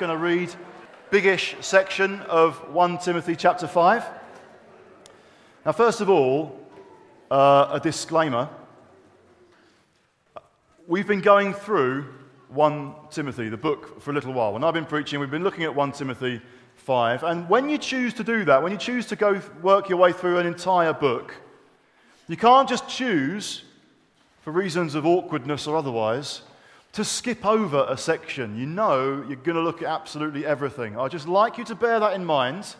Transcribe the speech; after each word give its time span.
going 0.00 0.08
to 0.08 0.16
read 0.16 0.50
biggish 1.10 1.56
section 1.60 2.22
of 2.22 2.56
1 2.72 3.00
Timothy 3.00 3.36
chapter 3.36 3.66
5. 3.66 4.02
Now, 5.66 5.72
first 5.72 6.00
of 6.00 6.08
all, 6.08 6.58
uh, 7.30 7.68
a 7.72 7.80
disclaimer. 7.80 8.48
We've 10.88 11.06
been 11.06 11.20
going 11.20 11.52
through 11.52 12.06
1 12.48 12.94
Timothy, 13.10 13.50
the 13.50 13.58
book, 13.58 14.00
for 14.00 14.12
a 14.12 14.14
little 14.14 14.32
while. 14.32 14.54
When 14.54 14.64
I've 14.64 14.72
been 14.72 14.86
preaching, 14.86 15.20
we've 15.20 15.30
been 15.30 15.44
looking 15.44 15.64
at 15.64 15.74
1 15.74 15.92
Timothy 15.92 16.40
5. 16.76 17.22
And 17.22 17.46
when 17.50 17.68
you 17.68 17.76
choose 17.76 18.14
to 18.14 18.24
do 18.24 18.46
that, 18.46 18.62
when 18.62 18.72
you 18.72 18.78
choose 18.78 19.04
to 19.08 19.16
go 19.16 19.38
work 19.60 19.90
your 19.90 19.98
way 19.98 20.14
through 20.14 20.38
an 20.38 20.46
entire 20.46 20.94
book, 20.94 21.34
you 22.26 22.38
can't 22.38 22.66
just 22.66 22.88
choose, 22.88 23.64
for 24.40 24.50
reasons 24.50 24.94
of 24.94 25.04
awkwardness 25.04 25.66
or 25.66 25.76
otherwise, 25.76 26.40
to 26.92 27.04
skip 27.04 27.46
over 27.46 27.86
a 27.88 27.96
section. 27.96 28.58
You 28.58 28.66
know 28.66 29.24
you're 29.28 29.36
going 29.36 29.56
to 29.56 29.62
look 29.62 29.82
at 29.82 29.88
absolutely 29.88 30.44
everything. 30.44 30.98
I'd 30.98 31.10
just 31.10 31.28
like 31.28 31.58
you 31.58 31.64
to 31.64 31.74
bear 31.74 32.00
that 32.00 32.14
in 32.14 32.24
mind 32.24 32.74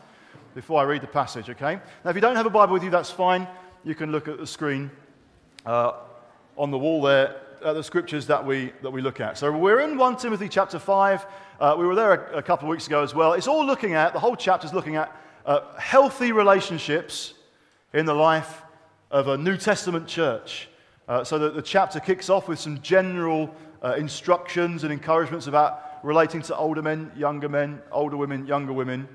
before 0.55 0.81
I 0.81 0.85
read 0.85 1.03
the 1.03 1.07
passage, 1.07 1.49
okay? 1.49 1.81
Now, 2.05 2.11
if 2.11 2.17
you 2.17 2.21
don't 2.21 2.37
have 2.37 2.47
a 2.47 2.51
Bible 2.51 2.73
with 2.73 2.83
you, 2.83 2.91
that's 2.91 3.11
fine. 3.11 3.47
You 3.85 3.95
can 3.95 4.11
look 4.11 4.27
at 4.27 4.39
the 4.39 4.47
screen 4.47 4.91
uh, 5.65 5.93
on 6.57 6.71
the 6.71 6.79
wall 6.79 7.03
there 7.03 7.37
at 7.65 7.75
the 7.75 7.83
scriptures 7.83 8.27
that 8.27 8.45
we, 8.45 8.73
that 8.83 8.91
we 8.91 9.03
look 9.03 9.21
at. 9.21 9.39
So 9.39 9.53
we're 9.57 9.81
in 9.81 9.97
1 9.97 10.17
Timothy 10.17 10.49
chapter 10.49 10.79
5. 10.79 11.27
Uh, 11.61 11.77
we 11.79 11.87
were 11.87 11.95
there 11.95 12.15
a, 12.15 12.39
a, 12.39 12.43
couple 12.43 12.67
of 12.67 12.71
weeks 12.71 12.87
ago 12.87 13.03
as 13.03 13.15
well. 13.15 13.35
It's 13.35 13.47
all 13.47 13.65
looking 13.65 13.95
at, 13.95 14.13
the 14.13 14.19
whole 14.19 14.35
chapter 14.35 14.67
is 14.67 14.73
looking 14.73 14.97
at 14.97 15.15
uh, 15.45 15.61
healthy 15.77 16.33
relationships 16.33 17.35
in 17.93 18.07
the 18.07 18.15
life 18.15 18.63
of 19.11 19.29
a 19.29 19.37
New 19.37 19.57
Testament 19.57 20.09
church. 20.09 20.69
Uh, 21.07 21.25
so 21.25 21.39
that 21.41 21.55
the 21.55 21.63
chapter 21.63 21.99
kicks 21.99 22.31
off 22.31 22.47
with 22.47 22.59
some 22.59 22.81
general 22.83 23.53
uh, 23.83 23.95
instructions 23.95 24.85
and 24.85 24.93
encouragements 24.93 25.47
about 25.47 25.83
relating 26.03 26.43
to 26.43 26.57
older 26.57 26.83
men, 26.83 27.11
younger 27.17 27.49
men, 27.49 27.81
older 27.93 28.17
women, 28.17 28.47
younger 28.47 28.73
women 28.73 29.09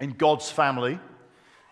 in 0.00 0.10
God's 0.10 0.50
family. 0.50 0.98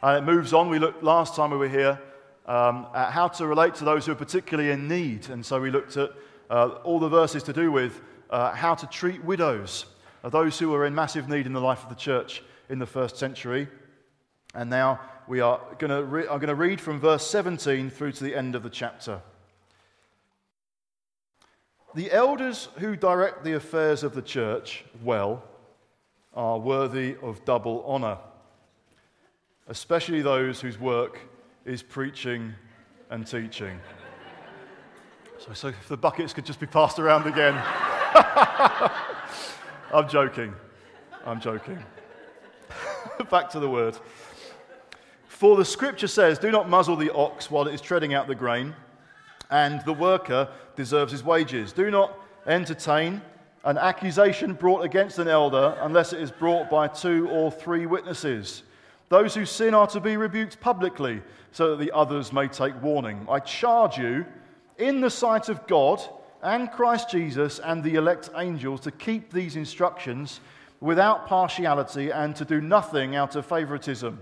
And 0.02 0.18
it 0.18 0.30
moves 0.30 0.52
on. 0.52 0.68
We 0.68 0.78
looked 0.78 1.02
last 1.02 1.34
time 1.34 1.50
we 1.50 1.56
were 1.56 1.68
here 1.68 2.00
um, 2.46 2.86
at 2.94 3.10
how 3.10 3.28
to 3.28 3.46
relate 3.46 3.74
to 3.76 3.84
those 3.84 4.06
who 4.06 4.12
are 4.12 4.16
particularly 4.16 4.70
in 4.70 4.88
need. 4.88 5.28
And 5.30 5.44
so 5.44 5.60
we 5.60 5.70
looked 5.70 5.96
at 5.96 6.10
uh, 6.50 6.68
all 6.84 6.98
the 6.98 7.08
verses 7.08 7.42
to 7.44 7.52
do 7.52 7.72
with 7.72 8.00
uh, 8.30 8.52
how 8.52 8.74
to 8.74 8.86
treat 8.86 9.24
widows, 9.24 9.86
uh, 10.22 10.28
those 10.28 10.58
who 10.58 10.70
were 10.70 10.86
in 10.86 10.94
massive 10.94 11.28
need 11.28 11.46
in 11.46 11.52
the 11.52 11.60
life 11.60 11.82
of 11.82 11.88
the 11.88 11.94
church 11.94 12.42
in 12.68 12.78
the 12.78 12.86
first 12.86 13.16
century. 13.16 13.68
And 14.54 14.70
now 14.70 15.00
we 15.26 15.40
are 15.40 15.60
going 15.78 16.10
re- 16.10 16.28
I'm 16.28 16.38
going 16.38 16.48
to 16.48 16.54
read 16.54 16.80
from 16.80 17.00
verse 17.00 17.26
17 17.26 17.90
through 17.90 18.12
to 18.12 18.24
the 18.24 18.34
end 18.34 18.54
of 18.54 18.62
the 18.62 18.70
chapter. 18.70 19.20
The 21.94 22.10
elders 22.10 22.68
who 22.78 22.96
direct 22.96 23.44
the 23.44 23.52
affairs 23.52 24.02
of 24.02 24.16
the 24.16 24.22
church 24.22 24.84
well 25.04 25.44
are 26.34 26.58
worthy 26.58 27.14
of 27.22 27.44
double 27.44 27.84
honor, 27.86 28.18
especially 29.68 30.20
those 30.20 30.60
whose 30.60 30.76
work 30.78 31.20
is 31.64 31.84
preaching 31.84 32.52
and 33.10 33.24
teaching. 33.24 33.78
So, 35.38 35.52
so 35.52 35.68
if 35.68 35.86
the 35.86 35.96
buckets 35.96 36.32
could 36.32 36.44
just 36.44 36.58
be 36.58 36.66
passed 36.66 36.98
around 36.98 37.28
again. 37.28 37.54
I'm 39.92 40.08
joking. 40.08 40.52
I'm 41.24 41.40
joking. 41.40 41.78
Back 43.30 43.50
to 43.50 43.60
the 43.60 43.70
word. 43.70 43.96
For 45.28 45.56
the 45.56 45.64
scripture 45.64 46.08
says, 46.08 46.40
Do 46.40 46.50
not 46.50 46.68
muzzle 46.68 46.96
the 46.96 47.14
ox 47.14 47.52
while 47.52 47.68
it 47.68 47.74
is 47.74 47.80
treading 47.80 48.14
out 48.14 48.26
the 48.26 48.34
grain 48.34 48.74
and 49.54 49.80
the 49.82 49.92
worker 49.92 50.48
deserves 50.74 51.12
his 51.12 51.22
wages. 51.22 51.72
Do 51.72 51.88
not 51.88 52.18
entertain 52.44 53.22
an 53.64 53.78
accusation 53.78 54.52
brought 54.52 54.84
against 54.84 55.20
an 55.20 55.28
elder 55.28 55.78
unless 55.80 56.12
it 56.12 56.20
is 56.20 56.32
brought 56.32 56.68
by 56.68 56.88
two 56.88 57.28
or 57.30 57.52
three 57.52 57.86
witnesses. 57.86 58.64
Those 59.10 59.32
who 59.32 59.46
sin 59.46 59.72
are 59.72 59.86
to 59.86 60.00
be 60.00 60.16
rebuked 60.16 60.60
publicly 60.60 61.22
so 61.52 61.70
that 61.70 61.84
the 61.84 61.92
others 61.94 62.32
may 62.32 62.48
take 62.48 62.82
warning. 62.82 63.24
I 63.30 63.38
charge 63.38 63.96
you, 63.96 64.26
in 64.76 65.00
the 65.00 65.08
sight 65.08 65.48
of 65.48 65.64
God 65.68 66.02
and 66.42 66.72
Christ 66.72 67.10
Jesus 67.10 67.60
and 67.60 67.80
the 67.84 67.94
elect 67.94 68.30
angels, 68.36 68.80
to 68.80 68.90
keep 68.90 69.32
these 69.32 69.54
instructions 69.54 70.40
without 70.80 71.28
partiality 71.28 72.10
and 72.10 72.34
to 72.34 72.44
do 72.44 72.60
nothing 72.60 73.14
out 73.14 73.36
of 73.36 73.46
favoritism. 73.46 74.18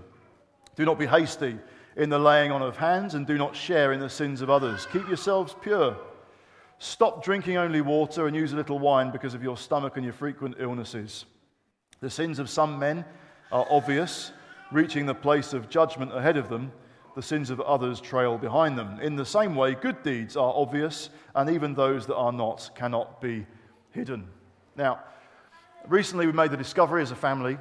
Do 0.75 0.85
not 0.85 0.99
be 0.99 1.07
hasty 1.07 1.57
in 1.95 2.09
the 2.09 2.19
laying 2.19 2.51
on 2.51 2.61
of 2.61 2.77
hands, 2.77 3.13
and 3.13 3.27
do 3.27 3.37
not 3.37 3.55
share 3.55 3.93
in 3.93 3.99
the 3.99 4.09
sins 4.09 4.41
of 4.41 4.49
others. 4.49 4.87
Keep 4.91 5.07
yourselves 5.07 5.55
pure. 5.61 5.97
Stop 6.79 7.23
drinking 7.23 7.57
only 7.57 7.81
water 7.81 8.27
and 8.27 8.35
use 8.35 8.51
a 8.51 8.55
little 8.55 8.79
wine 8.79 9.11
because 9.11 9.33
of 9.33 9.43
your 9.43 9.57
stomach 9.57 9.95
and 9.95 10.03
your 10.03 10.13
frequent 10.13 10.55
illnesses. 10.59 11.25
The 12.01 12.09
sins 12.09 12.39
of 12.39 12.49
some 12.49 12.77
men 12.77 13.05
are 13.51 13.65
obvious, 13.69 14.31
reaching 14.71 15.05
the 15.05 15.15
place 15.15 15.53
of 15.53 15.69
judgment 15.69 16.11
ahead 16.13 16.35
of 16.35 16.49
them. 16.49 16.71
The 17.15 17.21
sins 17.21 17.49
of 17.49 17.61
others 17.61 18.01
trail 18.01 18.37
behind 18.37 18.77
them. 18.77 18.99
In 18.99 19.15
the 19.15 19.25
same 19.25 19.55
way, 19.55 19.75
good 19.75 20.01
deeds 20.03 20.35
are 20.35 20.53
obvious, 20.55 21.09
and 21.35 21.49
even 21.49 21.75
those 21.75 22.07
that 22.07 22.15
are 22.15 22.33
not 22.33 22.71
cannot 22.75 23.21
be 23.21 23.45
hidden. 23.91 24.27
Now, 24.75 24.99
recently 25.87 26.25
we 26.25 26.33
made 26.33 26.51
the 26.51 26.57
discovery 26.57 27.03
as 27.03 27.11
a 27.11 27.15
family 27.15 27.57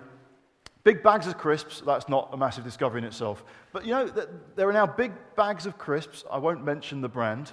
Big 0.84 1.03
bags 1.03 1.26
of 1.26 1.38
crisps, 1.38 1.82
that's 1.87 2.09
not 2.09 2.31
a 2.32 2.37
massive 2.37 2.65
discovery 2.65 2.98
in 2.98 3.04
itself. 3.04 3.44
But 3.72 3.84
you 3.84 3.93
know, 3.93 4.10
there 4.56 4.69
are 4.69 4.72
now 4.72 4.87
big 4.87 5.12
bags 5.37 5.66
of 5.66 5.78
crisps, 5.78 6.25
I 6.31 6.38
won't 6.38 6.65
mention 6.65 7.00
the 7.00 7.09
brand, 7.09 7.53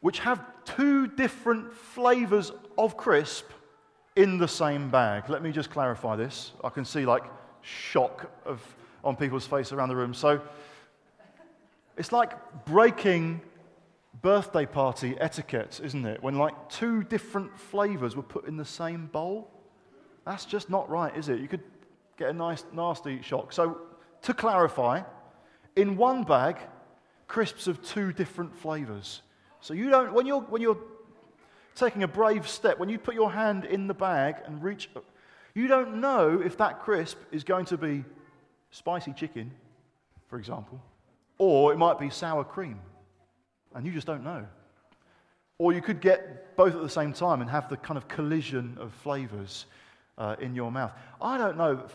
which 0.00 0.20
have 0.20 0.42
two 0.64 1.06
different 1.06 1.72
flavors 1.72 2.52
of 2.78 2.96
crisp 2.96 3.50
in 4.16 4.38
the 4.38 4.48
same 4.48 4.90
bag. 4.90 5.28
Let 5.28 5.42
me 5.42 5.52
just 5.52 5.70
clarify 5.70 6.16
this. 6.16 6.52
I 6.62 6.70
can 6.70 6.84
see 6.84 7.04
like 7.04 7.24
shock 7.62 8.30
of, 8.44 8.62
on 9.02 9.16
people's 9.16 9.46
face 9.46 9.72
around 9.72 9.88
the 9.88 9.96
room. 9.96 10.14
So 10.14 10.40
it's 11.96 12.12
like 12.12 12.32
breaking 12.64 13.40
birthday 14.22 14.66
party 14.66 15.16
etiquette, 15.20 15.80
isn't 15.82 16.06
it? 16.06 16.22
When 16.22 16.38
like 16.38 16.68
two 16.68 17.02
different 17.02 17.58
flavors 17.58 18.16
were 18.16 18.22
put 18.22 18.46
in 18.46 18.56
the 18.56 18.64
same 18.64 19.06
bowl. 19.06 19.50
That's 20.24 20.44
just 20.44 20.70
not 20.70 20.88
right, 20.88 21.14
is 21.16 21.28
it? 21.28 21.40
You 21.40 21.48
could 21.48 21.73
get 22.16 22.30
a 22.30 22.32
nice, 22.32 22.64
nasty 22.72 23.22
shock. 23.22 23.52
So, 23.52 23.78
to 24.22 24.34
clarify, 24.34 25.02
in 25.76 25.96
one 25.96 26.24
bag, 26.24 26.56
crisps 27.28 27.66
of 27.66 27.82
two 27.82 28.12
different 28.12 28.56
flavors. 28.56 29.22
So, 29.60 29.74
you 29.74 29.90
don't, 29.90 30.12
when 30.12 30.26
you're, 30.26 30.40
when 30.40 30.62
you're 30.62 30.78
taking 31.74 32.02
a 32.02 32.08
brave 32.08 32.48
step, 32.48 32.78
when 32.78 32.88
you 32.88 32.98
put 32.98 33.14
your 33.14 33.30
hand 33.30 33.64
in 33.64 33.86
the 33.86 33.94
bag 33.94 34.36
and 34.46 34.62
reach, 34.62 34.88
you 35.54 35.68
don't 35.68 36.00
know 36.00 36.40
if 36.44 36.56
that 36.58 36.82
crisp 36.82 37.18
is 37.32 37.44
going 37.44 37.66
to 37.66 37.78
be 37.78 38.04
spicy 38.70 39.12
chicken, 39.12 39.52
for 40.28 40.38
example, 40.38 40.82
or 41.38 41.72
it 41.72 41.76
might 41.76 41.98
be 41.98 42.10
sour 42.10 42.44
cream. 42.44 42.80
And 43.74 43.84
you 43.86 43.92
just 43.92 44.06
don't 44.06 44.24
know. 44.24 44.46
Or 45.58 45.72
you 45.72 45.80
could 45.80 46.00
get 46.00 46.56
both 46.56 46.74
at 46.74 46.82
the 46.82 46.88
same 46.88 47.12
time 47.12 47.40
and 47.40 47.50
have 47.50 47.68
the 47.68 47.76
kind 47.76 47.96
of 47.96 48.08
collision 48.08 48.76
of 48.80 48.92
flavors 48.92 49.66
uh, 50.18 50.36
in 50.40 50.54
your 50.54 50.70
mouth. 50.70 50.92
I 51.20 51.38
don't 51.38 51.56
know. 51.56 51.86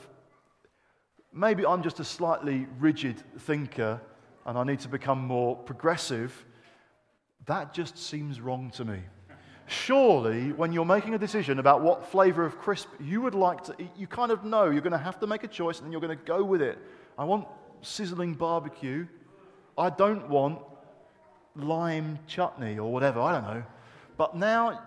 Maybe 1.31 1.65
I'm 1.65 1.83
just 1.83 1.99
a 1.99 2.03
slightly 2.03 2.67
rigid 2.79 3.21
thinker 3.39 4.01
and 4.45 4.57
I 4.57 4.63
need 4.63 4.79
to 4.79 4.89
become 4.89 5.19
more 5.19 5.55
progressive. 5.55 6.45
That 7.45 7.73
just 7.73 7.97
seems 7.97 8.41
wrong 8.41 8.71
to 8.71 8.85
me. 8.85 8.99
Surely, 9.67 10.51
when 10.53 10.73
you're 10.73 10.85
making 10.85 11.13
a 11.13 11.19
decision 11.19 11.59
about 11.59 11.81
what 11.81 12.07
flavor 12.07 12.43
of 12.43 12.57
crisp 12.57 12.89
you 12.99 13.21
would 13.21 13.35
like 13.35 13.63
to 13.65 13.75
eat, 13.77 13.91
you 13.95 14.07
kind 14.07 14.31
of 14.31 14.43
know 14.43 14.71
you're 14.71 14.81
going 14.81 14.91
to 14.91 14.97
have 14.97 15.19
to 15.19 15.27
make 15.27 15.43
a 15.43 15.47
choice 15.47 15.77
and 15.77 15.85
then 15.85 15.91
you're 15.91 16.01
going 16.01 16.17
to 16.17 16.23
go 16.23 16.43
with 16.43 16.61
it. 16.61 16.79
I 17.17 17.25
want 17.25 17.47
sizzling 17.81 18.33
barbecue. 18.33 19.05
I 19.77 19.91
don't 19.91 20.27
want 20.27 20.59
lime 21.55 22.17
chutney 22.25 22.79
or 22.79 22.91
whatever. 22.91 23.21
I 23.21 23.31
don't 23.33 23.43
know. 23.43 23.63
But 24.17 24.35
now 24.35 24.81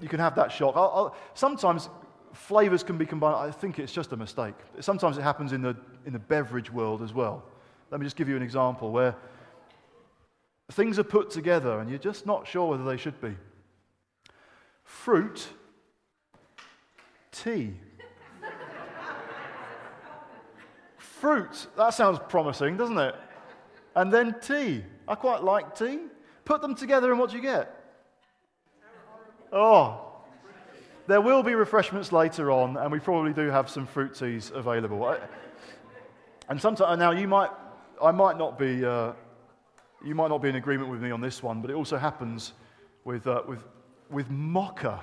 you 0.00 0.08
can 0.08 0.20
have 0.20 0.34
that 0.36 0.52
shock. 0.52 0.76
I'll, 0.76 0.92
I'll, 0.94 1.16
sometimes 1.32 1.88
flavors 2.36 2.82
can 2.82 2.98
be 2.98 3.06
combined. 3.06 3.36
I 3.36 3.50
think 3.50 3.78
it's 3.78 3.92
just 3.92 4.12
a 4.12 4.16
mistake. 4.16 4.54
Sometimes 4.80 5.18
it 5.18 5.22
happens 5.22 5.52
in 5.52 5.62
the, 5.62 5.76
in 6.04 6.12
the 6.12 6.18
beverage 6.18 6.70
world 6.70 7.02
as 7.02 7.12
well. 7.12 7.42
Let 7.90 8.00
me 8.00 8.06
just 8.06 8.16
give 8.16 8.28
you 8.28 8.36
an 8.36 8.42
example 8.42 8.92
where 8.92 9.16
things 10.72 10.98
are 10.98 11.04
put 11.04 11.30
together 11.30 11.80
and 11.80 11.88
you're 11.88 11.98
just 11.98 12.26
not 12.26 12.46
sure 12.46 12.70
whether 12.70 12.84
they 12.84 12.96
should 12.96 13.20
be. 13.20 13.34
Fruit, 14.84 15.48
tea. 17.32 17.74
Fruit, 20.98 21.66
that 21.76 21.94
sounds 21.94 22.18
promising, 22.28 22.76
doesn't 22.76 22.98
it? 22.98 23.14
And 23.94 24.12
then 24.12 24.36
tea. 24.40 24.84
I 25.08 25.14
quite 25.14 25.42
like 25.42 25.74
tea. 25.74 26.00
Put 26.44 26.60
them 26.60 26.74
together 26.74 27.10
and 27.10 27.18
what 27.18 27.30
do 27.30 27.36
you 27.36 27.42
get? 27.42 27.72
Oh, 29.52 30.05
there 31.06 31.20
will 31.20 31.42
be 31.42 31.54
refreshments 31.54 32.12
later 32.12 32.50
on, 32.50 32.76
and 32.76 32.90
we 32.90 32.98
probably 32.98 33.32
do 33.32 33.48
have 33.48 33.68
some 33.70 33.86
fruit 33.86 34.14
teas 34.14 34.50
available. 34.54 35.16
And 36.48 36.60
sometimes 36.60 36.98
now 36.98 37.12
you 37.12 37.28
might, 37.28 37.50
I 38.02 38.10
might 38.10 38.38
not 38.38 38.58
be, 38.58 38.84
uh, 38.84 39.12
you 40.04 40.14
might 40.14 40.28
not 40.28 40.42
be 40.42 40.48
in 40.48 40.56
agreement 40.56 40.90
with 40.90 41.00
me 41.00 41.10
on 41.10 41.20
this 41.20 41.42
one, 41.42 41.60
but 41.60 41.70
it 41.70 41.74
also 41.74 41.96
happens 41.96 42.52
with 43.04 43.26
uh, 43.26 43.42
with 43.46 43.62
with 44.10 44.30
mocha. 44.30 45.00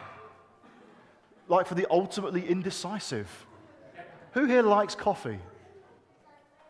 like 1.48 1.68
for 1.68 1.76
the 1.76 1.88
ultimately 1.90 2.48
indecisive? 2.48 3.30
Who 4.32 4.46
here 4.46 4.64
likes 4.64 4.96
coffee? 4.96 5.40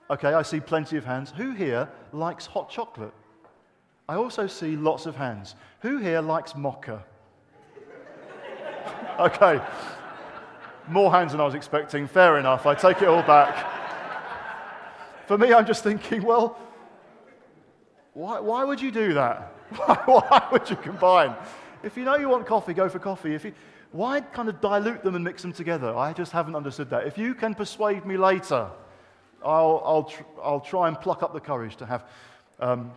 Okay, 0.09 0.33
I 0.33 0.41
see 0.41 0.59
plenty 0.59 0.97
of 0.97 1.05
hands. 1.05 1.31
Who 1.37 1.53
here 1.53 1.89
likes 2.11 2.45
hot 2.45 2.69
chocolate? 2.69 3.13
I 4.09 4.15
also 4.15 4.47
see 4.47 4.75
lots 4.75 5.05
of 5.05 5.15
hands. 5.15 5.55
Who 5.79 5.97
here 5.97 6.21
likes 6.21 6.55
mocha? 6.55 7.05
okay, 9.19 9.61
more 10.87 11.11
hands 11.11 11.31
than 11.31 11.41
I 11.41 11.45
was 11.45 11.55
expecting. 11.55 12.07
Fair 12.07 12.39
enough. 12.39 12.65
I 12.65 12.75
take 12.75 13.01
it 13.01 13.07
all 13.07 13.23
back. 13.23 13.65
For 15.27 15.37
me, 15.37 15.53
I'm 15.53 15.65
just 15.65 15.83
thinking, 15.83 16.23
well, 16.23 16.57
why, 18.13 18.39
why 18.39 18.63
would 18.63 18.81
you 18.81 18.91
do 18.91 19.13
that? 19.13 19.49
Why, 20.05 20.47
would 20.51 20.69
you 20.69 20.75
combine? 20.75 21.35
If 21.81 21.97
you 21.97 22.03
know 22.03 22.15
you 22.15 22.29
want 22.29 22.45
coffee, 22.45 22.75
go 22.75 22.87
for 22.89 22.99
coffee. 22.99 23.33
If 23.33 23.43
you, 23.43 23.53
why 23.91 24.21
kind 24.21 24.47
of 24.47 24.61
dilute 24.61 25.03
them 25.03 25.15
and 25.15 25.23
mix 25.23 25.41
them 25.41 25.51
together? 25.51 25.95
I 25.95 26.13
just 26.13 26.31
haven't 26.31 26.55
understood 26.55 26.91
that. 26.91 27.07
If 27.07 27.17
you 27.17 27.33
can 27.33 27.55
persuade 27.55 28.05
me 28.05 28.15
later, 28.15 28.69
I'll, 29.43 29.81
I'll, 29.83 30.03
tr- 30.03 30.23
I'll 30.43 30.59
try 30.59 30.89
and 30.89 30.99
pluck 30.99 31.23
up 31.23 31.33
the 31.33 31.39
courage 31.39 31.75
to 31.77 31.87
have 31.87 32.05
um, 32.59 32.91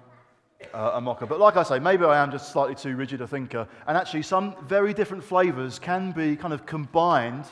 uh, 0.72 0.92
a 0.94 1.00
mocha. 1.00 1.26
But 1.26 1.38
like 1.38 1.56
I 1.56 1.62
say, 1.62 1.78
maybe 1.78 2.04
I 2.04 2.22
am 2.22 2.30
just 2.30 2.52
slightly 2.52 2.74
too 2.74 2.96
rigid 2.96 3.20
a 3.20 3.26
thinker. 3.26 3.66
And 3.86 3.96
actually, 3.96 4.22
some 4.22 4.54
very 4.66 4.94
different 4.94 5.22
flavors 5.22 5.78
can 5.78 6.12
be 6.12 6.36
kind 6.36 6.54
of 6.54 6.66
combined 6.66 7.46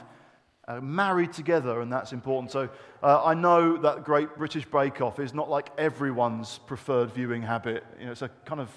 uh, 0.66 0.80
married 0.80 1.32
together, 1.32 1.80
and 1.82 1.92
that's 1.92 2.12
important. 2.12 2.50
So 2.50 2.68
uh, 3.02 3.22
I 3.22 3.34
know 3.34 3.76
that 3.76 4.04
Great 4.04 4.34
British 4.36 4.64
Bake 4.64 5.00
Off 5.00 5.18
is 5.18 5.34
not 5.34 5.50
like 5.50 5.70
everyone's 5.76 6.58
preferred 6.66 7.12
viewing 7.12 7.42
habit. 7.42 7.84
You 7.98 8.06
know, 8.06 8.12
it's 8.12 8.22
a 8.22 8.30
kind 8.46 8.60
of 8.60 8.70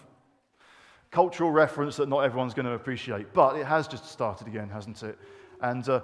cultural 1.12 1.52
reference 1.52 1.96
that 1.96 2.10
not 2.10 2.20
everyone's 2.20 2.54
going 2.54 2.66
to 2.66 2.74
appreciate, 2.74 3.34
but 3.34 3.56
it 3.56 3.66
has 3.66 3.88
just 3.88 4.06
started 4.06 4.48
again, 4.48 4.70
hasn't 4.70 5.02
it? 5.04 5.18
And 5.62 5.88
uh, 5.88 6.02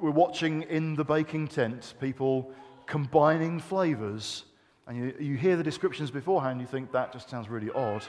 we're 0.00 0.10
watching 0.10 0.62
in 0.62 0.94
the 0.94 1.04
baking 1.04 1.48
tent 1.48 1.94
people 2.00 2.52
combining 2.86 3.58
flavors, 3.58 4.44
and 4.86 4.96
you, 4.96 5.14
you 5.18 5.36
hear 5.36 5.56
the 5.56 5.62
descriptions 5.62 6.10
beforehand, 6.10 6.60
you 6.60 6.66
think 6.66 6.92
that 6.92 7.12
just 7.12 7.30
sounds 7.30 7.48
really 7.48 7.70
odd. 7.70 8.04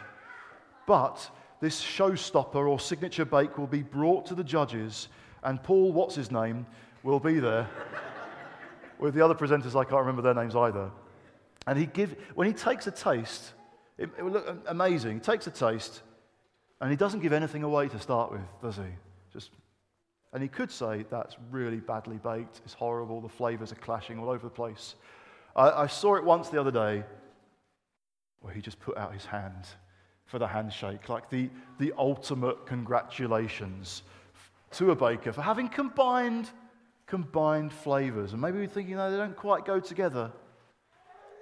But 0.88 1.30
this 1.60 1.82
showstopper 1.82 2.68
or 2.68 2.80
signature 2.80 3.26
bake 3.26 3.58
will 3.58 3.68
be 3.68 3.84
brought 3.84 4.26
to 4.28 4.36
the 4.36 4.44
judges, 4.44 5.08
and 5.44 5.62
Paul, 5.64 5.94
what's 5.94 6.16
his 6.16 6.32
name, 6.32 6.66
will 7.04 7.20
be 7.20 7.40
there 7.40 7.70
with 9.00 9.14
the 9.14 9.24
other 9.24 9.36
presenters, 9.36 9.80
I 9.80 9.84
can't 9.84 10.02
remember 10.02 10.22
their 10.22 10.34
names 10.34 10.56
either. 10.56 10.92
And 11.68 11.78
he 11.78 11.86
give, 11.86 12.16
when 12.36 12.48
he 12.48 12.54
takes 12.54 12.88
a 12.88 12.92
taste, 12.92 13.54
it, 13.98 14.10
it 14.18 14.24
will 14.24 14.32
look 14.32 14.64
amazing. 14.68 15.16
He 15.16 15.20
takes 15.20 15.48
a 15.48 15.52
taste, 15.52 16.02
and 16.82 16.90
he 16.90 16.98
doesn't 16.98 17.22
give 17.22 17.34
anything 17.34 17.64
away 17.64 17.88
to 17.88 18.00
start 18.00 18.32
with, 18.32 18.42
does 18.62 18.76
he? 18.76 18.92
Just, 19.32 19.52
and 20.34 20.42
he 20.42 20.50
could 20.50 20.72
say 20.72 21.06
that's 21.10 21.38
really 21.52 21.78
badly 21.78 22.18
baked, 22.18 22.62
it's 22.66 22.74
horrible, 22.74 23.22
the 23.22 23.30
flavors 23.30 23.72
are 23.72 23.76
clashing 23.76 24.20
all 24.20 24.30
over 24.30 24.48
the 24.48 24.54
place. 24.54 24.96
I, 25.56 25.84
I 25.84 25.88
saw 25.88 26.16
it 26.16 26.24
once 26.24 26.50
the 26.50 26.60
other 26.60 26.72
day 26.72 27.04
where 28.42 28.54
he 28.54 28.62
just 28.62 28.80
put 28.80 28.98
out 28.98 29.14
his 29.14 29.26
hand 29.26 29.66
for 30.26 30.40
the 30.40 30.48
handshake, 30.48 31.10
like 31.10 31.30
the, 31.30 31.50
the 31.80 31.94
ultimate 31.98 32.66
congratulations 32.66 34.04
to 34.72 34.92
a 34.92 34.96
baker 34.96 35.32
for 35.32 35.42
having 35.42 35.70
combined 35.70 36.50
combined 37.06 37.72
flavors. 37.72 38.34
And 38.34 38.42
maybe 38.42 38.58
we're 38.58 38.68
thinking, 38.68 38.96
no, 38.96 39.12
they 39.12 39.18
don't 39.18 39.36
quite 39.36 39.66
go 39.66 39.80
together. 39.80 40.32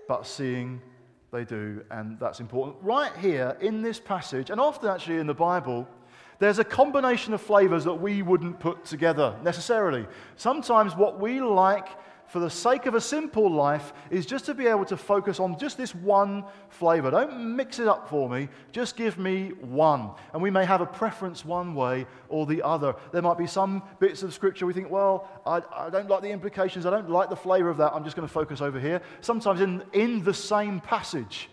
But 0.08 0.28
seeing 0.28 0.81
they 1.31 1.46
do, 1.46 1.84
and 1.92 2.19
that's 2.19 2.42
important. 2.42 2.78
Right 2.81 3.16
here 3.18 3.56
in 3.62 3.81
this 3.81 4.00
passage, 4.00 4.50
and 4.50 4.60
often 4.60 4.90
actually 4.90 5.18
in 5.18 5.28
the 5.28 5.34
Bible, 5.34 5.88
there's 6.40 6.60
a 6.60 6.63
combination 6.63 7.34
of 7.34 7.42
flavors 7.42 7.86
that 7.86 7.94
we 7.94 8.22
wouldn't 8.22 8.60
put 8.60 8.84
together 8.84 9.38
necessarily. 9.44 10.06
Sometimes 10.36 10.96
what 10.96 11.19
we 11.19 11.40
like 11.40 11.88
for 12.31 12.39
the 12.39 12.50
sake 12.50 12.86
of 12.86 12.95
a 12.95 13.01
simple 13.01 13.51
life 13.51 13.92
is 14.10 14.25
just 14.25 14.45
to 14.45 14.54
be 14.54 14.66
able 14.66 14.86
to 14.86 14.95
focus 14.95 15.38
on 15.38 15.60
just 15.60 15.78
this 15.78 15.94
one 15.94 16.45
flavor. 16.69 17.12
Don't 17.12 17.57
mix 17.57 17.78
it 17.78 17.89
up 17.89 18.07
for 18.07 18.30
me, 18.30 18.48
just 18.72 18.95
give 18.95 19.18
me 19.18 19.50
one. 19.60 20.12
And 20.31 20.42
we 20.42 20.50
may 20.50 20.63
have 20.63 20.80
a 20.80 20.86
preference 20.86 21.44
one 21.44 21.75
way 21.75 22.06
or 22.30 22.45
the 22.45 22.62
other. 22.63 22.95
There 23.12 23.22
might 23.22 23.38
be 23.38 23.48
some 23.48 23.83
bits 24.00 24.24
of 24.24 24.33
scripture 24.33 24.66
we 24.66 24.72
think, 24.72 24.89
well, 24.89 25.28
I, 25.45 25.62
I 25.75 25.89
don't 25.89 26.10
like 26.10 26.22
the 26.22 26.30
implications, 26.30 26.86
I 26.86 26.89
don't 26.89 27.10
like 27.10 27.30
the 27.30 27.36
flavor 27.36 27.69
of 27.69 27.75
that, 27.80 27.92
I'm 27.94 28.06
just 28.06 28.16
going 28.16 28.25
to 28.25 28.34
focus 28.34 28.62
over 28.62 28.80
here. 28.80 29.01
Sometimes 29.19 29.60
in, 29.60 29.84
in 29.92 30.24
the 30.24 30.34
same 30.34 30.80
passage, 30.80 31.50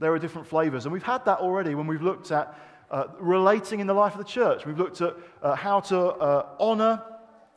there 0.00 0.12
are 0.12 0.18
different 0.18 0.48
flavors. 0.48 0.84
And 0.84 0.92
we've 0.92 1.04
had 1.04 1.24
that 1.26 1.38
already 1.38 1.76
when 1.76 1.86
we've 1.86 2.02
looked 2.02 2.32
at 2.32 2.58
uh, 2.90 3.04
relating 3.20 3.78
in 3.78 3.86
the 3.86 3.94
life 3.94 4.14
of 4.14 4.18
the 4.18 4.24
church. 4.24 4.66
We've 4.66 4.78
looked 4.78 5.00
at 5.00 5.14
uh, 5.42 5.54
how 5.54 5.78
to 5.78 5.98
uh, 6.00 6.46
honor 6.58 7.04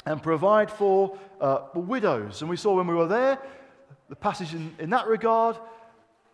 and 0.06 0.22
provide 0.22 0.70
for 0.70 1.18
uh, 1.42 1.60
widows. 1.74 2.42
And 2.42 2.50
we 2.50 2.58
saw 2.58 2.76
when 2.76 2.88
we 2.88 2.94
were 2.94 3.08
there, 3.08 3.40
the 4.10 4.16
passage 4.16 4.54
in, 4.54 4.74
in 4.80 4.90
that 4.92 5.08
regard, 5.08 5.58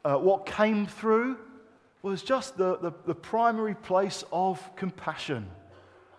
uh, 0.04 0.16
what 0.16 0.46
came 0.46 0.86
through 0.86 1.38
was 2.02 2.24
just 2.24 2.58
the, 2.58 2.78
the, 2.78 2.92
the 3.06 3.16
primary 3.16 3.76
place 3.76 4.24
of 4.32 4.76
compassion, 4.76 5.48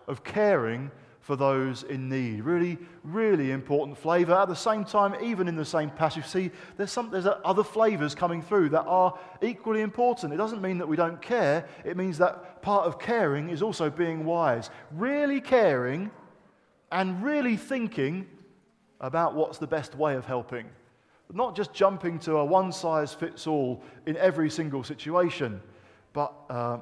of 0.07 0.23
caring 0.23 0.89
for 1.19 1.35
those 1.35 1.83
in 1.83 2.09
need. 2.09 2.41
Really, 2.41 2.77
really 3.03 3.51
important 3.51 3.97
flavor. 3.97 4.33
At 4.33 4.49
the 4.49 4.55
same 4.55 4.83
time, 4.83 5.15
even 5.23 5.47
in 5.47 5.55
the 5.55 5.65
same 5.65 5.89
passage, 5.89 6.25
see, 6.25 6.51
there's, 6.75 6.91
some, 6.91 7.11
there's 7.11 7.27
other 7.45 7.63
flavors 7.63 8.13
coming 8.13 8.41
through 8.41 8.69
that 8.69 8.83
are 8.83 9.17
equally 9.41 9.81
important. 9.81 10.33
It 10.33 10.37
doesn't 10.37 10.61
mean 10.61 10.77
that 10.79 10.87
we 10.87 10.97
don't 10.97 11.21
care, 11.21 11.65
it 11.85 11.95
means 11.95 12.17
that 12.17 12.61
part 12.61 12.85
of 12.85 12.99
caring 12.99 13.49
is 13.49 13.61
also 13.61 13.89
being 13.89 14.25
wise. 14.25 14.69
Really 14.91 15.39
caring 15.39 16.11
and 16.93 17.23
really 17.23 17.57
thinking 17.57 18.27
about 19.01 19.33
what's 19.33 19.57
the 19.57 19.67
best 19.67 19.95
way 19.95 20.13
of 20.15 20.25
helping. 20.25 20.69
Not 21.33 21.55
just 21.55 21.73
jumping 21.73 22.19
to 22.19 22.37
a 22.37 22.45
one 22.45 22.71
size 22.71 23.13
fits 23.13 23.47
all 23.47 23.83
in 24.05 24.15
every 24.17 24.49
single 24.51 24.83
situation, 24.83 25.59
but, 26.13 26.31
uh, 26.51 26.77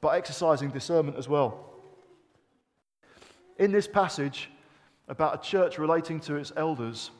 but 0.00 0.10
exercising 0.10 0.70
discernment 0.70 1.18
as 1.18 1.28
well. 1.28 1.64
In 3.58 3.72
this 3.72 3.88
passage 3.88 4.50
about 5.08 5.44
a 5.44 5.48
church 5.48 5.78
relating 5.78 6.20
to 6.20 6.36
its 6.36 6.52
elders, 6.56 7.10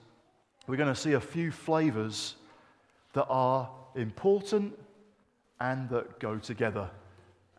we're 0.69 0.77
going 0.77 0.95
to 0.95 1.01
see 1.01 1.15
a 1.15 1.21
few 1.21 1.51
flavors 1.51 2.37
that 3.15 3.27
are 3.27 3.69
important 3.97 4.79
and 5.61 5.89
that 5.91 6.21
go 6.21 6.39
together. 6.39 6.89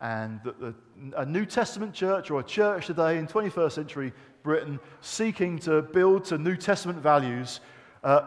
And 0.00 0.40
that 0.44 0.58
the, 0.60 0.74
a 1.16 1.26
New 1.26 1.44
Testament 1.44 1.92
church 1.92 2.30
or 2.30 2.40
a 2.40 2.44
church 2.44 2.86
today 2.86 3.18
in 3.18 3.26
21st 3.26 3.72
century 3.72 4.12
Britain 4.48 4.80
seeking 5.02 5.58
to 5.58 5.82
build 5.82 6.24
to 6.24 6.38
New 6.38 6.56
Testament 6.56 6.98
values 6.98 7.60
uh, 8.02 8.22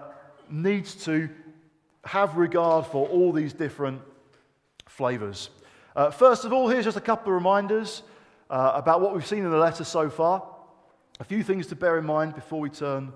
needs 0.51 0.93
to 1.05 1.27
have 2.05 2.37
regard 2.37 2.85
for 2.85 3.07
all 3.07 3.31
these 3.31 3.53
different 3.53 3.99
flavors. 4.85 5.49
Uh, 5.95 6.11
first 6.11 6.45
of 6.45 6.53
all, 6.53 6.69
here's 6.69 6.85
just 6.85 6.95
a 6.95 7.01
couple 7.01 7.29
of 7.29 7.33
reminders 7.33 8.03
uh, 8.51 8.73
about 8.75 9.01
what 9.01 9.15
we've 9.15 9.25
seen 9.25 9.43
in 9.43 9.49
the 9.49 9.57
letter 9.57 9.83
so 9.83 10.11
far. 10.11 10.47
A 11.19 11.23
few 11.23 11.41
things 11.41 11.65
to 11.67 11.75
bear 11.75 11.97
in 11.97 12.05
mind 12.05 12.35
before 12.35 12.59
we 12.59 12.69
turn 12.69 13.11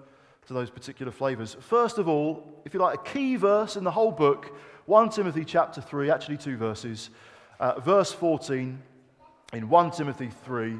to 0.48 0.54
those 0.54 0.72
particular 0.72 1.12
flavors. 1.12 1.56
First 1.60 2.00
of 2.00 2.08
all, 2.10 2.60
if 2.66 2.74
you 2.74 2.80
like, 2.80 2.96
a 2.96 3.04
key 3.04 3.36
verse 3.36 3.76
in 3.76 3.84
the 3.84 3.92
whole 3.92 4.12
book, 4.12 4.52
1 4.88 5.10
Timothy 5.12 5.46
chapter 5.46 5.80
3, 5.80 6.10
actually 6.10 6.38
two 6.38 6.58
verses, 6.58 7.12
uh, 7.60 7.80
verse 7.82 8.12
14 8.12 8.82
in 9.54 9.70
1 9.70 9.92
Timothy 9.92 10.32
3. 10.44 10.80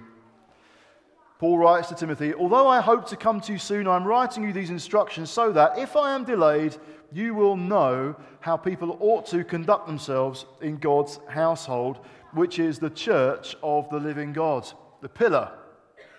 Paul 1.38 1.58
writes 1.58 1.90
to 1.90 1.96
Timothy, 1.96 2.34
Although 2.34 2.68
I 2.68 2.80
hope 2.80 3.08
to 3.10 3.18
come 3.18 3.42
to 3.42 3.52
you 3.52 3.60
soon, 3.60 3.88
I'm 3.88 4.06
writing 4.06 4.44
you 4.44 4.54
these 4.54 4.70
instructions 4.70 5.30
so 5.30 5.52
that 5.52 5.78
if 5.78 5.96
I 5.96 6.16
am 6.16 6.24
delayed, 6.24 6.78
you 7.12 7.34
will 7.34 7.58
know 7.58 8.16
how 8.40 8.56
people 8.56 8.98
ought 9.02 9.26
to 9.28 9.44
conduct 9.44 9.86
themselves 9.86 10.46
in 10.62 10.78
God's 10.78 11.20
household, 11.28 12.00
which 12.34 12.60
is 12.60 12.80
the 12.80 12.90
church 12.90 13.56
of 13.62 13.90
the 13.90 14.00
living 14.00 14.32
God, 14.32 14.66
the 15.02 15.10
pillar 15.10 15.52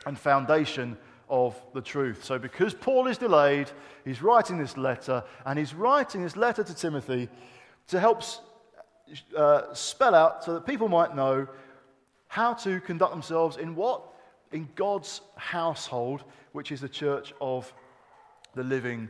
and 0.05 0.19
foundation 0.19 0.99
of 1.29 1.61
the 1.75 1.81
truth. 1.81 2.23
So, 2.23 2.39
because 2.39 2.75
Paul 2.75 3.07
is 3.07 3.19
delayed, 3.19 3.71
he's 4.05 4.23
writing 4.23 4.59
this 4.59 4.77
letter, 4.77 5.25
and 5.45 5.59
he's 5.59 5.75
writing 5.75 6.23
this 6.23 6.37
letter 6.37 6.63
to 6.63 6.75
Timothy 6.75 7.29
to 7.89 7.99
help 7.99 8.23
uh, 9.37 9.73
spell 9.73 10.15
out 10.15 10.45
so 10.45 10.55
that 10.55 10.67
people 10.67 10.89
might 10.89 11.17
know 11.17 11.49
how 12.29 12.53
to 12.53 12.81
conduct 12.81 13.13
themselves 13.13 13.57
in 13.57 13.75
what? 13.75 14.03
In 14.57 14.69
God's 14.75 15.21
household, 15.37 16.25
which 16.53 16.73
is 16.73 16.81
the 16.81 16.89
church 16.89 17.35
of 17.41 17.73
the 18.55 18.65
living 18.65 19.09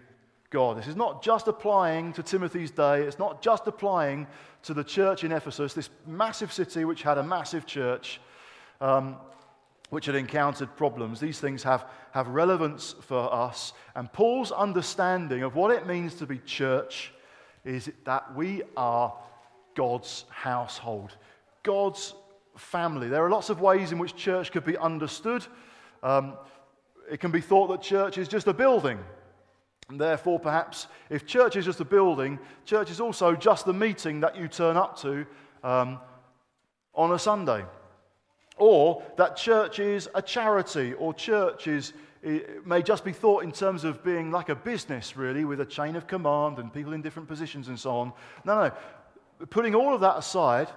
God. 0.51 0.77
This 0.77 0.89
is 0.89 0.97
not 0.97 1.23
just 1.23 1.47
applying 1.47 2.13
to 2.15 2.23
Timothy's 2.23 2.73
day, 2.73 3.03
it's 3.03 3.19
not 3.19 3.41
just 3.41 3.67
applying 3.67 4.27
to 4.65 4.75
the 4.75 4.83
church 4.85 5.23
in 5.23 5.31
Ephesus, 5.31 5.73
this 5.73 5.89
massive 6.05 6.53
city 6.53 6.85
which 6.85 7.03
had 7.03 7.17
a 7.17 7.23
massive 7.23 7.65
church. 7.65 8.21
Um, 8.81 9.17
which 9.91 10.07
had 10.07 10.17
encountered 10.17 10.77
problems. 10.77 11.21
These 11.21 11.39
things 11.39 11.63
have, 11.63 11.87
have 12.11 12.27
relevance 12.27 12.97
for 13.03 13.33
us. 13.33 13.73
And 13.95 14.13
Paul's 14.13 14.51
understanding 14.51 15.45
of 15.45 15.55
what 15.55 15.71
it 15.71 15.87
means 15.87 16.17
to 16.17 16.27
be 16.27 16.39
church 16.39 17.13
is 17.65 17.93
that 18.05 18.35
we 18.35 18.65
are 18.77 19.15
God's 19.77 20.25
household, 20.29 21.17
God's 21.63 22.15
family. 22.57 23.09
There 23.09 23.25
are 23.25 23.31
lots 23.31 23.51
of 23.51 23.61
ways 23.61 23.93
in 23.93 23.99
which 23.99 24.17
church 24.17 24.53
could 24.53 24.65
be 24.65 24.77
understood. 24.77 25.47
Um, 26.03 26.35
it 27.11 27.21
can 27.21 27.31
be 27.31 27.41
thought 27.41 27.69
that 27.69 27.83
church 27.83 28.19
is 28.19 28.29
just 28.29 28.47
a 28.47 28.55
building. 28.55 28.99
And 29.89 30.01
therefore, 30.01 30.41
perhaps, 30.41 30.89
if 31.11 31.27
church 31.27 31.55
is 31.55 31.65
just 31.65 31.81
a 31.81 31.85
building, 31.85 32.39
church 32.65 32.91
is 32.91 33.01
also 33.01 33.37
just 33.37 33.67
the 33.67 33.73
meeting 33.73 34.21
that 34.21 34.37
you 34.37 34.49
turn 34.49 34.77
up 34.77 34.99
to 35.03 35.25
um, 35.63 36.01
on 36.95 37.13
a 37.13 37.19
Sunday. 37.19 37.65
Or 38.57 39.03
that 39.17 39.37
church 39.37 39.79
is 39.79 40.09
a 40.15 40.23
charity, 40.23 40.95
or 40.95 41.15
church 41.15 41.69
is, 41.69 41.93
may 42.65 42.83
just 42.83 43.05
be 43.05 43.13
thought 43.13 43.45
in 43.45 43.53
terms 43.53 43.85
of 43.85 44.03
being 44.03 44.33
like 44.33 44.49
a 44.49 44.57
business, 44.57 45.17
really, 45.17 45.45
with 45.45 45.61
a 45.61 45.67
chain 45.67 45.95
of 45.95 46.07
command 46.07 46.59
and 46.59 46.73
people 46.73 46.93
in 46.93 47.03
different 47.03 47.29
positions 47.29 47.69
and 47.69 47.79
so 47.79 47.91
on. 47.97 48.13
No, 48.45 48.65
no. 48.65 49.47
Putting 49.51 49.75
all 49.75 49.95
of 49.95 50.01
that 50.01 50.17
aside, 50.17 50.69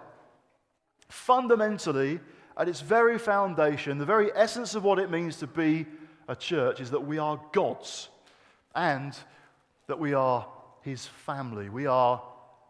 fundamentally, 1.09 2.19
at 2.57 2.69
its 2.69 2.81
very 2.81 3.17
foundation, 3.17 3.97
the 3.97 4.05
very 4.05 4.31
essence 4.35 4.75
of 4.75 4.83
what 4.83 4.99
it 4.99 5.11
means 5.11 5.37
to 5.37 5.47
be 5.47 5.85
a 6.27 6.35
church 6.35 6.79
is 6.79 6.91
that 6.91 7.05
we 7.05 7.17
are 7.17 7.39
God's 7.51 8.09
and 8.75 9.17
that 9.87 9.99
we 9.99 10.13
are 10.13 10.47
His 10.81 11.05
family. 11.05 11.69
We 11.69 11.87
are 11.87 12.21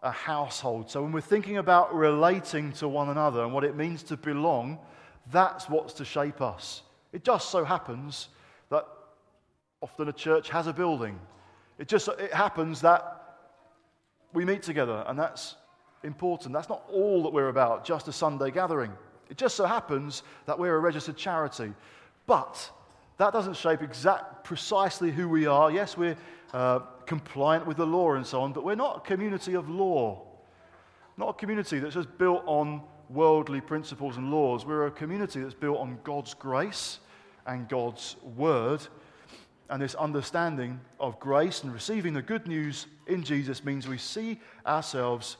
a 0.01 0.11
household. 0.11 0.89
So 0.89 1.03
when 1.03 1.11
we're 1.11 1.21
thinking 1.21 1.57
about 1.57 1.93
relating 1.93 2.71
to 2.73 2.87
one 2.87 3.09
another 3.09 3.43
and 3.43 3.53
what 3.53 3.63
it 3.63 3.75
means 3.75 4.03
to 4.03 4.17
belong, 4.17 4.79
that's 5.31 5.69
what's 5.69 5.93
to 5.95 6.05
shape 6.05 6.41
us. 6.41 6.83
It 7.11 7.23
just 7.23 7.49
so 7.49 7.65
happens 7.65 8.29
that 8.69 8.87
often 9.81 10.07
a 10.07 10.13
church 10.13 10.49
has 10.49 10.67
a 10.67 10.73
building. 10.73 11.19
It 11.77 11.87
just 11.87 12.07
it 12.07 12.33
happens 12.33 12.81
that 12.81 13.37
we 14.33 14.45
meet 14.45 14.63
together, 14.63 15.03
and 15.07 15.17
that's 15.17 15.55
important. 16.03 16.53
That's 16.53 16.69
not 16.69 16.83
all 16.91 17.23
that 17.23 17.33
we're 17.33 17.49
about, 17.49 17.85
just 17.85 18.07
a 18.07 18.13
Sunday 18.13 18.51
gathering. 18.51 18.91
It 19.29 19.37
just 19.37 19.55
so 19.55 19.65
happens 19.65 20.23
that 20.45 20.57
we're 20.57 20.75
a 20.75 20.79
registered 20.79 21.17
charity. 21.17 21.73
But 22.25 22.71
that 23.17 23.33
doesn't 23.33 23.55
shape 23.55 23.81
exact 23.81 24.43
precisely 24.43 25.11
who 25.11 25.27
we 25.27 25.45
are. 25.45 25.69
Yes, 25.69 25.97
we're 25.97 26.17
uh, 26.53 26.79
compliant 27.05 27.67
with 27.67 27.77
the 27.77 27.85
law 27.85 28.13
and 28.13 28.25
so 28.25 28.41
on, 28.41 28.53
but 28.53 28.63
we're 28.63 28.75
not 28.75 28.97
a 28.97 28.99
community 29.01 29.55
of 29.55 29.69
law. 29.69 30.25
Not 31.17 31.29
a 31.29 31.33
community 31.33 31.79
that's 31.79 31.95
just 31.95 32.17
built 32.17 32.43
on 32.45 32.81
worldly 33.09 33.61
principles 33.61 34.17
and 34.17 34.31
laws. 34.31 34.65
We're 34.65 34.87
a 34.87 34.91
community 34.91 35.41
that's 35.41 35.53
built 35.53 35.79
on 35.79 35.99
God's 36.03 36.33
grace 36.33 36.99
and 37.45 37.67
God's 37.67 38.15
word. 38.37 38.81
And 39.69 39.81
this 39.81 39.95
understanding 39.95 40.79
of 40.99 41.19
grace 41.19 41.63
and 41.63 41.73
receiving 41.73 42.13
the 42.13 42.21
good 42.21 42.47
news 42.47 42.87
in 43.07 43.23
Jesus 43.23 43.63
means 43.63 43.87
we 43.87 43.97
see 43.97 44.39
ourselves 44.65 45.37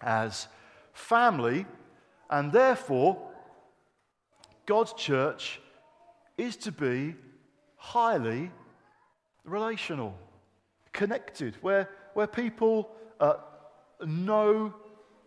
as 0.00 0.48
family, 0.92 1.66
and 2.30 2.52
therefore, 2.52 3.30
God's 4.66 4.92
church 4.94 5.60
is 6.36 6.56
to 6.56 6.72
be 6.72 7.14
highly 7.76 8.50
relational, 9.44 10.14
connected, 10.92 11.56
where, 11.60 11.88
where 12.14 12.26
people 12.26 12.90
uh, 13.20 13.34
know 14.04 14.74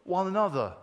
one 0.04 0.28
another. 0.28 0.74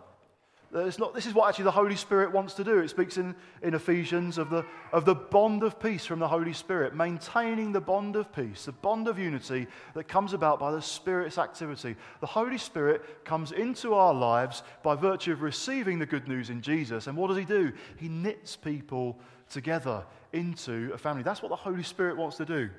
Not, 0.73 1.13
this 1.13 1.25
is 1.25 1.33
what 1.33 1.47
actually 1.47 1.63
the 1.63 1.71
Holy 1.71 1.95
Spirit 1.95 2.33
wants 2.33 2.53
to 2.55 2.63
do. 2.63 2.79
It 2.79 2.89
speaks 2.89 3.17
in, 3.17 3.33
in 3.61 3.73
Ephesians 3.73 4.37
of 4.37 4.49
the, 4.49 4.65
of 4.91 5.05
the 5.05 5.15
bond 5.15 5.63
of 5.63 5.79
peace 5.79 6.05
from 6.05 6.19
the 6.19 6.27
Holy 6.27 6.51
Spirit, 6.51 6.93
maintaining 6.93 7.71
the 7.71 7.79
bond 7.79 8.17
of 8.17 8.33
peace, 8.33 8.65
the 8.65 8.73
bond 8.73 9.07
of 9.07 9.17
unity 9.17 9.67
that 9.93 10.09
comes 10.09 10.33
about 10.33 10.59
by 10.59 10.71
the 10.71 10.81
Spirit's 10.81 11.37
activity. 11.37 11.95
The 12.19 12.27
Holy 12.27 12.57
Spirit 12.57 13.23
comes 13.23 13.53
into 13.53 13.93
our 13.93 14.13
lives 14.13 14.63
by 14.83 14.95
virtue 14.95 15.31
of 15.31 15.41
receiving 15.41 15.99
the 15.99 16.05
good 16.05 16.27
news 16.27 16.49
in 16.49 16.61
Jesus. 16.61 17.07
And 17.07 17.15
what 17.15 17.29
does 17.29 17.37
He 17.37 17.45
do? 17.45 17.71
He 17.95 18.09
knits 18.09 18.57
people 18.57 19.17
together 19.49 20.03
into 20.33 20.91
a 20.93 20.97
family. 20.97 21.23
That's 21.23 21.41
what 21.41 21.49
the 21.49 21.55
Holy 21.55 21.83
Spirit 21.83 22.17
wants 22.17 22.35
to 22.37 22.45
do. 22.45 22.69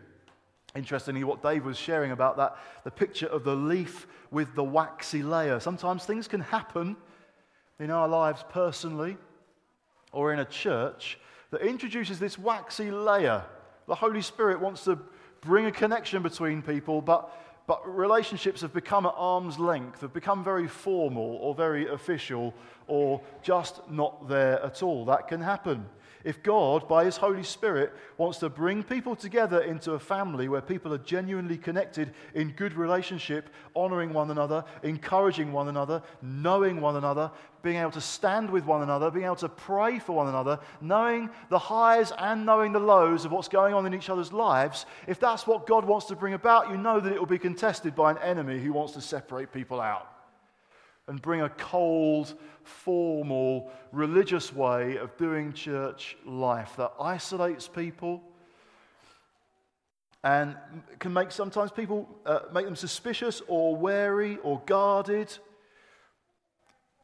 Interestingly, 0.76 1.24
what 1.24 1.42
Dave 1.42 1.64
was 1.64 1.78
sharing 1.78 2.10
about 2.10 2.36
that, 2.36 2.56
the 2.84 2.90
picture 2.90 3.28
of 3.28 3.44
the 3.44 3.56
leaf 3.56 4.06
with 4.30 4.54
the 4.54 4.62
waxy 4.62 5.22
layer. 5.22 5.58
Sometimes 5.58 6.04
things 6.04 6.28
can 6.28 6.42
happen 6.42 6.94
in 7.80 7.90
our 7.90 8.08
lives 8.08 8.44
personally 8.50 9.16
or 10.12 10.32
in 10.32 10.40
a 10.40 10.44
church 10.44 11.18
that 11.50 11.60
introduces 11.62 12.18
this 12.18 12.38
waxy 12.38 12.90
layer. 12.90 13.44
The 13.86 13.94
Holy 13.94 14.22
Spirit 14.22 14.60
wants 14.60 14.84
to 14.84 14.98
bring 15.40 15.66
a 15.66 15.72
connection 15.72 16.22
between 16.22 16.62
people, 16.62 17.00
but, 17.00 17.30
but 17.66 17.86
relationships 17.86 18.60
have 18.60 18.72
become 18.72 19.06
at 19.06 19.14
arm's 19.16 19.58
length, 19.58 20.00
have 20.00 20.12
become 20.12 20.42
very 20.42 20.66
formal 20.66 21.38
or 21.40 21.54
very 21.54 21.88
official 21.88 22.54
or 22.88 23.20
just 23.42 23.88
not 23.88 24.28
there 24.28 24.62
at 24.64 24.82
all. 24.82 25.04
That 25.04 25.28
can 25.28 25.40
happen. 25.40 25.86
If 26.24 26.42
God, 26.42 26.88
by 26.88 27.04
His 27.04 27.16
Holy 27.16 27.44
Spirit, 27.44 27.92
wants 28.16 28.38
to 28.38 28.50
bring 28.50 28.82
people 28.82 29.14
together 29.14 29.60
into 29.60 29.92
a 29.92 29.98
family 29.98 30.48
where 30.48 30.60
people 30.60 30.92
are 30.92 30.98
genuinely 30.98 31.56
connected 31.56 32.12
in 32.34 32.50
good 32.52 32.74
relationship, 32.74 33.50
honoring 33.76 34.12
one 34.12 34.30
another, 34.30 34.64
encouraging 34.82 35.52
one 35.52 35.68
another, 35.68 36.02
knowing 36.20 36.80
one 36.80 36.96
another, 36.96 37.30
being 37.62 37.76
able 37.76 37.92
to 37.92 38.00
stand 38.00 38.50
with 38.50 38.64
one 38.64 38.82
another, 38.82 39.10
being 39.10 39.26
able 39.26 39.36
to 39.36 39.48
pray 39.48 39.98
for 39.98 40.12
one 40.12 40.28
another, 40.28 40.58
knowing 40.80 41.30
the 41.50 41.58
highs 41.58 42.12
and 42.18 42.44
knowing 42.44 42.72
the 42.72 42.78
lows 42.78 43.24
of 43.24 43.32
what's 43.32 43.48
going 43.48 43.72
on 43.72 43.86
in 43.86 43.94
each 43.94 44.10
other's 44.10 44.32
lives, 44.32 44.86
if 45.06 45.20
that's 45.20 45.46
what 45.46 45.66
God 45.66 45.84
wants 45.84 46.06
to 46.06 46.16
bring 46.16 46.34
about, 46.34 46.68
you 46.68 46.76
know 46.76 46.98
that 47.00 47.12
it 47.12 47.18
will 47.18 47.26
be 47.26 47.38
contested 47.38 47.94
by 47.94 48.10
an 48.10 48.18
enemy 48.18 48.58
who 48.58 48.72
wants 48.72 48.92
to 48.94 49.00
separate 49.00 49.52
people 49.52 49.80
out 49.80 50.17
and 51.08 51.20
bring 51.20 51.40
a 51.40 51.48
cold, 51.48 52.34
formal, 52.62 53.70
religious 53.92 54.52
way 54.52 54.96
of 54.96 55.16
doing 55.16 55.52
church 55.52 56.16
life 56.24 56.74
that 56.76 56.92
isolates 57.00 57.66
people 57.66 58.22
and 60.24 60.56
can 60.98 61.12
make 61.12 61.30
sometimes 61.30 61.70
people 61.70 62.08
uh, 62.26 62.40
make 62.52 62.64
them 62.64 62.76
suspicious 62.76 63.40
or 63.46 63.76
wary 63.76 64.36
or 64.42 64.60
guarded, 64.66 65.36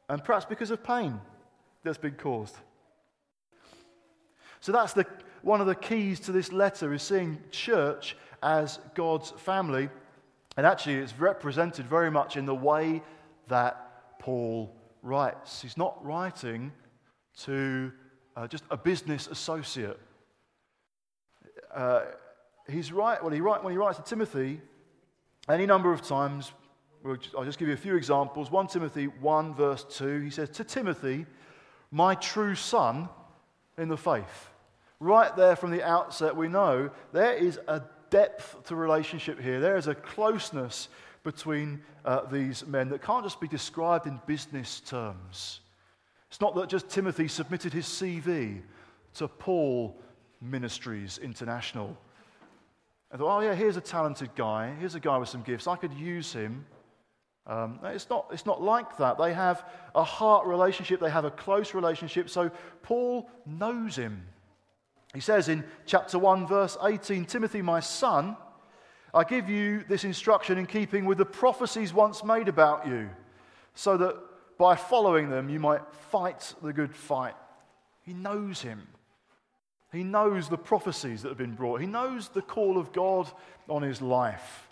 and 0.08 0.22
perhaps 0.22 0.44
because 0.44 0.70
of 0.70 0.82
pain 0.82 1.20
that's 1.84 1.98
been 1.98 2.14
caused. 2.14 2.56
So 4.60 4.72
that's 4.72 4.94
the, 4.94 5.06
one 5.42 5.60
of 5.60 5.66
the 5.66 5.74
keys 5.74 6.20
to 6.20 6.32
this 6.32 6.52
letter 6.52 6.92
is 6.92 7.02
seeing 7.02 7.38
church 7.50 8.16
as 8.42 8.78
God's 8.94 9.30
family. 9.32 9.90
And 10.56 10.66
actually, 10.66 10.94
it's 10.96 11.18
represented 11.18 11.86
very 11.86 12.10
much 12.10 12.36
in 12.36 12.46
the 12.46 12.54
way 12.54 13.02
that 13.48 13.83
Paul 14.24 14.74
writes. 15.02 15.60
He's 15.60 15.76
not 15.76 16.02
writing 16.02 16.72
to 17.40 17.92
uh, 18.34 18.48
just 18.48 18.64
a 18.70 18.76
business 18.76 19.26
associate. 19.26 20.00
Uh, 21.74 22.04
he's 22.66 22.90
right, 22.90 23.22
well, 23.22 23.30
he 23.30 23.42
write, 23.42 23.62
when 23.62 23.72
he 23.72 23.76
writes 23.76 23.98
to 23.98 24.02
Timothy, 24.02 24.62
any 25.46 25.66
number 25.66 25.92
of 25.92 26.00
times, 26.00 26.52
I'll 27.04 27.44
just 27.44 27.58
give 27.58 27.68
you 27.68 27.74
a 27.74 27.76
few 27.76 27.96
examples. 27.96 28.50
1 28.50 28.68
Timothy 28.68 29.08
1, 29.08 29.54
verse 29.54 29.84
2, 29.90 30.20
he 30.20 30.30
says, 30.30 30.48
To 30.50 30.64
Timothy, 30.64 31.26
my 31.90 32.14
true 32.14 32.54
son 32.54 33.10
in 33.76 33.88
the 33.88 33.98
faith. 33.98 34.48
Right 35.00 35.36
there 35.36 35.54
from 35.54 35.70
the 35.70 35.82
outset, 35.82 36.34
we 36.34 36.48
know 36.48 36.90
there 37.12 37.34
is 37.34 37.60
a 37.68 37.82
depth 38.14 38.62
to 38.62 38.76
relationship 38.76 39.40
here. 39.40 39.58
There 39.58 39.76
is 39.76 39.88
a 39.88 39.94
closeness 39.94 40.86
between 41.24 41.82
uh, 42.04 42.20
these 42.30 42.64
men 42.64 42.88
that 42.90 43.02
can't 43.02 43.24
just 43.24 43.40
be 43.40 43.48
described 43.48 44.06
in 44.06 44.20
business 44.24 44.78
terms. 44.78 45.58
It's 46.28 46.40
not 46.40 46.54
that 46.54 46.68
just 46.68 46.88
Timothy 46.88 47.26
submitted 47.26 47.72
his 47.72 47.86
CV 47.86 48.62
to 49.14 49.26
Paul 49.26 50.00
Ministries 50.40 51.18
International. 51.18 51.98
And 53.10 53.18
thought, 53.18 53.38
oh, 53.38 53.40
yeah, 53.40 53.54
here's 53.56 53.76
a 53.76 53.80
talented 53.80 54.30
guy. 54.36 54.72
Here's 54.78 54.94
a 54.94 55.00
guy 55.00 55.18
with 55.18 55.28
some 55.28 55.42
gifts. 55.42 55.66
I 55.66 55.74
could 55.74 55.92
use 55.94 56.32
him. 56.32 56.66
Um, 57.48 57.80
it's, 57.82 58.08
not, 58.08 58.28
it's 58.30 58.46
not 58.46 58.62
like 58.62 58.96
that. 58.98 59.18
They 59.18 59.32
have 59.32 59.68
a 59.92 60.04
heart 60.04 60.46
relationship, 60.46 61.00
they 61.00 61.10
have 61.10 61.24
a 61.24 61.32
close 61.32 61.74
relationship. 61.74 62.30
So 62.30 62.52
Paul 62.82 63.28
knows 63.44 63.96
him. 63.96 64.24
He 65.14 65.20
says 65.20 65.48
in 65.48 65.64
chapter 65.86 66.18
1, 66.18 66.46
verse 66.46 66.76
18 66.82 67.24
Timothy, 67.24 67.62
my 67.62 67.80
son, 67.80 68.36
I 69.14 69.22
give 69.22 69.48
you 69.48 69.84
this 69.88 70.02
instruction 70.02 70.58
in 70.58 70.66
keeping 70.66 71.04
with 71.04 71.18
the 71.18 71.24
prophecies 71.24 71.94
once 71.94 72.24
made 72.24 72.48
about 72.48 72.86
you, 72.88 73.08
so 73.74 73.96
that 73.96 74.16
by 74.58 74.74
following 74.74 75.30
them 75.30 75.48
you 75.48 75.60
might 75.60 75.82
fight 76.10 76.54
the 76.62 76.72
good 76.72 76.94
fight. 76.94 77.34
He 78.02 78.12
knows 78.12 78.60
him. 78.60 78.86
He 79.92 80.02
knows 80.02 80.48
the 80.48 80.58
prophecies 80.58 81.22
that 81.22 81.28
have 81.28 81.38
been 81.38 81.54
brought. 81.54 81.80
He 81.80 81.86
knows 81.86 82.28
the 82.28 82.42
call 82.42 82.76
of 82.76 82.92
God 82.92 83.30
on 83.68 83.82
his 83.82 84.02
life. 84.02 84.68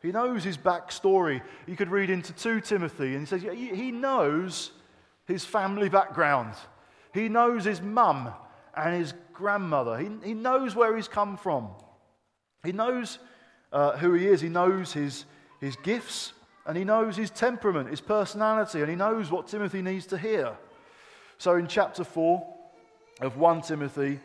He 0.00 0.12
knows 0.12 0.44
his 0.44 0.56
backstory. 0.56 1.42
You 1.66 1.74
could 1.74 1.90
read 1.90 2.10
into 2.10 2.32
2 2.32 2.60
Timothy, 2.60 3.14
and 3.16 3.20
he 3.20 3.26
says 3.26 3.42
he 3.42 3.90
knows 3.90 4.70
his 5.26 5.44
family 5.44 5.88
background. 5.88 6.54
He 7.12 7.28
knows 7.28 7.64
his 7.64 7.82
mum 7.82 8.32
and 8.76 8.94
his 8.94 9.14
grandmother. 9.34 9.98
He, 9.98 10.08
he 10.24 10.34
knows 10.34 10.74
where 10.74 10.96
he's 10.96 11.08
come 11.08 11.36
from. 11.36 11.68
He 12.64 12.72
knows 12.72 13.18
uh, 13.72 13.96
who 13.98 14.14
he 14.14 14.26
is. 14.26 14.40
He 14.40 14.48
knows 14.48 14.92
his, 14.92 15.24
his 15.60 15.76
gifts, 15.76 16.32
and 16.66 16.76
he 16.76 16.84
knows 16.84 17.16
his 17.16 17.30
temperament, 17.30 17.90
his 17.90 18.00
personality, 18.00 18.80
and 18.80 18.88
he 18.88 18.96
knows 18.96 19.30
what 19.30 19.48
Timothy 19.48 19.82
needs 19.82 20.06
to 20.06 20.18
hear. 20.18 20.56
So 21.38 21.56
in 21.56 21.66
chapter 21.66 22.04
4 22.04 22.46
of 23.20 23.36
1 23.36 23.62
Timothy, 23.62 24.20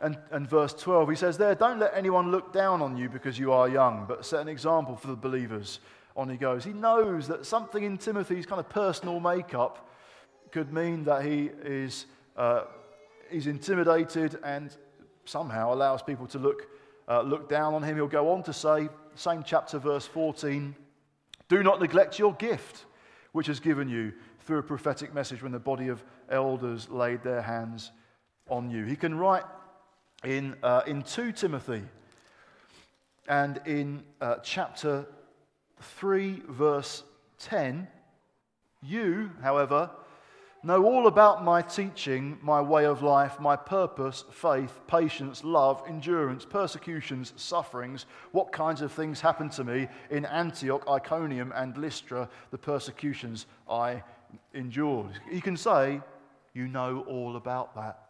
and, 0.00 0.16
and 0.30 0.48
verse 0.48 0.74
12, 0.74 1.10
he 1.10 1.16
says 1.16 1.38
there, 1.38 1.54
Don't 1.54 1.78
let 1.78 1.92
anyone 1.94 2.30
look 2.30 2.52
down 2.52 2.82
on 2.82 2.96
you 2.96 3.08
because 3.08 3.38
you 3.38 3.52
are 3.52 3.68
young, 3.68 4.04
but 4.06 4.24
set 4.24 4.40
an 4.40 4.48
example 4.48 4.96
for 4.96 5.08
the 5.08 5.16
believers. 5.16 5.80
On 6.16 6.28
he 6.28 6.36
goes. 6.36 6.64
He 6.64 6.72
knows 6.72 7.28
that 7.28 7.46
something 7.46 7.84
in 7.84 7.96
Timothy's 7.96 8.44
kind 8.44 8.58
of 8.58 8.68
personal 8.68 9.20
makeup 9.20 9.88
could 10.50 10.72
mean 10.72 11.04
that 11.04 11.24
he 11.24 11.50
is 11.62 12.06
uh, 12.36 12.64
he's 13.30 13.46
intimidated 13.46 14.38
and 14.44 14.76
somehow 15.24 15.72
allows 15.72 16.02
people 16.02 16.26
to 16.28 16.38
look, 16.38 16.68
uh, 17.08 17.22
look 17.22 17.48
down 17.48 17.74
on 17.74 17.82
him. 17.82 17.96
He'll 17.96 18.06
go 18.06 18.30
on 18.32 18.42
to 18.44 18.52
say, 18.52 18.88
same 19.14 19.42
chapter, 19.42 19.78
verse 19.78 20.06
14, 20.06 20.74
Do 21.48 21.62
not 21.62 21.80
neglect 21.80 22.18
your 22.18 22.34
gift, 22.34 22.86
which 23.32 23.48
is 23.48 23.60
given 23.60 23.88
you 23.88 24.12
through 24.40 24.58
a 24.58 24.62
prophetic 24.62 25.12
message 25.12 25.42
when 25.42 25.52
the 25.52 25.58
body 25.58 25.88
of 25.88 26.02
elders 26.30 26.88
laid 26.88 27.22
their 27.22 27.42
hands 27.42 27.92
on 28.48 28.70
you. 28.70 28.84
He 28.84 28.96
can 28.96 29.16
write 29.16 29.44
in, 30.24 30.56
uh, 30.62 30.82
in 30.86 31.02
2 31.02 31.32
Timothy 31.32 31.82
and 33.28 33.60
in 33.66 34.02
uh, 34.20 34.36
chapter 34.42 35.06
3, 35.80 36.42
verse 36.48 37.04
10. 37.40 37.86
You, 38.82 39.30
however, 39.42 39.90
know 40.62 40.84
all 40.84 41.06
about 41.06 41.44
my 41.44 41.62
teaching, 41.62 42.38
my 42.42 42.60
way 42.60 42.84
of 42.84 43.02
life, 43.02 43.38
my 43.38 43.54
purpose, 43.54 44.24
faith, 44.30 44.80
patience, 44.86 45.44
love, 45.44 45.82
endurance, 45.86 46.44
persecutions, 46.44 47.32
sufferings, 47.36 48.06
what 48.32 48.50
kinds 48.50 48.82
of 48.82 48.92
things 48.92 49.20
happened 49.20 49.52
to 49.52 49.64
me 49.64 49.88
in 50.10 50.24
Antioch, 50.26 50.84
Iconium, 50.88 51.52
and 51.54 51.76
Lystra, 51.78 52.28
the 52.50 52.58
persecutions 52.58 53.46
I 53.70 54.02
endured. 54.52 55.12
He 55.30 55.40
can 55.40 55.56
say, 55.56 56.00
You 56.54 56.66
know 56.66 57.04
all 57.08 57.36
about 57.36 57.74
that. 57.76 58.08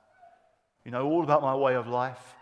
You 0.85 0.91
know 0.91 1.07
all 1.07 1.23
about 1.23 1.43
my 1.43 1.55
way 1.55 1.75
of 1.75 1.87
life. 1.87 2.35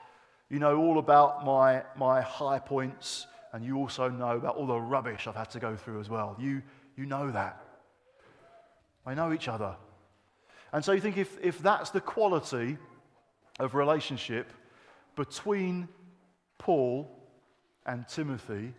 You 0.49 0.61
know 0.61 0.79
all 0.79 0.99
about 0.99 1.45
my, 1.45 1.83
my 1.97 2.21
high 2.21 2.61
points. 2.61 3.27
And 3.53 3.65
you 3.65 3.77
also 3.77 4.09
know 4.09 4.37
about 4.37 4.57
all 4.57 4.67
the 4.67 4.79
rubbish 4.79 5.27
I've 5.27 5.35
had 5.35 5.51
to 5.51 5.59
go 5.59 5.77
through 5.77 5.99
as 5.99 6.09
well. 6.09 6.37
You, 6.39 6.63
you 6.97 7.07
know 7.07 7.31
that. 7.31 7.61
I 9.05 9.15
know 9.15 9.33
each 9.33 9.49
other. 9.49 9.77
And 10.73 10.85
so 10.85 10.93
you 10.93 11.01
think 11.01 11.17
if, 11.17 11.39
if 11.43 11.59
that's 11.59 11.91
the 11.91 12.01
quality 12.01 12.77
of 13.59 13.75
relationship 13.75 14.53
between 15.15 15.89
Paul 16.59 17.11
and 17.87 18.07
Timothy, 18.09 18.75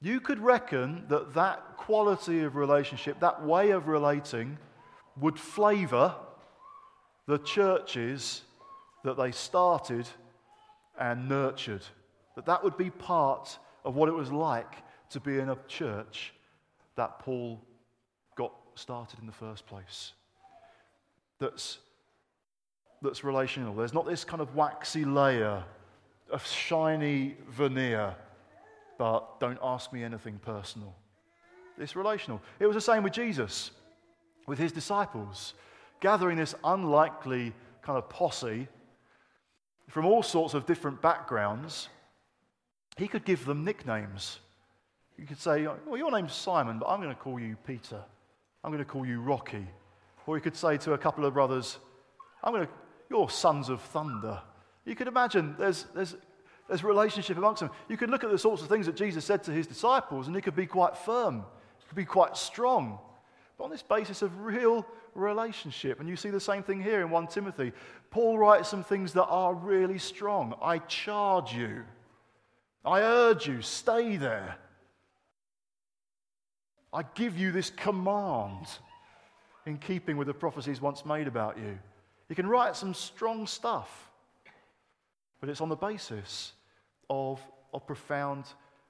you 0.00 0.20
could 0.20 0.38
reckon 0.38 1.04
that 1.08 1.34
that 1.34 1.76
quality 1.76 2.40
of 2.40 2.56
relationship, 2.56 3.20
that 3.20 3.44
way 3.44 3.70
of 3.70 3.88
relating, 3.88 4.58
would 5.18 5.38
flavor 5.38 6.14
the 7.26 7.38
churches 7.38 8.42
that 9.04 9.16
they 9.16 9.32
started 9.32 10.06
and 10.98 11.28
nurtured. 11.28 11.84
That 12.36 12.46
that 12.46 12.62
would 12.62 12.76
be 12.76 12.90
part 12.90 13.58
of 13.84 13.96
what 13.96 14.08
it 14.08 14.14
was 14.14 14.30
like 14.30 14.82
to 15.10 15.20
be 15.20 15.38
in 15.38 15.48
a 15.48 15.58
church 15.68 16.32
that 16.96 17.18
Paul 17.18 17.62
got 18.36 18.52
started 18.74 19.18
in 19.20 19.26
the 19.26 19.32
first 19.32 19.66
place. 19.66 20.12
That's, 21.38 21.78
that's 23.02 23.24
relational. 23.24 23.74
There's 23.74 23.94
not 23.94 24.06
this 24.06 24.24
kind 24.24 24.40
of 24.40 24.54
waxy 24.54 25.04
layer 25.04 25.62
of 26.30 26.46
shiny 26.46 27.36
veneer, 27.50 28.14
but 28.98 29.38
don't 29.40 29.58
ask 29.62 29.92
me 29.92 30.02
anything 30.02 30.38
personal. 30.38 30.94
It's 31.78 31.94
relational. 31.94 32.40
It 32.58 32.66
was 32.66 32.74
the 32.74 32.80
same 32.80 33.02
with 33.02 33.12
Jesus, 33.12 33.70
with 34.46 34.58
his 34.58 34.72
disciples, 34.72 35.54
gathering 36.00 36.38
this 36.38 36.54
unlikely 36.64 37.52
kind 37.82 37.98
of 37.98 38.08
posse 38.08 38.68
from 39.88 40.04
all 40.04 40.22
sorts 40.22 40.54
of 40.54 40.66
different 40.66 41.00
backgrounds, 41.00 41.88
he 42.96 43.06
could 43.06 43.24
give 43.24 43.44
them 43.44 43.64
nicknames. 43.64 44.40
You 45.16 45.26
could 45.26 45.40
say, 45.40 45.66
Well, 45.86 45.96
your 45.96 46.10
name's 46.10 46.34
Simon, 46.34 46.78
but 46.78 46.86
I'm 46.86 47.00
going 47.00 47.14
to 47.14 47.20
call 47.20 47.38
you 47.38 47.56
Peter. 47.66 48.02
I'm 48.64 48.72
going 48.72 48.84
to 48.84 48.90
call 48.90 49.06
you 49.06 49.20
Rocky. 49.20 49.66
Or 50.26 50.36
you 50.36 50.42
could 50.42 50.56
say 50.56 50.76
to 50.78 50.92
a 50.92 50.98
couple 50.98 51.24
of 51.24 51.34
brothers, 51.34 51.78
I'm 52.42 52.52
going 52.52 52.66
to, 52.66 52.72
You're 53.10 53.30
sons 53.30 53.68
of 53.68 53.80
thunder. 53.80 54.40
You 54.84 54.94
could 54.94 55.08
imagine 55.08 55.54
there's, 55.58 55.86
there's, 55.94 56.16
there's 56.68 56.84
relationship 56.84 57.36
amongst 57.36 57.60
them. 57.60 57.70
You 57.88 57.96
could 57.96 58.10
look 58.10 58.24
at 58.24 58.30
the 58.30 58.38
sorts 58.38 58.62
of 58.62 58.68
things 58.68 58.86
that 58.86 58.96
Jesus 58.96 59.24
said 59.24 59.44
to 59.44 59.52
his 59.52 59.66
disciples, 59.66 60.26
and 60.26 60.36
he 60.36 60.42
could 60.42 60.56
be 60.56 60.66
quite 60.66 60.96
firm, 60.96 61.44
he 61.78 61.86
could 61.88 61.96
be 61.96 62.04
quite 62.04 62.36
strong. 62.36 62.98
But 63.58 63.64
on 63.64 63.70
this 63.70 63.82
basis 63.82 64.22
of 64.22 64.40
real 64.40 64.86
relationship. 65.16 65.98
And 65.98 66.08
you 66.08 66.16
see 66.16 66.30
the 66.30 66.40
same 66.40 66.62
thing 66.62 66.82
here 66.82 67.00
in 67.00 67.10
1 67.10 67.26
Timothy. 67.28 67.72
Paul 68.10 68.38
writes 68.38 68.68
some 68.68 68.84
things 68.84 69.12
that 69.14 69.24
are 69.24 69.54
really 69.54 69.98
strong. 69.98 70.54
I 70.62 70.78
charge 70.78 71.54
you, 71.54 71.84
I 72.84 73.00
urge 73.00 73.48
you, 73.48 73.62
stay 73.62 74.16
there. 74.16 74.56
I 76.92 77.02
give 77.14 77.36
you 77.36 77.52
this 77.52 77.70
command 77.70 78.68
in 79.66 79.78
keeping 79.78 80.16
with 80.16 80.28
the 80.28 80.34
prophecies 80.34 80.80
once 80.80 81.04
made 81.04 81.26
about 81.26 81.58
you. 81.58 81.78
You 82.28 82.36
can 82.36 82.46
write 82.46 82.76
some 82.76 82.94
strong 82.94 83.46
stuff, 83.46 84.10
but 85.40 85.48
it's 85.48 85.60
on 85.60 85.68
the 85.68 85.76
basis 85.76 86.52
of 87.10 87.40
a 87.74 87.80
profound 87.80 88.44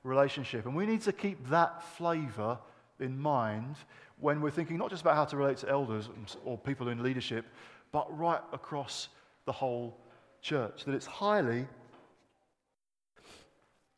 relationship. 0.05 0.67
And 0.67 0.75
we 0.75 0.87
need 0.87 1.03
to 1.03 1.13
keep 1.13 1.49
that 1.49 1.83
flavor 1.97 2.59
in 3.01 3.19
mind 3.19 3.77
when 4.19 4.41
we're 4.41 4.51
thinking 4.51 4.79
not 4.79 4.91
just 4.91 5.03
about 5.03 5.17
how 5.17 5.25
to 5.25 5.37
relate 5.37 5.59
to 5.59 5.69
elders 5.69 6.09
or 6.45 6.57
people 6.57 6.89
in 6.89 7.03
leadership, 7.03 7.45
but 7.93 8.17
right 8.17 8.41
across 8.53 9.09
the 9.45 9.53
whole 9.53 9.99
church. 10.41 10.85
That 10.85 10.95
it's 10.95 11.07
highly 11.07 11.67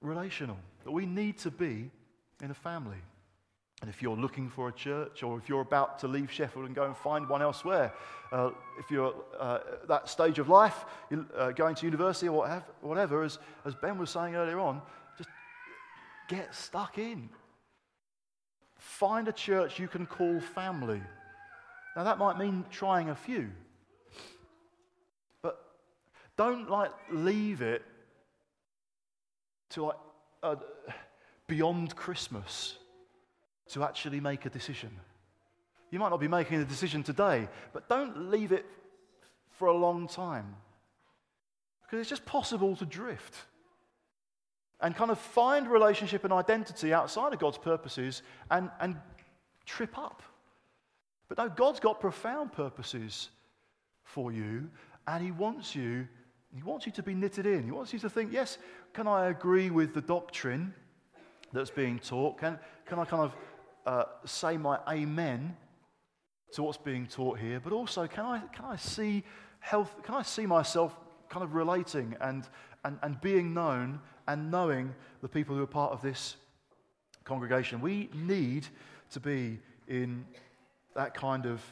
relational, 0.00 0.56
that 0.84 0.90
we 0.90 1.06
need 1.06 1.38
to 1.38 1.50
be 1.50 1.90
in 2.42 2.50
a 2.50 2.54
family. 2.54 2.98
And 3.80 3.88
if 3.88 4.02
you're 4.02 4.16
looking 4.16 4.48
for 4.48 4.68
a 4.68 4.72
church, 4.72 5.22
or 5.22 5.38
if 5.38 5.48
you're 5.48 5.60
about 5.60 6.00
to 6.00 6.08
leave 6.08 6.32
Sheffield 6.32 6.66
and 6.66 6.74
go 6.74 6.84
and 6.84 6.96
find 6.96 7.28
one 7.28 7.42
elsewhere, 7.42 7.92
uh, 8.32 8.50
if 8.78 8.90
you're 8.90 9.14
uh, 9.38 9.60
at 9.72 9.88
that 9.88 10.08
stage 10.08 10.40
of 10.40 10.48
life, 10.48 10.84
uh, 11.36 11.52
going 11.52 11.76
to 11.76 11.86
university 11.86 12.28
or 12.28 12.62
whatever, 12.80 13.22
as, 13.22 13.38
as 13.64 13.76
Ben 13.76 13.96
was 13.96 14.10
saying 14.10 14.34
earlier 14.34 14.58
on, 14.58 14.82
just 15.16 15.30
get 16.28 16.52
stuck 16.52 16.98
in. 16.98 17.28
Find 18.78 19.28
a 19.28 19.32
church 19.32 19.78
you 19.78 19.86
can 19.86 20.06
call 20.06 20.40
family. 20.40 21.00
Now, 21.94 22.02
that 22.02 22.18
might 22.18 22.36
mean 22.36 22.64
trying 22.70 23.10
a 23.10 23.14
few. 23.14 23.48
But 25.40 25.64
don't 26.36 26.68
like 26.68 26.90
leave 27.12 27.62
it 27.62 27.84
to 29.70 29.84
like 29.84 29.96
uh, 30.42 30.56
beyond 31.46 31.94
Christmas 31.94 32.74
to 33.68 33.84
actually 33.84 34.20
make 34.20 34.46
a 34.46 34.50
decision. 34.50 34.90
You 35.90 35.98
might 35.98 36.10
not 36.10 36.20
be 36.20 36.28
making 36.28 36.60
a 36.60 36.64
decision 36.64 37.02
today, 37.02 37.48
but 37.72 37.88
don't 37.88 38.30
leave 38.30 38.52
it 38.52 38.66
for 39.52 39.68
a 39.68 39.76
long 39.76 40.06
time. 40.06 40.54
Because 41.82 42.00
it's 42.00 42.10
just 42.10 42.26
possible 42.26 42.76
to 42.76 42.84
drift 42.84 43.34
and 44.80 44.94
kind 44.94 45.10
of 45.10 45.18
find 45.18 45.68
relationship 45.68 46.24
and 46.24 46.32
identity 46.32 46.92
outside 46.92 47.32
of 47.32 47.38
God's 47.38 47.58
purposes 47.58 48.22
and, 48.50 48.70
and 48.80 48.96
trip 49.64 49.98
up. 49.98 50.22
But 51.28 51.38
no, 51.38 51.48
God's 51.48 51.80
got 51.80 52.00
profound 52.00 52.52
purposes 52.52 53.30
for 54.04 54.32
you, 54.32 54.70
and 55.06 55.24
He 55.24 55.30
wants 55.30 55.74
you, 55.74 56.06
He 56.54 56.62
wants 56.62 56.86
you 56.86 56.92
to 56.92 57.02
be 57.02 57.14
knitted 57.14 57.46
in. 57.46 57.64
He 57.64 57.70
wants 57.70 57.92
you 57.92 57.98
to 58.00 58.10
think, 58.10 58.32
yes, 58.32 58.58
can 58.92 59.06
I 59.06 59.26
agree 59.26 59.70
with 59.70 59.94
the 59.94 60.00
doctrine 60.00 60.74
that's 61.52 61.70
being 61.70 61.98
taught? 61.98 62.38
Can, 62.38 62.58
can 62.86 62.98
I 62.98 63.04
kind 63.04 63.22
of 63.22 63.34
uh, 63.88 64.04
say 64.26 64.58
my 64.58 64.78
amen 64.86 65.56
to 66.52 66.62
what's 66.62 66.76
being 66.76 67.06
taught 67.06 67.38
here? 67.38 67.58
But 67.58 67.72
also, 67.72 68.06
can 68.06 68.26
I, 68.26 68.40
can 68.52 68.66
I 68.66 68.76
see 68.76 69.24
health, 69.60 70.02
can 70.02 70.14
I 70.14 70.22
see 70.22 70.44
myself 70.44 70.94
kind 71.30 71.42
of 71.42 71.54
relating 71.54 72.14
and, 72.20 72.46
and, 72.84 72.98
and 73.02 73.18
being 73.22 73.54
known 73.54 74.00
and 74.26 74.50
knowing 74.50 74.94
the 75.22 75.28
people 75.28 75.56
who 75.56 75.62
are 75.62 75.66
part 75.66 75.92
of 75.92 76.02
this 76.02 76.36
congregation. 77.24 77.80
We 77.80 78.10
need 78.14 78.66
to 79.12 79.20
be 79.20 79.58
in 79.86 80.26
that 80.94 81.14
kind 81.14 81.46
of 81.46 81.62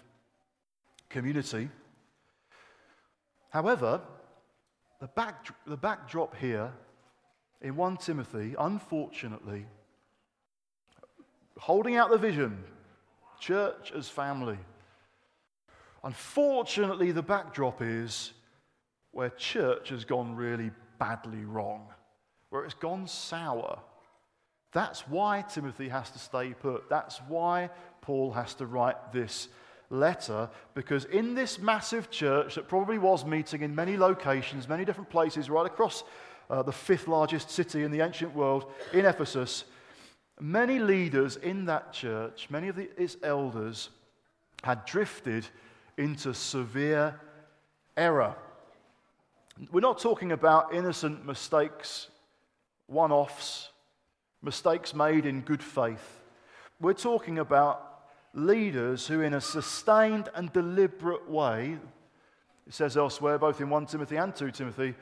community. 1.10 1.68
However, 3.50 4.00
the, 5.00 5.08
back, 5.08 5.48
the 5.66 5.76
backdrop 5.76 6.34
here 6.36 6.72
in 7.60 7.76
1 7.76 7.98
Timothy, 7.98 8.54
unfortunately, 8.58 9.66
holding 11.58 11.96
out 11.96 12.10
the 12.10 12.18
vision, 12.18 12.62
church 13.40 13.92
as 13.96 14.08
family. 14.08 14.58
Unfortunately, 16.04 17.12
the 17.12 17.22
backdrop 17.22 17.82
is 17.82 18.32
where 19.12 19.30
church 19.30 19.88
has 19.88 20.04
gone 20.04 20.36
really 20.36 20.70
badly 20.98 21.44
wrong 21.44 21.86
where 22.50 22.64
it's 22.64 22.74
gone 22.74 23.06
sour. 23.06 23.78
That's 24.72 25.00
why 25.08 25.42
Timothy 25.42 25.88
has 25.88 26.10
to 26.10 26.18
stay 26.18 26.54
put. 26.54 26.88
That's 26.88 27.18
why 27.28 27.70
Paul 28.00 28.32
has 28.32 28.54
to 28.54 28.66
write 28.66 29.12
this 29.12 29.48
letter 29.88 30.48
because 30.74 31.04
in 31.04 31.34
this 31.34 31.58
massive 31.58 32.10
church 32.10 32.56
that 32.56 32.66
probably 32.66 32.98
was 32.98 33.24
meeting 33.24 33.62
in 33.62 33.74
many 33.74 33.96
locations, 33.96 34.68
many 34.68 34.84
different 34.84 35.10
places, 35.10 35.48
right 35.48 35.66
across 35.66 36.02
uh, 36.50 36.62
the 36.62 36.72
fifth 36.72 37.08
largest 37.08 37.50
city 37.50 37.84
in 37.84 37.90
the 37.90 38.00
ancient 38.00 38.34
world, 38.34 38.72
in 38.92 39.04
Ephesus, 39.04 39.64
many 40.40 40.78
leaders 40.78 41.36
in 41.36 41.66
that 41.66 41.92
church, 41.92 42.48
many 42.50 42.68
of 42.68 42.76
the, 42.76 42.90
its 43.00 43.16
elders, 43.22 43.90
had 44.62 44.84
drifted 44.84 45.46
into 45.96 46.34
severe 46.34 47.18
error. 47.96 48.34
We're 49.72 49.80
not 49.80 49.98
talking 49.98 50.32
about 50.32 50.74
innocent 50.74 51.24
mistakes, 51.24 52.08
one 52.86 53.12
offs, 53.12 53.70
mistakes 54.42 54.94
made 54.94 55.24
in 55.24 55.40
good 55.40 55.62
faith. 55.62 56.20
We're 56.80 56.92
talking 56.92 57.38
about 57.38 57.82
leaders 58.34 59.06
who, 59.06 59.22
in 59.22 59.32
a 59.32 59.40
sustained 59.40 60.28
and 60.34 60.52
deliberate 60.52 61.28
way, 61.28 61.78
it 62.66 62.74
says 62.74 62.96
elsewhere, 62.96 63.38
both 63.38 63.60
in 63.60 63.70
1 63.70 63.86
Timothy 63.86 64.16
and 64.16 64.34
2 64.34 64.50
Timothy, 64.50 64.94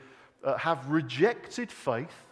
uh, 0.43 0.57
have 0.57 0.89
rejected 0.89 1.71
faith 1.71 2.24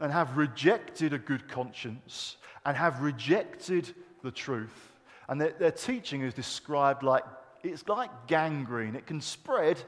and 0.00 0.12
have 0.12 0.36
rejected 0.36 1.12
a 1.12 1.18
good 1.18 1.48
conscience 1.48 2.36
and 2.64 2.76
have 2.76 3.00
rejected 3.00 3.94
the 4.22 4.30
truth. 4.30 4.92
And 5.28 5.40
their, 5.40 5.52
their 5.52 5.70
teaching 5.70 6.22
is 6.22 6.34
described 6.34 7.02
like 7.02 7.24
it's 7.62 7.88
like 7.88 8.10
gangrene. 8.26 8.94
It 8.94 9.06
can 9.06 9.20
spread 9.20 9.82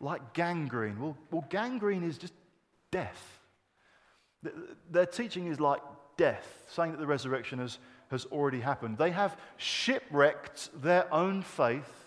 like 0.00 0.32
gangrene. 0.32 0.98
Well, 0.98 1.16
well 1.30 1.44
gangrene 1.50 2.02
is 2.02 2.16
just 2.16 2.32
death. 2.90 3.40
Their 4.90 5.06
teaching 5.06 5.48
is 5.48 5.60
like 5.60 5.80
death, 6.16 6.64
saying 6.68 6.92
that 6.92 7.00
the 7.00 7.06
resurrection 7.06 7.58
has 7.58 7.78
has 8.10 8.26
already 8.26 8.60
happened. 8.60 8.98
They 8.98 9.10
have 9.10 9.36
shipwrecked 9.56 10.70
their 10.82 11.12
own 11.12 11.42
faith 11.42 12.03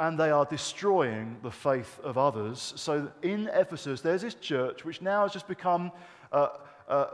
and 0.00 0.18
they 0.18 0.30
are 0.30 0.46
destroying 0.46 1.36
the 1.42 1.50
faith 1.50 2.00
of 2.02 2.16
others. 2.16 2.72
So 2.74 3.12
in 3.20 3.50
Ephesus, 3.52 4.00
there's 4.00 4.22
this 4.22 4.34
church 4.34 4.82
which 4.82 5.02
now 5.02 5.22
has 5.22 5.32
just 5.32 5.46
become 5.46 5.92
a, 6.32 6.48
a, 6.88 7.06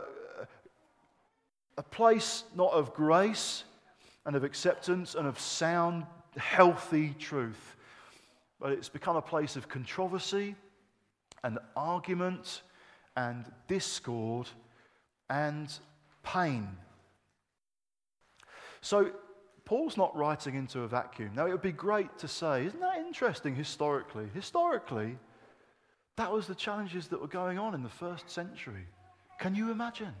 a 1.77 1.83
place 1.83 2.45
not 2.55 2.71
of 2.71 2.93
grace 2.93 3.65
and 4.25 4.37
of 4.37 4.45
acceptance 4.45 5.15
and 5.15 5.27
of 5.27 5.37
sound, 5.37 6.05
healthy 6.37 7.13
truth, 7.19 7.75
but 8.57 8.71
it's 8.71 8.89
become 8.89 9.17
a 9.17 9.21
place 9.21 9.57
of 9.57 9.67
controversy 9.67 10.55
and 11.43 11.59
argument 11.75 12.61
and 13.17 13.51
discord 13.67 14.47
and 15.29 15.77
pain. 16.23 16.69
So 18.79 19.11
Paul's 19.67 19.97
not 19.97 20.15
writing 20.15 20.55
into 20.55 20.83
a 20.83 20.87
vacuum. 20.87 21.31
Now, 21.35 21.45
it 21.45 21.51
would 21.51 21.61
be 21.61 21.73
great 21.73 22.17
to 22.19 22.27
say, 22.29 22.65
isn't 22.65 22.79
that 22.79 22.99
interesting 22.99 23.53
historically? 23.53 24.29
Historically, 24.33 25.17
that 26.15 26.31
was 26.31 26.47
the 26.47 26.55
challenges 26.55 27.09
that 27.09 27.19
were 27.19 27.27
going 27.27 27.59
on 27.59 27.73
in 27.73 27.83
the 27.83 27.89
first 27.89 28.29
century. 28.29 28.87
Can 29.41 29.55
you 29.55 29.69
imagine? 29.69 30.13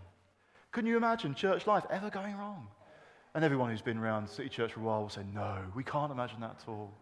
Can 0.73 0.85
you 0.85 0.97
imagine 0.97 1.33
church 1.33 1.65
life 1.65 1.85
ever 1.89 2.09
going 2.09 2.35
wrong? 2.35 2.67
And 3.35 3.45
everyone 3.45 3.69
who's 3.69 3.81
been 3.81 3.97
around 3.97 4.27
City 4.27 4.49
Church 4.49 4.73
for 4.73 4.81
a 4.81 4.83
while 4.83 5.03
will 5.03 5.09
say, 5.09 5.23
no, 5.33 5.59
we 5.73 5.83
can't 5.85 6.11
imagine 6.11 6.41
that 6.41 6.57
at 6.61 6.67
all. 6.67 6.93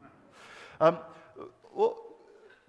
Um, 0.80 1.00
well, 1.74 1.98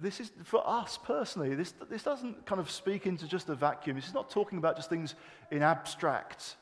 this 0.01 0.21
is 0.21 0.33
for 0.45 0.67
us 0.67 0.99
personally, 1.05 1.55
this, 1.55 1.75
this 1.91 2.03
doesn't 2.03 2.47
kind 2.47 2.63
of 2.63 2.71
speak 2.71 3.05
into 3.05 3.29
just 3.29 3.51
a 3.51 3.55
vacuum. 3.55 3.97
This 3.97 4.07
is 4.07 4.15
not 4.15 4.31
talking 4.31 4.57
about 4.57 4.77
just 4.77 4.89
things 4.89 5.17
in 5.51 5.63
abstract. 5.63 6.57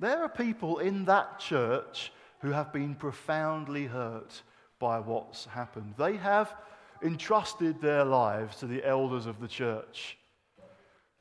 There 0.00 0.22
are 0.22 0.30
people 0.30 0.78
in 0.78 1.04
that 1.04 1.38
church 1.38 2.10
who 2.40 2.50
have 2.52 2.72
been 2.72 2.94
profoundly 2.94 3.84
hurt 3.84 4.42
by 4.78 4.98
what's 4.98 5.44
happened. 5.44 5.94
They 5.98 6.16
have 6.16 6.54
entrusted 7.02 7.82
their 7.82 8.04
lives 8.04 8.56
to 8.56 8.66
the 8.66 8.82
elders 8.82 9.26
of 9.26 9.40
the 9.40 9.48
church. 9.48 10.16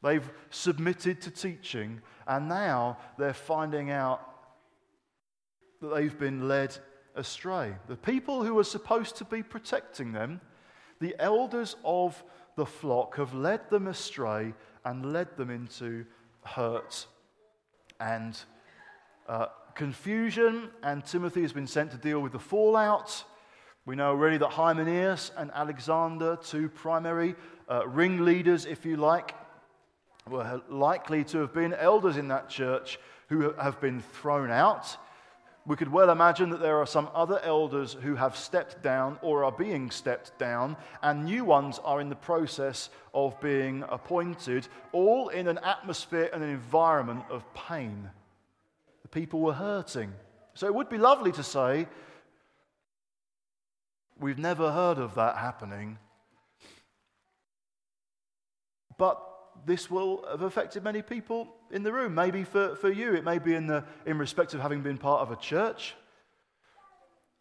They've 0.02 0.30
submitted 0.50 1.20
to 1.22 1.32
teaching, 1.32 2.02
and 2.26 2.48
now 2.48 2.98
they're 3.18 3.34
finding 3.34 3.92
out 3.92 4.22
that 5.82 5.94
they've 5.94 6.18
been 6.18 6.48
led 6.48 6.78
astray. 7.16 7.76
The 7.90 7.98
people 7.98 8.46
who 8.46 8.58
are 8.60 8.64
supposed 8.64 9.18
to 9.18 9.26
be 9.26 9.44
protecting 9.44 10.14
them, 10.14 10.40
the 11.02 11.18
elders 11.20 11.76
of 11.84 12.24
the 12.56 12.66
flock, 12.66 13.18
have 13.18 13.34
led 13.34 13.70
them 13.70 13.88
astray 13.88 14.54
and 14.86 15.12
led 15.12 15.36
them 15.36 15.50
into 15.50 16.06
hurt 16.46 17.08
and 18.00 18.42
uh, 19.30 19.46
confusion, 19.76 20.70
and 20.84 21.06
Timothy 21.06 21.44
has 21.44 21.54
been 21.54 21.68
sent 21.68 21.92
to 21.92 21.98
deal 21.98 22.20
with 22.20 22.34
the 22.34 22.40
fallout. 22.40 23.24
We 23.86 23.96
know 23.96 24.10
already 24.10 24.38
that 24.38 24.50
Hymenaeus 24.50 25.32
and 25.38 25.52
Alexander, 25.54 26.38
two 26.44 26.68
primary 26.68 27.36
uh, 27.70 27.88
ringleaders, 27.88 28.66
if 28.66 28.86
you 28.86 28.98
like, 28.98 29.36
were 30.28 30.62
likely 30.68 31.24
to 31.26 31.38
have 31.40 31.54
been 31.54 31.74
elders 31.74 32.18
in 32.18 32.28
that 32.30 32.50
church 32.50 33.00
who 33.30 33.54
have 33.54 33.80
been 33.80 34.02
thrown 34.02 34.52
out. 34.52 34.98
We 35.66 35.76
could 35.76 35.92
well 35.92 36.10
imagine 36.10 36.50
that 36.50 36.62
there 36.62 36.78
are 36.78 36.88
some 36.88 37.10
other 37.14 37.40
elders 37.44 37.96
who 38.02 38.16
have 38.16 38.36
stepped 38.36 38.82
down 38.82 39.20
or 39.22 39.44
are 39.44 39.52
being 39.52 39.92
stepped 39.92 40.38
down, 40.40 40.76
and 41.04 41.26
new 41.26 41.46
ones 41.46 41.80
are 41.84 42.02
in 42.02 42.10
the 42.10 42.16
process 42.16 42.90
of 43.14 43.40
being 43.40 43.84
appointed, 43.90 44.68
all 44.92 45.30
in 45.30 45.48
an 45.48 45.60
atmosphere 45.60 46.30
and 46.34 46.44
an 46.44 46.50
environment 46.50 47.24
of 47.30 47.44
pain. 47.54 48.10
The 49.10 49.20
people 49.20 49.40
were 49.40 49.54
hurting. 49.54 50.14
So 50.54 50.68
it 50.68 50.76
would 50.76 50.90
be 50.90 50.98
lovely 50.98 51.32
to 51.34 51.44
say, 51.44 51.88
We've 54.20 54.38
never 54.38 54.72
heard 54.72 54.98
of 54.98 55.16
that 55.16 55.38
happening. 55.38 55.98
But 58.98 59.26
this 59.66 59.90
will 59.90 60.26
have 60.30 60.42
affected 60.42 60.84
many 60.84 61.02
people 61.02 61.48
in 61.72 61.84
the 61.84 61.94
room. 61.94 62.16
Maybe 62.16 62.44
for, 62.44 62.76
for 62.76 62.92
you, 62.92 63.14
it 63.14 63.24
may 63.24 63.40
be 63.40 63.56
in, 63.56 63.66
the, 63.66 63.86
in 64.06 64.18
respect 64.18 64.54
of 64.54 64.60
having 64.60 64.82
been 64.82 64.98
part 64.98 65.22
of 65.22 65.32
a 65.32 65.38
church 65.38 65.96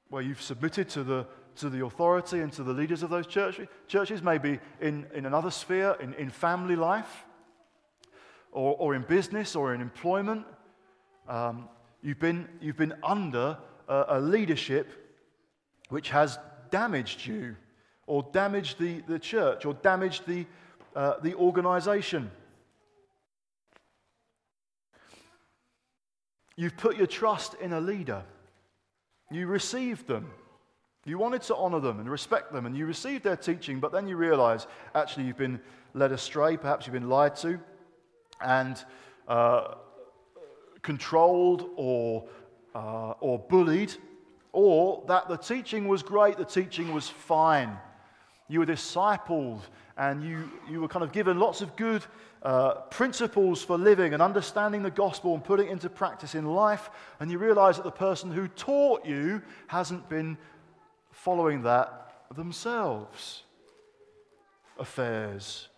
where 0.08 0.22
you've 0.22 0.40
submitted 0.40 0.88
to 0.90 1.02
the, 1.02 1.26
to 1.56 1.68
the 1.68 1.84
authority 1.84 2.40
and 2.40 2.52
to 2.52 2.62
the 2.62 2.72
leaders 2.72 3.02
of 3.02 3.10
those 3.10 3.26
church, 3.26 3.60
churches, 3.88 4.22
maybe 4.22 4.60
in, 4.80 5.06
in 5.12 5.26
another 5.26 5.50
sphere, 5.50 5.96
in, 6.00 6.14
in 6.14 6.30
family 6.30 6.76
life, 6.76 7.24
or, 8.52 8.76
or 8.78 8.94
in 8.94 9.02
business, 9.02 9.56
or 9.56 9.74
in 9.74 9.80
employment. 9.80 10.46
Um, 11.28 11.68
you've, 12.02 12.18
been, 12.18 12.48
you've 12.60 12.76
been 12.76 12.94
under 13.02 13.58
a, 13.86 14.04
a 14.08 14.20
leadership 14.20 14.88
which 15.90 16.10
has 16.10 16.38
damaged 16.70 17.26
you, 17.26 17.56
or 18.06 18.26
damaged 18.32 18.78
the, 18.78 19.00
the 19.06 19.18
church, 19.18 19.64
or 19.64 19.74
damaged 19.74 20.26
the, 20.26 20.46
uh, 20.96 21.14
the 21.22 21.34
organization. 21.34 22.30
You've 26.56 26.76
put 26.76 26.96
your 26.96 27.06
trust 27.06 27.54
in 27.54 27.72
a 27.72 27.80
leader. 27.80 28.24
You 29.30 29.46
received 29.46 30.06
them. 30.06 30.30
You 31.04 31.18
wanted 31.18 31.42
to 31.42 31.56
honor 31.56 31.80
them 31.80 32.00
and 32.00 32.10
respect 32.10 32.52
them, 32.52 32.66
and 32.66 32.76
you 32.76 32.84
received 32.84 33.24
their 33.24 33.36
teaching, 33.36 33.80
but 33.80 33.92
then 33.92 34.08
you 34.08 34.16
realize 34.16 34.66
actually 34.94 35.26
you've 35.26 35.38
been 35.38 35.60
led 35.94 36.12
astray, 36.12 36.56
perhaps 36.56 36.86
you've 36.86 36.94
been 36.94 37.08
lied 37.08 37.36
to, 37.36 37.60
and 38.40 38.82
uh, 39.26 39.74
controlled 40.82 41.70
or, 41.76 42.28
uh, 42.74 43.12
or 43.20 43.38
bullied, 43.38 43.94
or 44.52 45.04
that 45.08 45.28
the 45.28 45.36
teaching 45.36 45.88
was 45.88 46.02
great, 46.02 46.36
the 46.36 46.44
teaching 46.44 46.92
was 46.92 47.08
fine. 47.08 47.76
You 48.48 48.60
were 48.60 48.66
discipled 48.66 49.60
and 49.96 50.22
you, 50.22 50.50
you 50.70 50.80
were 50.80 50.88
kind 50.88 51.02
of 51.02 51.12
given 51.12 51.38
lots 51.38 51.60
of 51.60 51.76
good 51.76 52.04
uh, 52.42 52.74
principles 52.90 53.62
for 53.62 53.76
living 53.76 54.14
and 54.14 54.22
understanding 54.22 54.82
the 54.82 54.90
gospel 54.90 55.34
and 55.34 55.44
putting 55.44 55.66
it 55.66 55.72
into 55.72 55.90
practice 55.90 56.34
in 56.34 56.46
life, 56.46 56.88
and 57.20 57.30
you 57.30 57.38
realize 57.38 57.76
that 57.76 57.84
the 57.84 57.90
person 57.90 58.30
who 58.30 58.46
taught 58.48 59.04
you 59.04 59.42
hasn't 59.66 60.08
been 60.08 60.38
following 61.10 61.62
that 61.62 62.22
themselves. 62.34 63.42
Affairs, 64.78 65.68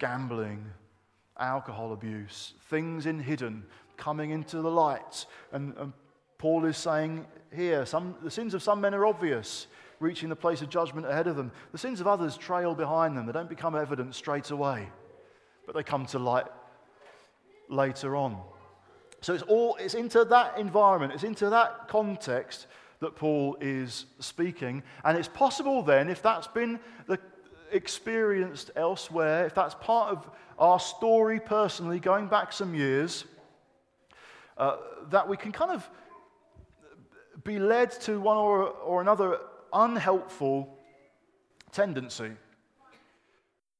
gambling, 0.00 0.64
alcohol 1.38 1.92
abuse, 1.92 2.54
things 2.68 3.06
in 3.06 3.20
hidden, 3.20 3.64
coming 3.98 4.30
into 4.30 4.62
the 4.62 4.70
light. 4.70 5.26
And, 5.52 5.74
and 5.76 5.92
Paul 6.38 6.64
is 6.64 6.78
saying 6.78 7.26
here 7.54 7.84
some, 7.84 8.14
the 8.22 8.30
sins 8.30 8.54
of 8.54 8.62
some 8.62 8.80
men 8.80 8.94
are 8.94 9.04
obvious, 9.04 9.66
reaching 10.00 10.30
the 10.30 10.36
place 10.36 10.62
of 10.62 10.70
judgment 10.70 11.06
ahead 11.06 11.26
of 11.26 11.36
them. 11.36 11.52
The 11.72 11.78
sins 11.78 12.00
of 12.00 12.06
others 12.06 12.38
trail 12.38 12.74
behind 12.74 13.16
them. 13.16 13.26
They 13.26 13.32
don't 13.32 13.48
become 13.48 13.74
evident 13.76 14.14
straight 14.14 14.50
away, 14.50 14.88
but 15.66 15.74
they 15.74 15.82
come 15.82 16.06
to 16.06 16.18
light 16.18 16.46
later 17.68 18.16
on. 18.16 18.40
So 19.20 19.34
it's 19.34 19.42
all 19.42 19.76
it's 19.76 19.94
into 19.94 20.24
that 20.24 20.58
environment, 20.58 21.12
it's 21.12 21.24
into 21.24 21.50
that 21.50 21.88
context 21.88 22.68
that 23.00 23.16
Paul 23.16 23.56
is 23.60 24.06
speaking. 24.18 24.82
And 25.04 25.18
it's 25.18 25.28
possible 25.28 25.82
then, 25.82 26.08
if 26.08 26.22
that's 26.22 26.48
been 26.48 26.80
the, 27.06 27.18
experienced 27.70 28.70
elsewhere, 28.76 29.46
if 29.46 29.54
that's 29.54 29.74
part 29.74 30.10
of 30.10 30.30
our 30.58 30.80
story 30.80 31.38
personally, 31.38 32.00
going 32.00 32.26
back 32.26 32.52
some 32.52 32.74
years, 32.74 33.24
uh, 34.58 34.76
that 35.10 35.28
we 35.28 35.36
can 35.36 35.52
kind 35.52 35.70
of 35.70 35.88
be 37.44 37.58
led 37.58 37.90
to 37.92 38.20
one 38.20 38.36
or, 38.36 38.68
or 38.68 39.00
another 39.00 39.38
unhelpful 39.72 40.76
tendency. 41.72 42.32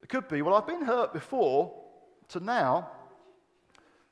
It 0.02 0.08
could 0.08 0.28
be, 0.28 0.42
well, 0.42 0.54
I've 0.54 0.66
been 0.66 0.84
hurt 0.84 1.12
before, 1.12 1.74
to 2.28 2.40
now, 2.40 2.90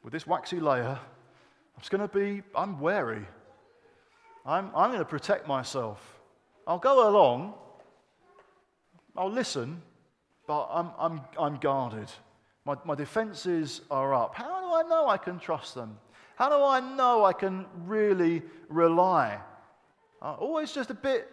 with 0.03 0.13
this 0.13 0.27
waxy 0.27 0.61
layer, 0.61 0.99
I'm 0.99 1.81
just 1.81 1.91
going 1.91 2.07
to 2.07 2.09
be, 2.09 2.43
I'm 2.55 2.81
wary. 2.81 3.25
I'm, 4.45 4.71
I'm 4.75 4.91
going 4.91 4.99
to 4.99 5.05
protect 5.05 5.47
myself. 5.47 6.21
I'll 6.67 6.79
go 6.79 7.09
along, 7.09 7.55
I'll 9.17 9.31
listen, 9.31 9.83
but 10.47 10.69
I'm, 10.71 10.91
I'm, 10.99 11.21
I'm 11.39 11.57
guarded. 11.57 12.11
My, 12.65 12.77
my 12.85 12.95
defenses 12.95 13.83
are 13.91 14.15
up. 14.15 14.35
How 14.35 14.61
do 14.61 14.75
I 14.75 14.83
know 14.89 15.09
I 15.09 15.17
can 15.17 15.39
trust 15.39 15.75
them? 15.75 15.99
How 16.37 16.51
do 16.51 16.63
I 16.65 16.81
know 16.81 17.25
I 17.25 17.33
can 17.33 17.67
really 17.85 18.43
rely? 18.69 19.41
Uh, 20.21 20.35
always 20.35 20.71
just 20.71 20.91
a 20.91 20.95
bit, 20.95 21.31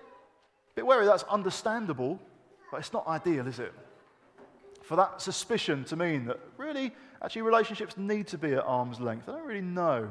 bit 0.75 0.85
wary. 0.85 1.05
That's 1.05 1.23
understandable, 1.23 2.19
but 2.71 2.77
it's 2.77 2.93
not 2.93 3.05
ideal, 3.05 3.47
is 3.47 3.59
it? 3.59 3.73
For 4.81 4.95
that 4.95 5.21
suspicion 5.21 5.83
to 5.85 5.95
mean 5.95 6.25
that 6.25 6.39
really, 6.57 6.91
actually, 7.21 7.43
relationships 7.43 7.97
need 7.97 8.27
to 8.27 8.37
be 8.37 8.53
at 8.53 8.63
arm's 8.63 8.99
length. 8.99 9.27
I 9.27 9.33
don't 9.33 9.45
really 9.45 9.61
know 9.61 10.09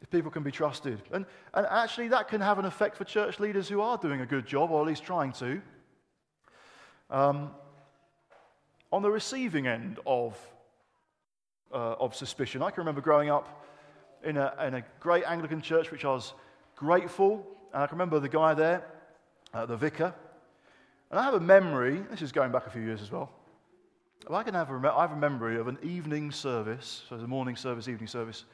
if 0.00 0.10
people 0.10 0.32
can 0.32 0.42
be 0.42 0.50
trusted. 0.50 1.00
And, 1.12 1.24
and 1.54 1.66
actually, 1.70 2.08
that 2.08 2.26
can 2.26 2.40
have 2.40 2.58
an 2.58 2.64
effect 2.64 2.96
for 2.96 3.04
church 3.04 3.38
leaders 3.38 3.68
who 3.68 3.80
are 3.80 3.96
doing 3.96 4.20
a 4.20 4.26
good 4.26 4.46
job, 4.46 4.72
or 4.72 4.80
at 4.80 4.88
least 4.88 5.04
trying 5.04 5.32
to. 5.34 5.62
Um, 7.10 7.50
on 8.92 9.02
the 9.02 9.10
receiving 9.10 9.68
end 9.68 10.00
of, 10.04 10.36
uh, 11.72 11.96
of 11.98 12.14
suspicion, 12.14 12.62
I 12.62 12.70
can 12.70 12.80
remember 12.80 13.00
growing 13.00 13.30
up 13.30 13.64
in 14.24 14.36
a, 14.36 14.54
in 14.66 14.74
a 14.74 14.84
great 15.00 15.24
Anglican 15.24 15.60
church, 15.60 15.90
which 15.90 16.04
I 16.04 16.12
was 16.12 16.32
grateful. 16.76 17.46
And 17.72 17.82
I 17.82 17.86
can 17.86 17.96
remember 17.96 18.20
the 18.20 18.28
guy 18.28 18.54
there, 18.54 18.84
uh, 19.54 19.66
the 19.66 19.76
vicar. 19.76 20.14
And 21.10 21.20
I 21.20 21.24
have 21.24 21.34
a 21.34 21.40
memory, 21.40 22.02
this 22.10 22.22
is 22.22 22.32
going 22.32 22.52
back 22.52 22.66
a 22.66 22.70
few 22.70 22.82
years 22.82 23.02
as 23.02 23.10
well. 23.10 23.30
I 24.30 24.42
can 24.42 24.54
have 24.54 24.70
a, 24.70 24.92
I 24.94 25.02
have 25.02 25.12
a 25.12 25.16
memory 25.16 25.58
of 25.58 25.68
an 25.68 25.78
evening 25.82 26.30
service, 26.30 27.02
so 27.08 27.14
it 27.14 27.18
was 27.18 27.24
a 27.24 27.28
morning 27.28 27.56
service, 27.56 27.88
evening 27.88 28.06
service, 28.06 28.44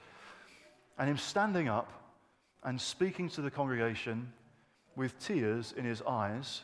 and 0.99 1.09
him 1.09 1.19
standing 1.19 1.69
up 1.69 1.93
and 2.65 2.81
speaking 2.81 3.29
to 3.31 3.43
the 3.43 3.51
congregation 3.51 4.33
with 4.97 5.19
tears 5.21 5.75
in 5.77 5.85
his 5.85 6.03
eyes, 6.03 6.63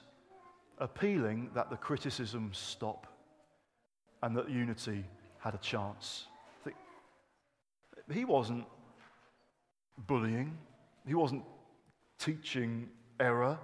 appealing 0.79 1.51
that 1.55 1.71
the 1.71 1.77
criticism 1.77 2.51
stop 2.53 3.07
and 4.23 4.37
that 4.37 4.51
unity 4.51 5.05
had 5.39 5.55
a 5.55 5.59
chance. 5.59 6.27
He 8.13 8.25
wasn't 8.25 8.67
bullying, 10.07 10.57
he 11.07 11.15
wasn't 11.15 11.45
teaching 12.19 12.89
error, 13.21 13.59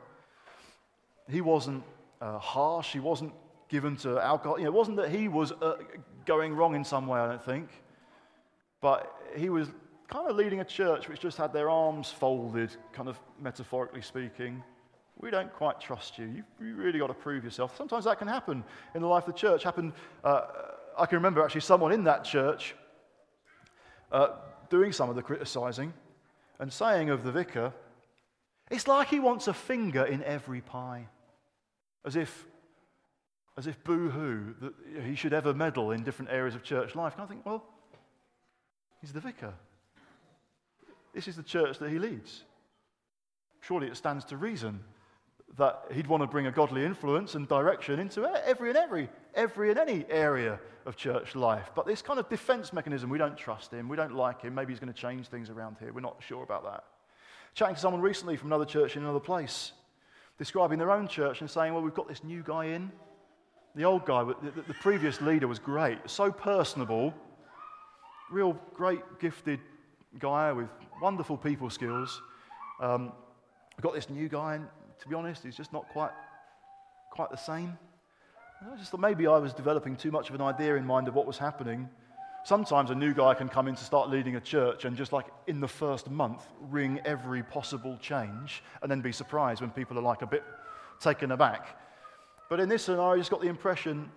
he 1.28 1.40
wasn't 1.40 1.84
uh, 2.20 2.38
harsh, 2.38 2.92
he 2.92 3.00
wasn't 3.00 3.32
given 3.68 3.96
to 3.96 4.18
alcohol. 4.18 4.58
You 4.58 4.64
know, 4.64 4.70
it 4.70 4.74
wasn't 4.74 4.96
that 4.96 5.10
he 5.10 5.28
was 5.28 5.52
uh, 5.52 5.76
going 6.24 6.54
wrong 6.54 6.74
in 6.74 6.84
some 6.84 7.06
way, 7.06 7.20
I 7.20 7.28
don't 7.28 7.44
think, 7.44 7.68
but 8.80 9.14
he 9.36 9.48
was 9.48 9.68
kind 10.08 10.28
of 10.28 10.36
leading 10.36 10.60
a 10.60 10.64
church 10.64 11.08
which 11.08 11.20
just 11.20 11.36
had 11.36 11.52
their 11.52 11.70
arms 11.70 12.10
folded, 12.10 12.74
kind 12.92 13.08
of 13.08 13.18
metaphorically 13.40 14.02
speaking. 14.02 14.62
We 15.20 15.30
don't 15.30 15.52
quite 15.52 15.80
trust 15.80 16.18
you. 16.18 16.26
You, 16.26 16.44
you 16.66 16.74
really 16.74 16.98
got 16.98 17.08
to 17.08 17.14
prove 17.14 17.44
yourself. 17.44 17.76
Sometimes 17.76 18.06
that 18.06 18.18
can 18.18 18.26
happen 18.26 18.64
in 18.94 19.02
the 19.02 19.06
life 19.06 19.28
of 19.28 19.34
the 19.34 19.38
church. 19.38 19.62
Happen. 19.62 19.92
Uh, 20.24 20.46
I 20.98 21.06
can 21.06 21.16
remember 21.16 21.44
actually 21.44 21.60
someone 21.60 21.92
in 21.92 22.04
that 22.04 22.24
church 22.24 22.74
uh, 24.12 24.28
doing 24.68 24.92
some 24.92 25.10
of 25.10 25.16
the 25.16 25.22
criticizing 25.22 25.92
and 26.58 26.72
saying 26.72 27.10
of 27.10 27.24
the 27.24 27.32
vicar, 27.32 27.72
"It's 28.70 28.86
like 28.86 29.08
he 29.08 29.20
wants 29.20 29.48
a 29.48 29.54
finger 29.54 30.04
in 30.04 30.22
every 30.24 30.60
pie," 30.60 31.08
as 32.04 32.16
if, 32.16 32.46
as 33.56 33.66
if 33.66 33.82
boo-hoo 33.84 34.54
that 34.60 35.04
he 35.04 35.14
should 35.14 35.32
ever 35.32 35.54
meddle 35.54 35.90
in 35.90 36.04
different 36.04 36.30
areas 36.30 36.54
of 36.54 36.62
church 36.62 36.94
life. 36.94 37.14
And 37.14 37.22
I 37.22 37.26
think, 37.26 37.44
well, 37.44 37.64
he's 39.00 39.12
the 39.12 39.20
vicar. 39.20 39.54
This 41.12 41.28
is 41.28 41.36
the 41.36 41.42
church 41.42 41.78
that 41.78 41.90
he 41.90 41.98
leads. 41.98 42.44
Surely 43.60 43.88
it 43.88 43.96
stands 43.96 44.24
to 44.26 44.36
reason 44.36 44.80
that 45.56 45.82
he'd 45.92 46.06
want 46.06 46.22
to 46.22 46.26
bring 46.26 46.46
a 46.46 46.52
godly 46.52 46.84
influence 46.84 47.34
and 47.34 47.48
direction 47.48 47.98
into 47.98 48.24
every 48.24 48.68
and 48.68 48.78
every, 48.78 49.08
every 49.34 49.70
and 49.70 49.78
any 49.78 50.04
area 50.08 50.58
of 50.86 50.96
church 50.96 51.34
life. 51.34 51.70
But 51.74 51.86
this 51.86 52.02
kind 52.02 52.18
of 52.18 52.28
defense 52.28 52.72
mechanism, 52.72 53.10
we 53.10 53.18
don't 53.18 53.36
trust 53.36 53.72
him, 53.72 53.88
we 53.88 53.96
don't 53.96 54.14
like 54.14 54.42
him, 54.42 54.54
maybe 54.54 54.72
he's 54.72 54.80
going 54.80 54.92
to 54.92 54.98
change 54.98 55.28
things 55.28 55.50
around 55.50 55.76
here. 55.80 55.92
We're 55.92 56.00
not 56.00 56.22
sure 56.26 56.42
about 56.42 56.64
that. 56.64 56.84
Chatting 57.54 57.74
to 57.74 57.80
someone 57.80 58.00
recently 58.00 58.36
from 58.36 58.48
another 58.48 58.64
church 58.64 58.96
in 58.96 59.02
another 59.02 59.20
place, 59.20 59.72
describing 60.38 60.78
their 60.78 60.90
own 60.90 61.08
church 61.08 61.40
and 61.40 61.50
saying, 61.50 61.74
Well, 61.74 61.82
we've 61.82 61.94
got 61.94 62.08
this 62.08 62.22
new 62.24 62.42
guy 62.42 62.66
in. 62.66 62.90
The 63.74 63.84
old 63.84 64.04
guy, 64.04 64.24
the, 64.24 64.62
the 64.66 64.74
previous 64.74 65.20
leader 65.20 65.46
was 65.46 65.58
great, 65.58 65.98
so 66.06 66.32
personable, 66.32 67.14
real 68.30 68.58
great, 68.74 69.00
gifted 69.20 69.60
guy 70.18 70.52
with 70.52 70.68
wonderful 71.00 71.36
people 71.36 71.70
skills. 71.70 72.20
Um, 72.80 73.12
we've 73.76 73.82
got 73.82 73.94
this 73.94 74.10
new 74.10 74.28
guy, 74.28 74.56
and 74.56 74.66
to 75.00 75.08
be 75.08 75.14
honest, 75.14 75.44
he's 75.44 75.56
just 75.56 75.72
not 75.72 75.88
quite, 75.88 76.10
quite 77.12 77.30
the 77.30 77.36
same. 77.36 77.78
I 78.62 78.76
just 78.76 78.90
thought 78.90 79.00
maybe 79.00 79.26
I 79.26 79.38
was 79.38 79.54
developing 79.54 79.96
too 79.96 80.10
much 80.10 80.28
of 80.28 80.34
an 80.34 80.42
idea 80.42 80.76
in 80.76 80.84
mind 80.84 81.08
of 81.08 81.14
what 81.14 81.26
was 81.26 81.38
happening. 81.38 81.88
Sometimes 82.44 82.90
a 82.90 82.94
new 82.94 83.14
guy 83.14 83.32
can 83.32 83.48
come 83.48 83.68
in 83.68 83.74
to 83.74 83.84
start 83.84 84.10
leading 84.10 84.36
a 84.36 84.40
church 84.40 84.84
and 84.84 84.96
just 84.96 85.12
like 85.12 85.26
in 85.46 85.60
the 85.60 85.68
first 85.68 86.10
month 86.10 86.46
ring 86.60 87.00
every 87.06 87.42
possible 87.42 87.96
change 88.02 88.62
and 88.82 88.90
then 88.90 89.00
be 89.00 89.12
surprised 89.12 89.62
when 89.62 89.70
people 89.70 89.98
are 89.98 90.02
like 90.02 90.20
a 90.22 90.26
bit 90.26 90.44
taken 91.00 91.32
aback. 91.32 91.78
But 92.50 92.60
in 92.60 92.68
this 92.68 92.84
scenario, 92.84 93.14
I 93.14 93.16
just 93.16 93.30
got 93.30 93.40
the 93.40 93.48
impression 93.48 94.10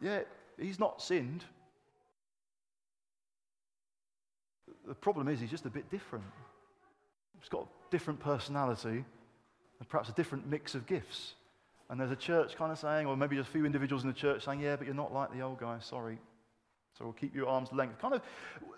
yeah, 0.00 0.20
he's 0.58 0.78
not 0.78 1.00
sinned. 1.00 1.44
The 4.86 4.94
problem 4.94 5.28
is, 5.28 5.38
he's 5.38 5.50
just 5.50 5.66
a 5.66 5.70
bit 5.70 5.88
different. 5.90 6.24
He's 7.38 7.48
got 7.48 7.62
a 7.62 7.90
different 7.90 8.20
personality 8.20 9.04
and 9.78 9.88
perhaps 9.88 10.08
a 10.08 10.12
different 10.12 10.46
mix 10.46 10.74
of 10.74 10.86
gifts. 10.86 11.34
And 11.92 12.00
there's 12.00 12.10
a 12.10 12.16
church 12.16 12.56
kind 12.56 12.72
of 12.72 12.78
saying, 12.78 13.06
or 13.06 13.18
maybe 13.18 13.36
just 13.36 13.50
a 13.50 13.52
few 13.52 13.66
individuals 13.66 14.02
in 14.02 14.08
the 14.08 14.14
church 14.14 14.46
saying, 14.46 14.60
yeah, 14.60 14.76
but 14.76 14.86
you're 14.86 14.96
not 14.96 15.12
like 15.12 15.30
the 15.30 15.42
old 15.42 15.60
guy, 15.60 15.76
sorry. 15.78 16.18
So 16.96 17.04
we'll 17.04 17.12
keep 17.12 17.34
you 17.34 17.42
at 17.42 17.48
arm's 17.48 17.70
length. 17.70 18.00
Kind 18.00 18.14
of, 18.14 18.22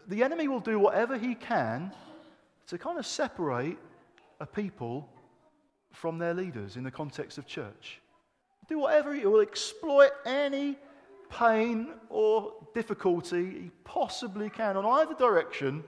the 0.08 0.24
enemy 0.24 0.48
will 0.48 0.58
do 0.58 0.80
whatever 0.80 1.16
he 1.16 1.36
can 1.36 1.92
to 2.66 2.76
kind 2.76 2.98
of 2.98 3.06
separate 3.06 3.78
a 4.40 4.46
people 4.46 5.08
from 5.92 6.18
their 6.18 6.34
leaders 6.34 6.76
in 6.76 6.82
the 6.82 6.90
context 6.90 7.38
of 7.38 7.46
church. 7.46 8.00
Do 8.68 8.80
whatever 8.80 9.14
he 9.14 9.24
will 9.24 9.42
exploit 9.42 10.10
any 10.26 10.76
pain 11.30 11.90
or 12.08 12.52
difficulty 12.74 13.44
he 13.44 13.70
possibly 13.84 14.50
can 14.50 14.76
on 14.76 14.84
either 14.84 15.14
direction 15.14 15.84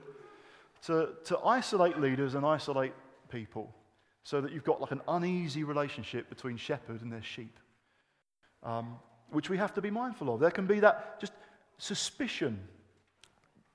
to, 0.83 1.09
to 1.25 1.37
isolate 1.39 1.99
leaders 1.99 2.35
and 2.35 2.45
isolate 2.45 2.93
people 3.29 3.73
so 4.23 4.41
that 4.41 4.51
you've 4.51 4.63
got 4.63 4.81
like 4.81 4.91
an 4.91 5.01
uneasy 5.07 5.63
relationship 5.63 6.29
between 6.29 6.57
shepherd 6.57 7.01
and 7.01 7.11
their 7.11 7.23
sheep, 7.23 7.59
um, 8.63 8.97
which 9.31 9.49
we 9.49 9.57
have 9.57 9.73
to 9.73 9.81
be 9.81 9.89
mindful 9.89 10.33
of. 10.33 10.39
There 10.39 10.51
can 10.51 10.67
be 10.67 10.79
that 10.81 11.19
just 11.19 11.33
suspicion 11.77 12.59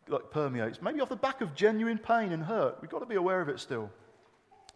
like 0.09 0.31
permeates, 0.31 0.83
maybe 0.83 1.01
off 1.01 1.09
the 1.09 1.17
back 1.17 1.41
of 1.41 1.55
genuine 1.55 1.99
pain 1.99 2.33
and 2.33 2.43
hurt. 2.43 2.79
We've 2.81 2.91
got 2.91 3.01
to 3.01 3.07
be 3.07 3.15
aware 3.15 3.41
of 3.41 3.49
it 3.49 3.61
still. 3.61 3.91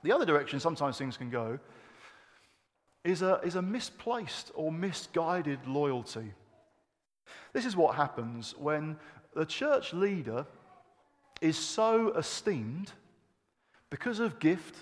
The 0.02 0.12
other 0.12 0.24
direction 0.24 0.60
sometimes 0.60 0.98
things 0.98 1.16
can 1.16 1.30
go 1.30 1.58
is 3.04 3.22
a, 3.22 3.40
is 3.44 3.54
a 3.54 3.62
misplaced 3.62 4.50
or 4.54 4.72
misguided 4.72 5.66
loyalty. 5.66 6.32
This 7.52 7.64
is 7.64 7.76
what 7.76 7.96
happens 7.96 8.54
when 8.58 8.96
the 9.34 9.46
church 9.46 9.92
leader 9.92 10.46
is 11.40 11.56
so 11.56 12.12
esteemed 12.12 12.92
because 13.90 14.18
of 14.18 14.38
gift, 14.38 14.76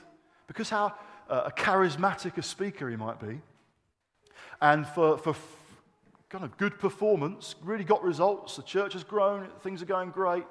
because 0.55 0.71
how 0.71 0.95
uh, 1.29 1.51
charismatic 1.51 2.39
a 2.39 2.43
speaker 2.43 2.89
he 2.89 2.95
might 2.95 3.19
be, 3.19 3.41
and 4.61 4.87
for, 4.87 5.19
for 5.19 5.31
f- 5.31 5.57
kind 6.31 6.45
of 6.45 6.57
good 6.57 6.79
performance, 6.79 7.57
really 7.61 7.83
got 7.83 8.05
results. 8.05 8.55
The 8.55 8.63
church 8.63 8.93
has 8.93 9.03
grown, 9.03 9.49
things 9.63 9.83
are 9.83 9.87
going 9.87 10.11
great. 10.11 10.45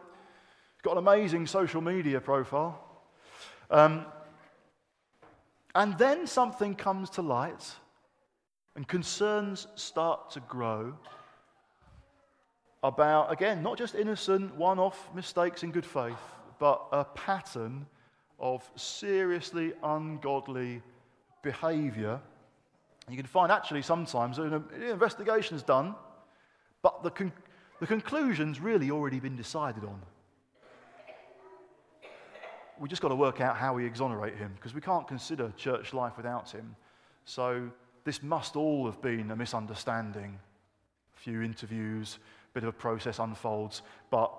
Got 0.81 0.91
an 0.91 0.97
amazing 0.97 1.47
social 1.47 1.79
media 1.79 2.19
profile. 2.19 2.83
Um, 3.71 4.05
and 5.73 5.97
then 5.97 6.27
something 6.27 6.75
comes 6.75 7.09
to 7.11 7.21
light, 7.21 7.71
and 8.75 8.85
concerns 8.85 9.67
start 9.75 10.31
to 10.31 10.41
grow 10.41 10.97
about, 12.83 13.31
again, 13.31 13.63
not 13.63 13.77
just 13.77 13.95
innocent 13.95 14.53
one 14.55 14.79
off 14.79 15.09
mistakes 15.15 15.63
in 15.63 15.71
good 15.71 15.85
faith, 15.85 16.19
but 16.59 16.85
a 16.91 17.05
pattern 17.05 17.85
of 18.43 18.69
seriously 18.75 19.71
ungodly 19.83 20.81
behavior. 21.41 22.19
You 23.09 23.15
can 23.15 23.25
find 23.25 23.49
actually 23.49 23.81
sometimes 23.81 24.37
an 24.37 24.65
investigation's 24.81 25.63
done, 25.63 25.95
but 26.81 27.03
the, 27.03 27.09
con- 27.09 27.31
the 27.79 27.87
conclusion's 27.87 28.59
really 28.59 28.91
already 28.91 29.21
been 29.21 29.37
decided 29.37 29.85
on. 29.85 30.01
we 32.79 32.89
just 32.89 33.01
got 33.01 33.09
to 33.09 33.15
work 33.15 33.39
out 33.39 33.55
how 33.55 33.73
we 33.73 33.85
exonerate 33.85 34.35
him 34.35 34.51
because 34.55 34.73
we 34.73 34.81
can't 34.81 35.07
consider 35.07 35.53
church 35.55 35.93
life 35.93 36.17
without 36.17 36.51
him. 36.51 36.75
So 37.23 37.69
this 38.03 38.21
must 38.21 38.57
all 38.57 38.85
have 38.87 39.01
been 39.01 39.31
a 39.31 39.37
misunderstanding. 39.37 40.37
A 41.15 41.19
few 41.19 41.41
interviews, 41.43 42.19
a 42.51 42.53
bit 42.53 42.63
of 42.63 42.69
a 42.69 42.73
process 42.73 43.19
unfolds, 43.19 43.83
but 44.11 44.33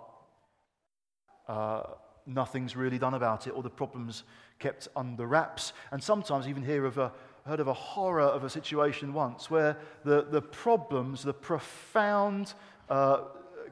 uh, 1.49 1.85
nothing's 2.26 2.76
really 2.76 2.98
done 2.98 3.14
about 3.14 3.46
it, 3.46 3.50
or 3.50 3.62
the 3.62 3.70
problems 3.70 4.24
kept 4.58 4.88
under 4.96 5.26
wraps. 5.26 5.72
And 5.90 6.02
sometimes 6.02 6.48
even 6.48 6.62
hear 6.62 6.84
of 6.84 6.98
a 6.98 7.12
heard 7.46 7.60
of 7.60 7.68
a 7.68 7.74
horror 7.74 8.22
of 8.22 8.42
a 8.42 8.50
situation 8.50 9.12
once 9.12 9.50
where 9.50 9.76
the, 10.04 10.26
the 10.30 10.40
problems, 10.40 11.22
the 11.22 11.34
profound 11.34 12.54
uh, 12.88 13.20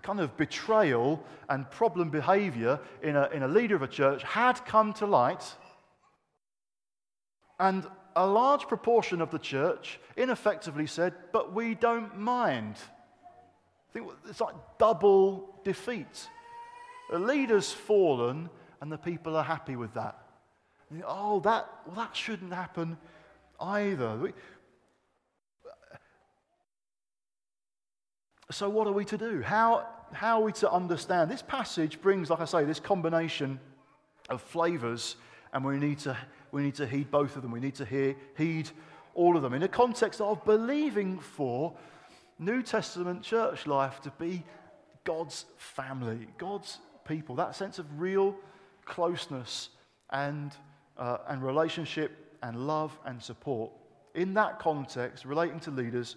kind 0.02 0.20
of 0.20 0.36
betrayal 0.36 1.22
and 1.48 1.70
problem 1.70 2.10
behavior 2.10 2.78
in 3.02 3.16
a, 3.16 3.28
in 3.32 3.42
a 3.42 3.48
leader 3.48 3.74
of 3.74 3.82
a 3.82 3.88
church 3.88 4.22
had 4.24 4.64
come 4.66 4.92
to 4.92 5.06
light. 5.06 5.56
And 7.58 7.86
a 8.14 8.26
large 8.26 8.68
proportion 8.68 9.22
of 9.22 9.30
the 9.30 9.38
church 9.38 9.98
ineffectively 10.16 10.86
said, 10.86 11.14
But 11.32 11.54
we 11.54 11.74
don't 11.74 12.18
mind. 12.18 12.76
I 12.76 13.92
think 13.92 14.10
it's 14.28 14.40
like 14.40 14.54
double 14.78 15.60
defeat. 15.64 16.28
The 17.12 17.18
leader's 17.18 17.70
fallen, 17.70 18.48
and 18.80 18.90
the 18.90 18.96
people 18.96 19.36
are 19.36 19.44
happy 19.44 19.76
with 19.76 19.92
that. 19.92 20.16
oh, 21.06 21.40
that, 21.40 21.68
well, 21.84 21.96
that 21.96 22.16
shouldn't 22.16 22.54
happen 22.54 22.96
either. 23.60 24.32
So, 28.50 28.70
what 28.70 28.86
are 28.86 28.94
we 28.94 29.04
to 29.04 29.18
do? 29.18 29.42
How, 29.42 29.86
how 30.14 30.40
are 30.40 30.44
we 30.44 30.52
to 30.52 30.72
understand? 30.72 31.30
This 31.30 31.42
passage 31.42 32.00
brings, 32.00 32.30
like 32.30 32.40
I 32.40 32.46
say, 32.46 32.64
this 32.64 32.80
combination 32.80 33.60
of 34.30 34.40
flavors, 34.40 35.16
and 35.52 35.66
we 35.66 35.76
need 35.76 35.98
to, 35.98 36.16
we 36.50 36.62
need 36.62 36.76
to 36.76 36.86
heed 36.86 37.10
both 37.10 37.36
of 37.36 37.42
them. 37.42 37.50
We 37.50 37.60
need 37.60 37.74
to 37.74 37.84
hear, 37.84 38.16
heed 38.38 38.70
all 39.14 39.36
of 39.36 39.42
them 39.42 39.52
in 39.52 39.60
the 39.60 39.68
context 39.68 40.22
of 40.22 40.42
believing 40.46 41.18
for 41.18 41.74
New 42.38 42.62
Testament 42.62 43.22
church 43.22 43.66
life 43.66 44.00
to 44.00 44.10
be 44.18 44.44
God's 45.04 45.44
family, 45.58 46.26
God's 46.38 46.78
people, 47.12 47.34
that 47.36 47.54
sense 47.54 47.78
of 47.78 47.86
real 48.00 48.34
closeness 48.86 49.68
and, 50.10 50.52
uh, 50.96 51.18
and 51.28 51.42
relationship 51.42 52.36
and 52.42 52.66
love 52.66 52.98
and 53.04 53.22
support. 53.22 53.70
In 54.14 54.32
that 54.34 54.58
context, 54.58 55.26
relating 55.26 55.60
to 55.60 55.70
leaders, 55.70 56.16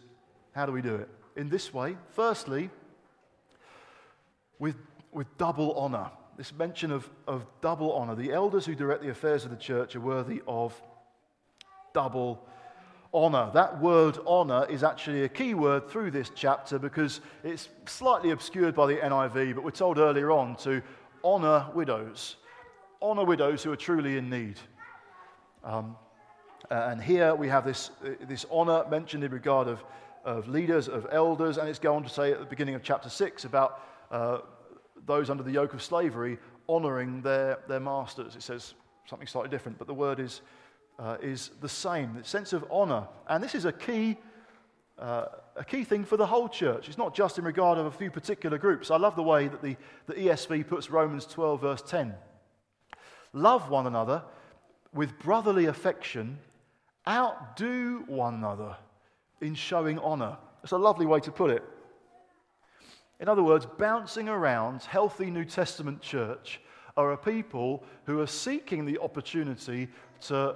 how 0.53 0.65
do 0.65 0.71
we 0.71 0.81
do 0.81 0.95
it? 0.95 1.09
In 1.35 1.49
this 1.49 1.73
way, 1.73 1.97
firstly, 2.13 2.69
with, 4.57 4.77
with 5.11 5.27
double 5.37 5.73
honor. 5.73 6.09
This 6.37 6.53
mention 6.53 6.91
of, 6.91 7.09
of 7.27 7.45
double 7.59 7.91
honor. 7.91 8.15
The 8.15 8.31
elders 8.31 8.65
who 8.65 8.73
direct 8.73 9.01
the 9.01 9.09
affairs 9.09 9.43
of 9.43 9.51
the 9.51 9.57
church 9.57 9.97
are 9.97 10.01
worthy 10.01 10.41
of 10.47 10.81
double 11.93 12.47
honor. 13.15 13.49
That 13.53 13.81
word 13.81 14.19
honor 14.27 14.65
is 14.69 14.83
actually 14.83 15.23
a 15.23 15.29
key 15.29 15.53
word 15.53 15.89
through 15.89 16.11
this 16.11 16.29
chapter 16.35 16.77
because 16.77 17.21
it's 17.43 17.69
slightly 17.85 18.31
obscured 18.31 18.75
by 18.75 18.87
the 18.87 18.97
NIV, 18.97 19.55
but 19.55 19.63
we're 19.63 19.71
told 19.71 19.97
earlier 19.97 20.31
on 20.31 20.57
to 20.57 20.81
honor 21.23 21.65
widows. 21.73 22.35
Honor 23.01 23.23
widows 23.23 23.63
who 23.63 23.71
are 23.71 23.77
truly 23.77 24.17
in 24.17 24.29
need. 24.29 24.59
Um, 25.63 25.95
and 26.69 27.01
here 27.01 27.33
we 27.33 27.47
have 27.47 27.63
this, 27.63 27.91
this 28.27 28.45
honor 28.51 28.83
mentioned 28.89 29.23
in 29.23 29.31
regard 29.31 29.69
of, 29.69 29.83
of 30.25 30.49
leaders, 30.49 30.89
of 30.89 31.07
elders, 31.09 31.57
and 31.57 31.69
it's 31.69 31.79
going 31.79 31.97
on 31.97 32.03
to 32.03 32.09
say 32.09 32.33
at 32.33 32.39
the 32.39 32.45
beginning 32.45 32.75
of 32.75 32.83
chapter 32.83 33.09
6 33.09 33.45
about 33.45 33.81
uh, 34.11 34.39
those 35.05 35.29
under 35.29 35.43
the 35.43 35.51
yoke 35.51 35.73
of 35.73 35.81
slavery 35.81 36.37
honoring 36.67 37.21
their, 37.21 37.59
their 37.69 37.79
masters. 37.79 38.35
It 38.35 38.43
says 38.43 38.73
something 39.07 39.27
slightly 39.27 39.49
different, 39.49 39.77
but 39.77 39.87
the 39.87 39.93
word 39.93 40.19
is 40.19 40.41
uh, 40.99 41.17
is 41.21 41.51
the 41.61 41.69
same 41.69 42.15
the 42.15 42.23
sense 42.23 42.53
of 42.53 42.65
honor. 42.71 43.07
And 43.27 43.43
this 43.43 43.55
is 43.55 43.65
a 43.65 43.71
key, 43.71 44.17
uh, 44.97 45.25
a 45.55 45.63
key 45.63 45.83
thing 45.83 46.05
for 46.05 46.17
the 46.17 46.25
whole 46.25 46.47
church. 46.47 46.87
It's 46.87 46.97
not 46.97 47.13
just 47.13 47.37
in 47.37 47.45
regard 47.45 47.77
of 47.77 47.85
a 47.85 47.91
few 47.91 48.11
particular 48.11 48.57
groups. 48.57 48.91
I 48.91 48.97
love 48.97 49.15
the 49.15 49.23
way 49.23 49.47
that 49.47 49.61
the, 49.61 49.75
the 50.07 50.13
ESV 50.13 50.67
puts 50.67 50.89
Romans 50.89 51.25
12, 51.25 51.61
verse 51.61 51.81
10. 51.81 52.13
Love 53.33 53.69
one 53.69 53.87
another 53.87 54.23
with 54.93 55.19
brotherly 55.19 55.65
affection, 55.65 56.39
outdo 57.07 58.03
one 58.07 58.35
another 58.35 58.77
in 59.41 59.53
showing 59.53 59.99
honor. 59.99 60.37
It's 60.63 60.71
a 60.71 60.77
lovely 60.77 61.05
way 61.05 61.19
to 61.19 61.31
put 61.31 61.51
it. 61.51 61.63
In 63.19 63.29
other 63.29 63.43
words, 63.43 63.65
bouncing 63.77 64.27
around 64.27 64.83
healthy 64.83 65.29
New 65.29 65.45
Testament 65.45 66.01
church 66.01 66.61
are 66.97 67.11
a 67.11 67.17
people 67.17 67.83
who 68.05 68.19
are 68.19 68.27
seeking 68.27 68.85
the 68.85 68.97
opportunity 68.99 69.89
to 70.21 70.55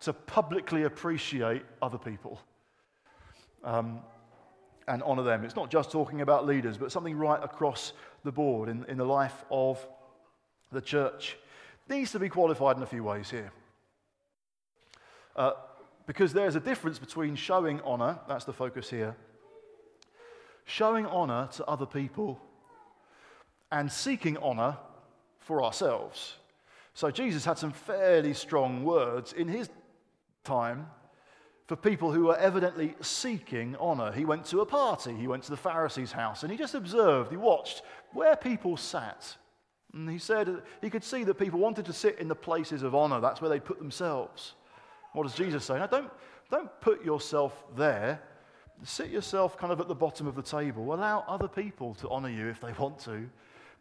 to 0.00 0.12
publicly 0.12 0.84
appreciate 0.84 1.62
other 1.82 1.98
people 1.98 2.40
um, 3.64 4.00
and 4.86 5.02
honor 5.02 5.22
them. 5.22 5.44
It's 5.44 5.56
not 5.56 5.70
just 5.70 5.90
talking 5.90 6.20
about 6.20 6.46
leaders, 6.46 6.78
but 6.78 6.92
something 6.92 7.16
right 7.16 7.42
across 7.42 7.92
the 8.24 8.32
board 8.32 8.68
in, 8.68 8.84
in 8.86 8.96
the 8.96 9.04
life 9.04 9.44
of 9.50 9.84
the 10.72 10.80
church. 10.80 11.36
Needs 11.88 12.12
to 12.12 12.18
be 12.18 12.28
qualified 12.28 12.76
in 12.76 12.82
a 12.82 12.86
few 12.86 13.02
ways 13.02 13.30
here. 13.30 13.50
Uh, 15.34 15.52
because 16.06 16.32
there's 16.32 16.56
a 16.56 16.60
difference 16.60 16.98
between 16.98 17.36
showing 17.36 17.80
honor, 17.82 18.18
that's 18.28 18.44
the 18.44 18.52
focus 18.52 18.88
here, 18.88 19.14
showing 20.64 21.06
honor 21.06 21.48
to 21.52 21.64
other 21.66 21.86
people, 21.86 22.40
and 23.70 23.90
seeking 23.90 24.36
honor 24.38 24.76
for 25.38 25.62
ourselves. 25.62 26.34
So 26.94 27.10
Jesus 27.10 27.44
had 27.44 27.58
some 27.58 27.72
fairly 27.72 28.34
strong 28.34 28.84
words 28.84 29.32
in 29.32 29.48
his 29.48 29.68
time 30.44 30.86
for 31.66 31.76
people 31.76 32.10
who 32.10 32.24
were 32.24 32.36
evidently 32.36 32.94
seeking 33.02 33.76
honor. 33.76 34.10
He 34.10 34.24
went 34.24 34.46
to 34.46 34.60
a 34.60 34.66
party, 34.66 35.14
he 35.14 35.26
went 35.26 35.42
to 35.44 35.50
the 35.50 35.56
Pharisee's 35.56 36.12
house, 36.12 36.42
and 36.42 36.50
he 36.50 36.56
just 36.56 36.74
observed, 36.74 37.30
he 37.30 37.36
watched 37.36 37.82
where 38.12 38.36
people 38.36 38.76
sat. 38.76 39.36
And 39.92 40.08
he 40.08 40.18
said 40.18 40.62
he 40.82 40.90
could 40.90 41.04
see 41.04 41.24
that 41.24 41.34
people 41.34 41.60
wanted 41.60 41.84
to 41.86 41.92
sit 41.92 42.18
in 42.18 42.28
the 42.28 42.34
places 42.34 42.82
of 42.82 42.94
honor. 42.94 43.20
That's 43.20 43.40
where 43.40 43.50
they 43.50 43.60
put 43.60 43.78
themselves. 43.78 44.54
What 45.12 45.24
does 45.24 45.34
Jesus 45.34 45.64
say? 45.64 45.78
Now, 45.78 45.86
don't, 45.86 46.10
don't 46.50 46.70
put 46.80 47.04
yourself 47.04 47.64
there. 47.76 48.20
Sit 48.84 49.10
yourself 49.10 49.56
kind 49.58 49.72
of 49.72 49.80
at 49.80 49.88
the 49.88 49.94
bottom 49.94 50.26
of 50.26 50.34
the 50.34 50.42
table. 50.42 50.94
Allow 50.94 51.24
other 51.26 51.48
people 51.48 51.94
to 51.96 52.08
honor 52.08 52.28
you 52.28 52.48
if 52.48 52.60
they 52.60 52.72
want 52.72 52.98
to, 53.00 53.28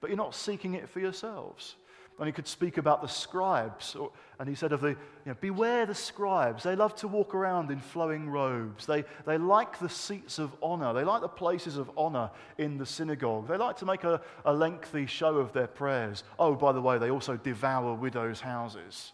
but 0.02 0.10
you're 0.10 0.18
not 0.18 0.34
seeking 0.34 0.74
it 0.74 0.90
for 0.90 1.00
yourselves. 1.00 1.76
And 2.20 2.26
he 2.26 2.34
could 2.34 2.48
speak 2.48 2.78
about 2.78 3.02
the 3.02 3.08
scribes. 3.08 3.96
And 4.40 4.50
he 4.50 4.56
said 4.56 4.72
of 4.72 4.82
the, 4.82 4.90
you 4.90 4.98
know, 5.26 5.36
beware 5.40 5.86
the 5.86 5.94
scribes. 5.94 6.64
They 6.64 6.76
love 6.76 6.96
to 6.96 7.08
walk 7.08 7.36
around 7.36 7.70
in 7.70 7.80
flowing 7.80 8.30
robes. 8.30 8.88
They, 8.88 9.04
they 9.26 9.38
like 9.38 9.78
the 9.78 9.90
seats 9.90 10.40
of 10.40 10.52
honor. 10.62 10.94
They 10.94 11.04
like 11.04 11.22
the 11.22 11.28
places 11.28 11.78
of 11.78 11.92
honor 11.96 12.32
in 12.58 12.78
the 12.80 12.88
synagogue. 12.88 13.48
They 13.48 13.58
like 13.58 13.78
to 13.78 13.86
make 13.86 14.04
a, 14.04 14.20
a 14.46 14.54
lengthy 14.54 15.06
show 15.06 15.38
of 15.38 15.54
their 15.54 15.68
prayers. 15.68 16.24
Oh, 16.40 16.56
by 16.56 16.72
the 16.72 16.82
way, 16.82 16.98
they 16.98 17.12
also 17.12 17.38
devour 17.38 17.94
widows' 17.94 18.42
houses. 18.42 19.14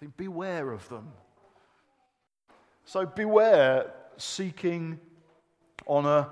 Think 0.00 0.16
beware 0.16 0.72
of 0.72 0.88
them. 0.88 1.12
So 2.84 3.06
beware 3.06 3.92
seeking 4.16 4.98
honor 5.86 6.26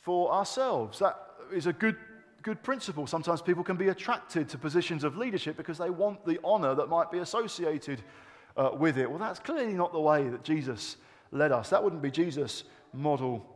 for 0.00 0.32
ourselves. 0.32 0.98
That 0.98 1.16
is 1.52 1.66
a 1.66 1.72
good 1.72 1.96
good 2.42 2.62
principle. 2.62 3.06
Sometimes 3.06 3.40
people 3.40 3.64
can 3.64 3.76
be 3.76 3.88
attracted 3.88 4.48
to 4.50 4.58
positions 4.58 5.04
of 5.04 5.16
leadership 5.16 5.56
because 5.56 5.78
they 5.78 5.90
want 5.90 6.24
the 6.26 6.38
honor 6.44 6.74
that 6.74 6.88
might 6.88 7.10
be 7.10 7.18
associated 7.18 8.02
uh, 8.56 8.70
with 8.76 8.98
it. 8.98 9.08
Well, 9.08 9.18
that's 9.18 9.38
clearly 9.38 9.74
not 9.74 9.92
the 9.92 10.00
way 10.00 10.28
that 10.28 10.42
Jesus 10.42 10.96
led 11.30 11.52
us. 11.52 11.70
That 11.70 11.82
wouldn't 11.82 12.02
be 12.02 12.10
Jesus' 12.10 12.64
model 12.92 13.46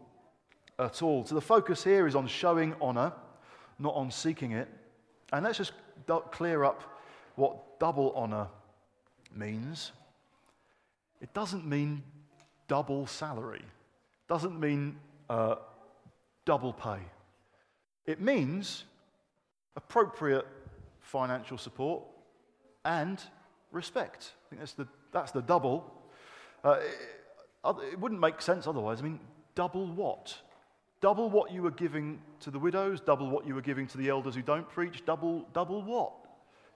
at 0.79 1.03
all. 1.03 1.25
So 1.25 1.35
the 1.35 1.41
focus 1.41 1.83
here 1.83 2.07
is 2.07 2.15
on 2.15 2.27
showing 2.27 2.75
honor, 2.81 3.13
not 3.79 3.95
on 3.95 4.11
seeking 4.11 4.53
it. 4.53 4.69
And 5.33 5.45
let's 5.45 5.59
just 5.59 5.73
clear 6.31 6.65
up 6.65 6.83
what 7.35 7.79
double 7.79 8.13
honor 8.13 8.49
means. 9.35 9.93
It 11.21 11.33
doesn't 11.35 11.67
mean 11.67 12.03
double 12.69 13.07
salary, 13.07 13.65
doesn't 14.29 14.59
mean 14.59 14.99
uh, 15.29 15.57
double 16.45 16.73
pay. 16.73 16.99
It 18.07 18.21
means 18.21 18.85
appropriate 19.77 20.47
financial 21.01 21.59
support 21.59 22.05
and 22.85 23.21
respect. 23.73 24.33
I 24.47 24.51
think 24.51 24.61
that's 24.61 24.73
the, 24.73 24.87
that's 25.13 25.33
the 25.33 25.43
double. 25.43 25.93
Uh, 26.65 26.79
it, 27.65 27.77
it 27.93 28.01
wouldn't 28.01 28.21
make 28.21 28.41
sense 28.41 28.67
otherwise. 28.67 29.01
I 29.01 29.03
mean, 29.03 29.21
double 29.55 29.87
what? 29.87 30.37
Double 31.01 31.29
what 31.29 31.53
you 31.53 31.63
were 31.63 31.71
giving 31.71 32.21
to 32.41 32.51
the 32.51 32.59
widows, 32.59 33.01
double 33.01 33.29
what 33.29 33.47
you 33.47 33.55
were 33.55 33.61
giving 33.61 33.87
to 33.89 33.99
the 33.99 34.09
elders 34.09 34.35
who 34.35 34.43
don't 34.43 34.69
preach, 34.69 35.05
double, 35.05 35.47
double 35.53 35.83
what? 35.83 36.13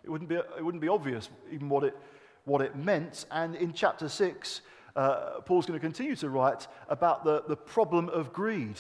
It 0.05 0.11
wouldn't 0.11 0.29
be, 0.29 0.37
it 0.37 0.65
wouldn't 0.65 0.83
be 0.83 0.89
obvious 0.89 1.29
even 1.51 1.69
what 1.69 1.85
it, 1.85 1.97
what 2.45 2.61
it 2.61 2.77
meant. 2.77 3.27
And 3.31 3.55
in 3.55 3.73
chapter 3.73 4.09
6, 4.09 4.61
uh, 4.97 5.41
Paul's 5.45 5.67
going 5.67 5.79
to 5.79 5.85
continue 5.85 6.17
to 6.17 6.29
write 6.29 6.67
about 6.89 7.25
the, 7.25 7.45
the 7.49 7.57
problem 7.57 8.09
of 8.09 8.33
greed. 8.33 8.79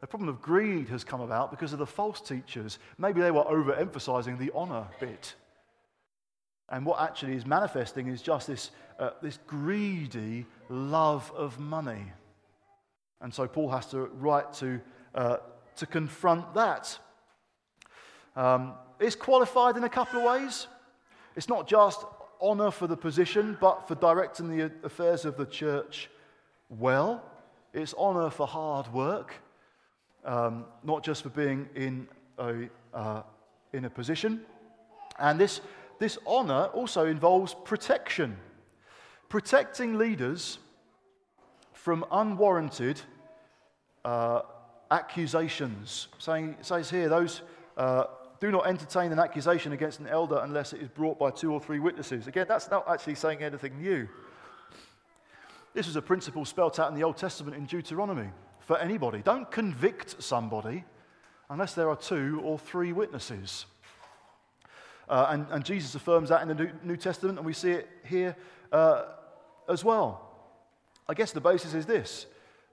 The 0.00 0.06
problem 0.06 0.28
of 0.28 0.40
greed 0.40 0.88
has 0.88 1.04
come 1.04 1.20
about 1.20 1.50
because 1.50 1.72
of 1.72 1.78
the 1.78 1.86
false 1.86 2.20
teachers. 2.20 2.78
Maybe 2.98 3.20
they 3.20 3.30
were 3.30 3.44
overemphasizing 3.44 4.38
the 4.38 4.50
honor 4.54 4.86
bit. 4.98 5.34
And 6.70 6.86
what 6.86 7.00
actually 7.00 7.34
is 7.34 7.44
manifesting 7.44 8.06
is 8.06 8.22
just 8.22 8.46
this, 8.46 8.70
uh, 8.98 9.10
this 9.20 9.38
greedy 9.46 10.46
love 10.68 11.30
of 11.36 11.58
money. 11.58 12.12
And 13.20 13.34
so 13.34 13.46
Paul 13.46 13.68
has 13.70 13.86
to 13.86 14.06
write 14.18 14.52
to, 14.54 14.80
uh, 15.14 15.36
to 15.76 15.86
confront 15.86 16.54
that. 16.54 16.98
Um, 18.36 18.74
it's 18.98 19.16
qualified 19.16 19.76
in 19.76 19.84
a 19.84 19.88
couple 19.88 20.20
of 20.20 20.24
ways. 20.24 20.66
It's 21.36 21.48
not 21.48 21.68
just 21.68 22.04
honor 22.40 22.70
for 22.70 22.86
the 22.86 22.96
position, 22.96 23.58
but 23.60 23.86
for 23.86 23.94
directing 23.96 24.56
the 24.56 24.72
affairs 24.82 25.24
of 25.24 25.36
the 25.36 25.46
church 25.46 26.08
well. 26.70 27.22
It's 27.74 27.94
honor 27.98 28.30
for 28.30 28.46
hard 28.46 28.92
work, 28.92 29.34
um, 30.24 30.64
not 30.82 31.02
just 31.02 31.22
for 31.22 31.28
being 31.30 31.68
in 31.74 32.08
a, 32.38 32.68
uh, 32.94 33.22
in 33.72 33.84
a 33.84 33.90
position. 33.90 34.42
And 35.18 35.38
this, 35.38 35.60
this 35.98 36.18
honor 36.26 36.66
also 36.66 37.06
involves 37.06 37.54
protection. 37.64 38.36
Protecting 39.28 39.96
leaders 39.98 40.58
from 41.72 42.04
unwarranted 42.10 43.00
uh, 44.04 44.42
accusations. 44.90 46.08
Saying, 46.18 46.56
it 46.58 46.66
says 46.66 46.90
here, 46.90 47.08
those 47.08 47.42
uh, 47.76 48.04
do 48.40 48.50
not 48.50 48.66
entertain 48.66 49.12
an 49.12 49.18
accusation 49.18 49.72
against 49.72 50.00
an 50.00 50.06
elder 50.06 50.40
unless 50.42 50.72
it 50.72 50.80
is 50.80 50.88
brought 50.88 51.18
by 51.18 51.30
two 51.30 51.52
or 51.52 51.60
three 51.60 51.78
witnesses. 51.78 52.26
Again, 52.26 52.46
that's 52.48 52.70
not 52.70 52.88
actually 52.88 53.14
saying 53.14 53.42
anything 53.42 53.80
new. 53.80 54.08
This 55.72 55.86
is 55.86 55.94
a 55.94 56.02
principle 56.02 56.44
spelt 56.44 56.80
out 56.80 56.90
in 56.90 56.96
the 56.96 57.04
Old 57.04 57.16
Testament 57.16 57.56
in 57.56 57.66
Deuteronomy 57.66 58.30
for 58.70 58.78
anybody. 58.78 59.20
Don't 59.20 59.50
convict 59.50 60.22
somebody 60.22 60.84
unless 61.48 61.74
there 61.74 61.90
are 61.90 61.96
two 61.96 62.40
or 62.44 62.56
three 62.56 62.92
witnesses. 62.92 63.66
Uh, 65.08 65.26
and, 65.30 65.46
and, 65.50 65.64
Jesus 65.64 65.96
affirms 65.96 66.28
that 66.28 66.40
in 66.42 66.46
the 66.46 66.54
New, 66.54 66.70
New, 66.84 66.96
Testament, 66.96 67.36
and 67.36 67.44
we 67.44 67.52
see 67.52 67.72
it 67.72 67.88
here 68.04 68.36
uh, 68.70 69.06
as 69.68 69.84
well. 69.84 70.30
I 71.08 71.14
guess 71.14 71.32
the 71.32 71.40
basis 71.40 71.74
is 71.74 71.84
this 71.84 72.26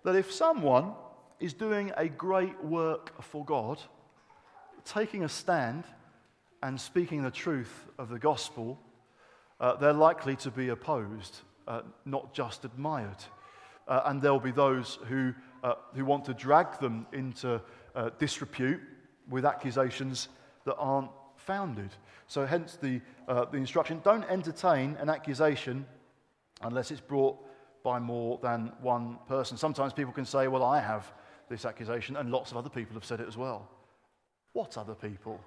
that 0.03 0.15
if 0.15 0.31
someone 0.31 0.93
is 1.39 1.55
doing 1.55 1.91
a 1.97 2.07
great 2.07 2.63
work 2.63 3.19
for 3.23 3.43
God, 3.43 3.81
taking 4.85 5.23
a 5.23 5.29
stand 5.29 5.83
and 6.61 6.79
speaking 6.79 7.23
the 7.23 7.31
truth 7.31 7.87
of 7.97 8.09
the 8.09 8.19
gospel, 8.19 8.79
uh, 9.59 9.77
they're 9.77 9.93
likely 9.93 10.35
to 10.35 10.51
be 10.51 10.69
opposed, 10.69 11.37
uh, 11.67 11.81
not 12.05 12.35
just 12.35 12.65
admired. 12.65 13.23
Uh, 13.87 14.01
and 14.05 14.21
there'll 14.21 14.39
be 14.39 14.51
those 14.51 14.99
who, 15.07 15.33
uh, 15.67 15.75
who 15.93 16.05
want 16.05 16.23
to 16.23 16.33
drag 16.33 16.79
them 16.79 17.05
into 17.11 17.61
uh, 17.93 18.09
disrepute 18.19 18.79
with 19.29 19.43
accusations 19.43 20.29
that 20.63 20.75
aren't 20.75 21.09
founded. 21.35 21.89
So, 22.27 22.45
hence 22.45 22.77
the, 22.81 23.01
uh, 23.27 23.45
the 23.45 23.57
instruction 23.57 23.99
don't 24.03 24.23
entertain 24.29 24.95
an 25.01 25.09
accusation 25.09 25.85
unless 26.61 26.89
it's 26.89 27.01
brought 27.01 27.37
by 27.83 27.99
more 27.99 28.39
than 28.41 28.71
one 28.81 29.17
person. 29.27 29.57
Sometimes 29.57 29.91
people 29.91 30.13
can 30.13 30.25
say, 30.25 30.47
Well, 30.47 30.63
I 30.63 30.79
have 30.79 31.11
this 31.49 31.65
accusation, 31.65 32.15
and 32.15 32.31
lots 32.31 32.51
of 32.51 32.57
other 32.57 32.69
people 32.69 32.93
have 32.93 33.05
said 33.05 33.19
it 33.19 33.27
as 33.27 33.35
well. 33.35 33.69
What 34.53 34.77
other 34.77 34.95
people? 34.95 35.39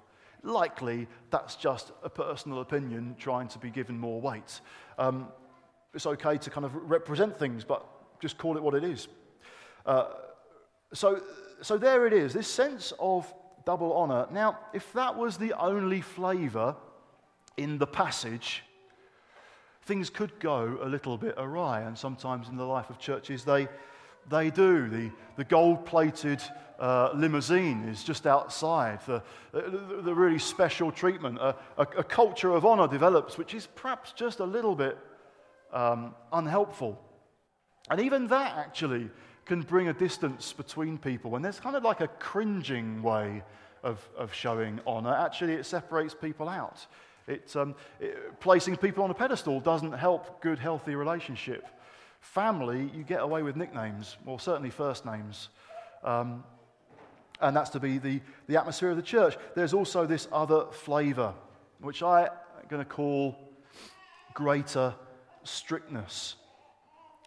Likely 0.43 1.07
that's 1.31 1.55
just 1.55 1.91
a 2.03 2.09
personal 2.09 2.61
opinion 2.61 3.15
trying 3.17 3.47
to 3.49 3.59
be 3.59 3.71
given 3.71 3.97
more 3.97 4.21
weight. 4.21 4.61
Um, 4.99 5.29
it's 5.95 6.05
okay 6.05 6.37
to 6.37 6.49
kind 6.51 6.65
of 6.65 6.75
represent 6.75 7.37
things, 7.39 7.63
but 7.63 7.85
just 8.19 8.37
call 8.37 8.55
it 8.55 8.61
what 8.63 8.75
it 8.75 8.83
is. 8.83 9.07
Uh, 9.85 10.05
so, 10.93 11.21
so 11.61 11.77
there 11.77 12.07
it 12.07 12.13
is, 12.13 12.33
this 12.33 12.47
sense 12.47 12.93
of 12.99 13.31
double 13.65 13.93
honor. 13.93 14.27
Now, 14.31 14.57
if 14.73 14.91
that 14.93 15.17
was 15.17 15.37
the 15.37 15.53
only 15.53 16.01
flavor 16.01 16.75
in 17.57 17.77
the 17.77 17.87
passage, 17.87 18.63
things 19.83 20.09
could 20.09 20.39
go 20.39 20.79
a 20.81 20.87
little 20.87 21.17
bit 21.17 21.35
awry. 21.37 21.81
And 21.81 21.97
sometimes 21.97 22.49
in 22.49 22.57
the 22.57 22.65
life 22.65 22.89
of 22.89 22.99
churches, 22.99 23.43
they, 23.43 23.67
they 24.29 24.49
do. 24.49 24.89
The, 24.89 25.11
the 25.37 25.43
gold 25.43 25.85
plated 25.85 26.41
uh, 26.79 27.11
limousine 27.13 27.87
is 27.87 28.03
just 28.03 28.25
outside. 28.25 28.99
The, 29.05 29.21
the, 29.51 30.01
the 30.03 30.15
really 30.15 30.39
special 30.39 30.91
treatment, 30.91 31.37
a, 31.37 31.55
a, 31.77 31.81
a, 31.99 32.03
culture 32.03 32.51
of 32.51 32.65
honor 32.65 32.87
develops, 32.87 33.37
which 33.37 33.53
is 33.53 33.67
perhaps 33.75 34.13
just 34.13 34.39
a 34.39 34.45
little 34.45 34.75
bit 34.75 34.97
um, 35.71 36.15
unhelpful. 36.33 36.99
And 37.89 38.01
even 38.01 38.27
that 38.27 38.57
actually 38.57 39.09
can 39.45 39.61
bring 39.61 39.87
a 39.87 39.93
distance 39.93 40.53
between 40.53 40.97
people. 40.97 41.35
And 41.35 41.43
there's 41.43 41.59
kind 41.59 41.75
of 41.75 41.83
like 41.83 42.01
a 42.01 42.07
cringing 42.07 43.01
way 43.01 43.43
of, 43.83 44.07
of 44.17 44.33
showing 44.33 44.79
honor. 44.85 45.13
Actually, 45.13 45.53
it 45.53 45.65
separates 45.65 46.13
people 46.13 46.47
out. 46.47 46.85
It, 47.27 47.55
um, 47.55 47.75
it, 47.99 48.39
placing 48.39 48.77
people 48.77 49.03
on 49.03 49.11
a 49.11 49.13
pedestal 49.13 49.59
doesn't 49.59 49.93
help 49.93 50.41
good, 50.41 50.59
healthy 50.59 50.95
relationship. 50.95 51.67
Family, 52.19 52.91
you 52.95 53.03
get 53.03 53.21
away 53.21 53.41
with 53.41 53.55
nicknames, 53.55 54.17
or 54.25 54.39
certainly 54.39 54.69
first 54.69 55.05
names. 55.05 55.49
Um, 56.03 56.43
and 57.39 57.55
that's 57.55 57.71
to 57.71 57.79
be 57.79 57.97
the, 57.97 58.21
the 58.47 58.57
atmosphere 58.57 58.91
of 58.91 58.97
the 58.97 59.03
church. 59.03 59.35
There's 59.55 59.73
also 59.73 60.05
this 60.05 60.27
other 60.31 60.65
flavor, 60.71 61.33
which 61.79 62.03
I'm 62.03 62.29
going 62.69 62.83
to 62.83 62.89
call 62.89 63.35
greater 64.33 64.93
strictness 65.43 66.35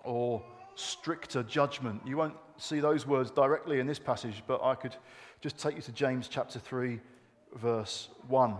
or 0.05 0.43
stricter 0.75 1.43
judgment. 1.43 2.03
You 2.07 2.17
won't 2.17 2.37
see 2.57 2.81
those 2.81 3.07
words 3.07 3.31
directly 3.31 3.81
in 3.81 3.87
this 3.87 3.99
passage, 3.99 4.43
but 4.47 4.63
I 4.63 4.75
could 4.75 4.97
just 5.41 5.59
take 5.59 5.77
you 5.77 5.83
to 5.83 5.93
James 5.93 6.29
chapter 6.29 6.59
3, 6.59 7.01
verse 7.55 8.09
1. 8.29 8.57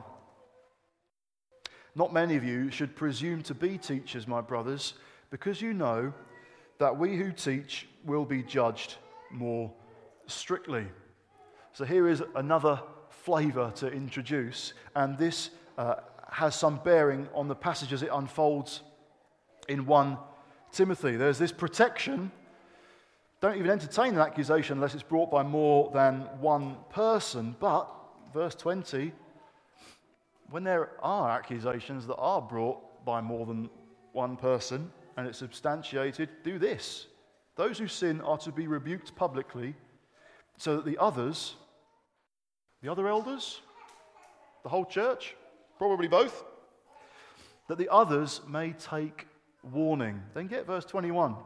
Not 1.95 2.13
many 2.13 2.37
of 2.37 2.45
you 2.45 2.71
should 2.71 2.97
presume 2.97 3.43
to 3.45 3.55
be 3.55 3.79
teachers, 3.79 4.27
my 4.27 4.41
brothers, 4.41 4.95
because 5.31 5.61
you 5.61 5.73
know 5.73 6.13
that 6.79 6.99
we 6.99 7.17
who 7.17 7.33
teach 7.33 7.87
will 8.05 8.25
be 8.25 8.43
judged 8.43 8.97
more 9.31 9.73
strictly. 10.27 10.87
So 11.73 11.85
here 11.85 12.09
is 12.09 12.23
another 12.35 12.81
flavor 13.11 13.73
to 13.77 13.91
introduce, 13.91 14.75
and 14.95 15.17
this 15.17 15.51
uh, 15.79 15.97
has 16.31 16.55
some 16.55 16.81
bearing 16.85 17.29
on 17.33 17.49
the 17.49 17.55
passage 17.55 17.93
as 17.93 18.03
it 18.03 18.11
unfolds 18.13 18.81
in 19.69 19.87
1 19.87 20.19
Timothy. 20.75 21.17
There's 21.17 21.39
this 21.39 21.53
protection. 21.53 22.31
Don't 23.41 23.57
even 23.57 23.71
entertain 23.71 24.15
an 24.15 24.21
accusation 24.21 24.77
unless 24.77 24.95
it's 24.95 25.03
brought 25.03 25.31
by 25.31 25.43
more 25.43 25.91
than 25.93 26.23
one 26.41 26.77
person. 26.91 27.57
But, 27.61 27.89
verse 28.33 28.55
20, 28.55 29.13
when 30.51 30.65
there 30.65 30.91
are 31.03 31.31
accusations 31.31 32.07
that 32.07 32.17
are 32.17 32.43
brought 32.43 33.05
by 33.05 33.21
more 33.21 33.47
than 33.47 33.71
one 34.13 34.37
person 34.37 34.91
and 35.17 35.27
it's 35.27 35.39
substantiated, 35.39 36.29
do 36.43 36.59
this. 36.59 37.07
Those 37.57 37.79
who 37.79 37.89
sin 37.89 38.21
are 38.21 38.39
to 38.39 38.53
be 38.53 38.67
rebuked 38.67 39.15
publicly 39.15 39.75
so 40.59 40.77
that 40.77 40.85
the 40.85 40.99
others 40.99 41.55
the 42.85 42.93
other 42.93 43.09
elders? 43.09 43.63
The 44.63 44.69
whole 44.69 44.85
church? 44.85 45.35
Probably 45.79 46.07
both. 46.07 46.45
That 47.69 47.79
the 47.79 47.89
others 47.89 48.43
may 48.47 48.73
take 48.73 49.27
warning. 49.73 50.23
Then 50.35 50.47
get 50.47 50.67
verse 50.67 50.85
21. 50.85 51.37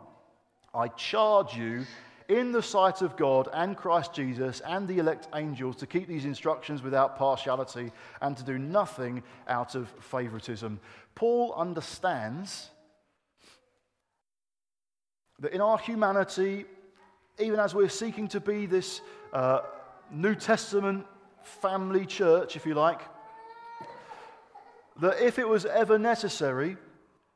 I 0.74 0.88
charge 0.88 1.56
you 1.56 1.84
in 2.28 2.52
the 2.52 2.62
sight 2.62 3.00
of 3.00 3.16
God 3.16 3.48
and 3.54 3.76
Christ 3.76 4.12
Jesus 4.12 4.60
and 4.60 4.86
the 4.86 4.98
elect 4.98 5.28
angels 5.34 5.76
to 5.76 5.86
keep 5.86 6.06
these 6.06 6.26
instructions 6.26 6.82
without 6.82 7.16
partiality 7.16 7.90
and 8.20 8.36
to 8.36 8.44
do 8.44 8.58
nothing 8.58 9.22
out 9.48 9.74
of 9.74 9.88
favoritism. 10.00 10.78
Paul 11.14 11.54
understands 11.54 12.68
that 15.40 15.52
in 15.52 15.60
our 15.60 15.78
humanity, 15.78 16.66
even 17.38 17.58
as 17.60 17.74
we're 17.74 17.88
seeking 17.88 18.28
to 18.28 18.40
be 18.40 18.66
this 18.66 19.00
uh, 19.32 19.60
New 20.10 20.34
Testament 20.34 21.06
family 21.42 22.04
church, 22.04 22.56
if 22.56 22.66
you 22.66 22.74
like, 22.74 23.00
that 25.00 25.20
if 25.20 25.38
it 25.38 25.48
was 25.48 25.64
ever 25.64 25.98
necessary 25.98 26.76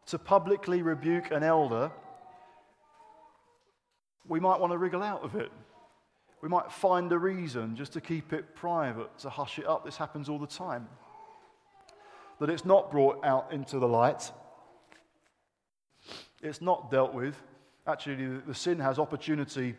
to 0.07 0.18
publicly 0.18 0.82
rebuke 0.82 1.30
an 1.30 1.42
elder, 1.42 1.90
we 4.26 4.40
might 4.40 4.61
want 4.61 4.72
to 4.72 4.78
wriggle 4.78 5.03
out 5.03 5.22
of 5.22 5.34
it. 5.34 5.50
We 6.42 6.48
might 6.48 6.72
find 6.72 7.11
a 7.12 7.18
reason 7.18 7.76
just 7.76 7.92
to 7.92 8.00
keep 8.00 8.32
it 8.32 8.55
private, 8.55 9.16
to 9.18 9.30
hush 9.30 9.59
it 9.59 9.66
up. 9.66 9.84
This 9.84 9.96
happens 9.96 10.28
all 10.28 10.38
the 10.38 10.46
time. 10.46 10.88
That 12.40 12.50
it's 12.50 12.64
not 12.64 12.90
brought 12.90 13.24
out 13.24 13.53
into 13.53 13.78
the 13.78 13.86
light, 13.86 14.32
it's 16.42 16.61
not 16.61 16.90
dealt 16.90 17.14
with. 17.14 17.40
Actually, 17.86 18.38
the, 18.46 18.55
sin 18.55 18.78
has 18.80 18.98
opportunity 18.98 19.76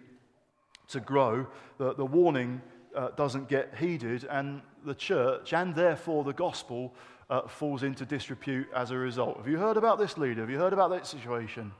to 0.89 0.99
grow. 0.99 1.47
The, 1.77 1.93
the 1.93 2.05
warning 2.05 2.61
uh, 2.95 3.09
doesn't 3.09 3.49
get 3.49 3.75
heeded, 3.77 4.25
and 4.25 4.61
the 4.85 4.95
church, 4.95 5.53
and 5.53 5.75
therefore 5.75 6.23
the 6.23 6.33
gospel, 6.33 6.93
uh, 7.33 7.47
falls 7.47 7.81
into 7.81 8.05
disrepute 8.05 8.67
as 8.75 8.91
a 8.91 8.97
result. 8.97 9.37
Have 9.37 9.47
you 9.47 9.57
heard 9.57 9.77
about 9.77 9.97
this 9.97 10.17
leader? 10.17 10.41
Have 10.41 10.51
you 10.51 10.59
heard 10.59 10.73
about 10.73 10.91
that 10.91 11.07
situation? 11.07 11.71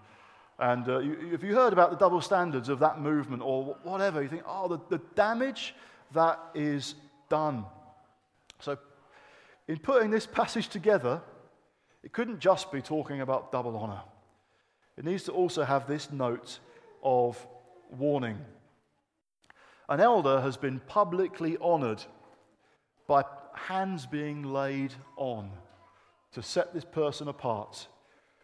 And 0.57 0.87
uh, 0.89 0.99
you, 0.99 1.29
if 1.31 1.43
you 1.43 1.53
heard 1.55 1.73
about 1.73 1.91
the 1.91 1.97
double 1.97 2.21
standards 2.21 2.69
of 2.69 2.79
that 2.79 2.99
movement 2.99 3.43
or 3.43 3.77
whatever, 3.83 4.23
you 4.23 4.29
think, 4.29 4.43
oh, 4.47 4.67
the, 4.67 4.79
the 4.89 5.01
damage 5.13 5.75
that 6.13 6.39
is 6.55 6.95
done. 7.29 7.65
So, 8.59 8.77
in 9.67 9.77
putting 9.77 10.09
this 10.11 10.25
passage 10.25 10.69
together, 10.69 11.21
It 12.03 12.11
couldn't 12.11 12.39
just 12.39 12.71
be 12.71 12.81
talking 12.81 13.21
about 13.21 13.51
double 13.51 13.77
honor. 13.77 14.01
It 14.97 15.05
needs 15.05 15.23
to 15.23 15.31
also 15.31 15.63
have 15.63 15.87
this 15.87 16.11
note 16.11 16.59
of 17.01 17.47
warning. 17.89 18.37
An 19.87 20.01
elder 20.01 20.41
has 20.41 20.57
been 20.57 20.79
publicly 20.81 21.57
honored 21.61 22.03
by 23.07 23.23
hands 23.55 24.05
being 24.05 24.43
laid 24.43 24.93
on 25.15 25.49
to 26.33 26.41
set 26.41 26.73
this 26.73 26.85
person 26.85 27.27
apart 27.27 27.87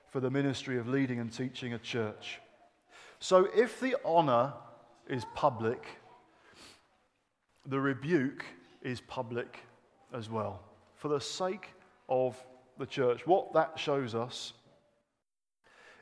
for 0.09 0.19
the 0.19 0.29
ministry 0.29 0.77
of 0.77 0.87
leading 0.87 1.19
and 1.19 1.31
teaching 1.31 1.73
a 1.73 1.79
church. 1.79 2.39
So 3.19 3.47
if 3.55 3.79
the 3.79 3.95
honor 4.05 4.53
is 5.07 5.25
public, 5.35 5.85
the 7.65 7.79
rebuke 7.79 8.45
is 8.81 9.01
public 9.01 9.59
as 10.13 10.29
well. 10.29 10.61
For 10.95 11.07
the 11.09 11.19
sake 11.19 11.69
of 12.07 12.41
the 12.77 12.85
church, 12.85 13.27
what 13.27 13.53
that 13.53 13.77
shows 13.77 14.15
us 14.15 14.53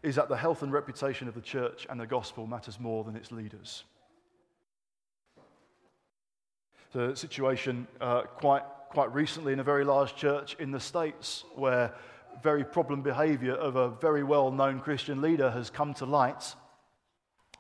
is 0.04 0.16
that 0.16 0.30
the 0.30 0.38
health 0.38 0.62
and 0.62 0.72
reputation 0.72 1.28
of 1.28 1.34
the 1.34 1.42
church 1.42 1.88
and 1.90 2.00
the 2.00 2.08
gospel 2.08 2.48
matters 2.48 2.80
more 2.80 3.04
than 3.04 3.16
its 3.16 3.32
leaders. 3.32 3.84
The 6.94 7.16
situation 7.16 7.88
uh, 8.00 8.22
quite, 8.22 8.64
quite 8.90 9.14
recently 9.14 9.54
in 9.54 9.60
a 9.60 9.64
very 9.64 9.84
large 9.84 10.16
church 10.16 10.56
in 10.60 10.72
the 10.72 10.80
States 10.80 11.44
where 11.56 11.94
very 12.42 12.64
problem 12.64 13.02
behavior 13.02 13.54
of 13.54 13.76
a 13.76 13.90
very 13.90 14.24
well 14.24 14.52
known 14.52 14.80
Christian 14.80 15.22
leader 15.22 15.50
has 15.52 15.70
come 15.70 15.94
to 15.96 16.06
light. 16.06 16.56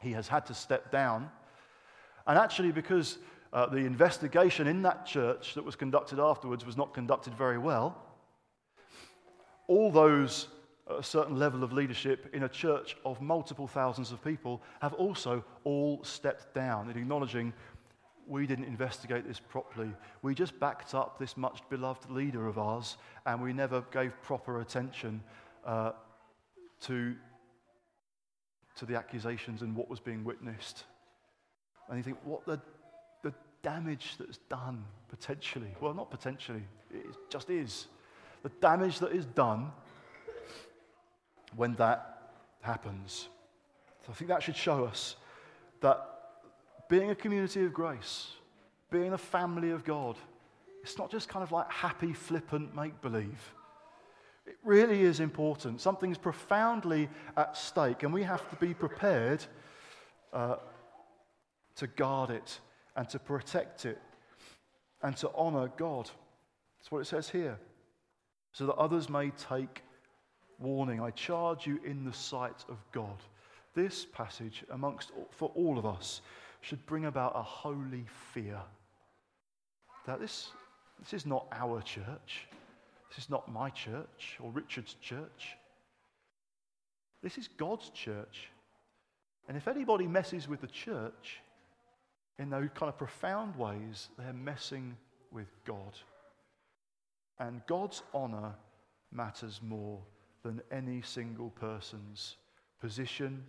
He 0.01 0.11
has 0.11 0.27
had 0.27 0.45
to 0.47 0.53
step 0.53 0.91
down. 0.91 1.29
And 2.25 2.37
actually, 2.37 2.71
because 2.71 3.17
uh, 3.53 3.65
the 3.67 3.77
investigation 3.77 4.67
in 4.67 4.81
that 4.83 5.05
church 5.05 5.53
that 5.55 5.63
was 5.63 5.75
conducted 5.75 6.19
afterwards 6.19 6.65
was 6.65 6.77
not 6.77 6.93
conducted 6.93 7.33
very 7.33 7.57
well, 7.57 8.01
all 9.67 9.91
those 9.91 10.47
at 10.89 10.99
a 10.99 11.03
certain 11.03 11.37
level 11.37 11.63
of 11.63 11.73
leadership 11.73 12.29
in 12.33 12.43
a 12.43 12.49
church 12.49 12.95
of 13.03 13.21
multiple 13.21 13.67
thousands 13.67 14.11
of 14.11 14.23
people 14.23 14.61
have 14.81 14.93
also 14.93 15.43
all 15.63 16.01
stepped 16.03 16.53
down 16.53 16.89
in 16.89 16.97
acknowledging 16.97 17.53
we 18.27 18.45
didn't 18.45 18.65
investigate 18.65 19.27
this 19.27 19.39
properly. 19.39 19.89
We 20.21 20.35
just 20.35 20.59
backed 20.59 20.93
up 20.93 21.17
this 21.17 21.37
much 21.37 21.61
beloved 21.69 22.09
leader 22.11 22.47
of 22.47 22.57
ours 22.57 22.97
and 23.25 23.41
we 23.41 23.53
never 23.53 23.81
gave 23.91 24.13
proper 24.21 24.61
attention 24.61 25.21
uh, 25.65 25.91
to, 26.81 27.15
to 28.75 28.85
the 28.85 28.95
accusations 28.95 29.61
and 29.61 29.75
what 29.75 29.89
was 29.89 29.99
being 29.99 30.23
witnessed. 30.23 30.83
And 31.87 31.97
you 31.97 32.03
think, 32.03 32.17
what 32.23 32.45
the, 32.45 32.59
the 33.23 33.33
damage 33.63 34.15
that's 34.19 34.39
done 34.49 34.83
potentially? 35.09 35.73
Well, 35.79 35.93
not 35.93 36.11
potentially, 36.11 36.63
it 36.93 37.05
just 37.29 37.49
is. 37.49 37.87
The 38.43 38.49
damage 38.61 38.99
that 38.99 39.13
is 39.13 39.25
done 39.25 39.71
when 41.55 41.73
that 41.75 42.31
happens. 42.61 43.29
So 44.05 44.11
I 44.11 44.15
think 44.15 44.29
that 44.29 44.43
should 44.43 44.57
show 44.57 44.85
us 44.85 45.15
that 45.81 46.16
being 46.89 47.09
a 47.09 47.15
community 47.15 47.63
of 47.65 47.73
grace, 47.73 48.27
being 48.91 49.13
a 49.13 49.17
family 49.17 49.71
of 49.71 49.83
God, 49.83 50.15
it's 50.81 50.97
not 50.97 51.11
just 51.11 51.27
kind 51.27 51.43
of 51.43 51.51
like 51.51 51.69
happy, 51.69 52.13
flippant 52.13 52.75
make 52.75 53.01
believe. 53.01 53.53
It 54.45 54.57
really 54.63 55.01
is 55.01 55.19
important. 55.19 55.81
Something's 55.81 56.17
profoundly 56.17 57.09
at 57.35 57.57
stake, 57.57 58.03
and 58.03 58.13
we 58.13 58.23
have 58.23 58.49
to 58.49 58.55
be 58.55 58.73
prepared 58.73 59.43
uh, 60.31 60.55
to 61.75 61.87
guard 61.87 62.29
it 62.29 62.59
and 62.95 63.09
to 63.09 63.19
protect 63.19 63.85
it 63.85 63.99
and 65.01 65.15
to 65.17 65.29
honor 65.35 65.69
God. 65.77 66.09
That's 66.79 66.91
what 66.91 66.99
it 66.99 67.05
says 67.05 67.29
here. 67.29 67.59
So 68.53 68.65
that 68.67 68.75
others 68.75 69.09
may 69.09 69.31
take 69.31 69.83
warning. 70.59 71.01
I 71.01 71.11
charge 71.11 71.67
you 71.67 71.79
in 71.85 72.05
the 72.05 72.13
sight 72.13 72.65
of 72.69 72.77
God. 72.91 73.17
This 73.75 74.05
passage, 74.05 74.63
amongst 74.71 75.11
for 75.29 75.51
all 75.53 75.77
of 75.77 75.85
us, 75.85 76.21
should 76.67 76.85
bring 76.85 77.05
about 77.05 77.31
a 77.33 77.41
holy 77.41 78.05
fear. 78.33 78.59
That 80.05 80.19
this, 80.19 80.49
this 80.99 81.13
is 81.13 81.25
not 81.25 81.47
our 81.53 81.81
church. 81.81 82.47
This 83.09 83.23
is 83.23 83.29
not 83.29 83.49
my 83.49 83.69
church 83.69 84.37
or 84.41 84.51
Richard's 84.51 84.95
church. 84.95 85.55
This 87.23 87.37
is 87.37 87.47
God's 87.47 87.89
church. 87.91 88.49
And 89.47 89.55
if 89.55 89.69
anybody 89.69 90.07
messes 90.07 90.49
with 90.49 90.59
the 90.59 90.67
church 90.67 91.39
in 92.37 92.49
those 92.49 92.67
kind 92.75 92.89
of 92.89 92.97
profound 92.97 93.55
ways, 93.55 94.09
they're 94.17 94.33
messing 94.33 94.97
with 95.31 95.47
God. 95.63 95.93
And 97.39 97.61
God's 97.65 98.03
honor 98.13 98.53
matters 99.13 99.61
more 99.63 100.01
than 100.43 100.61
any 100.69 101.01
single 101.01 101.49
person's 101.51 102.35
position 102.81 103.45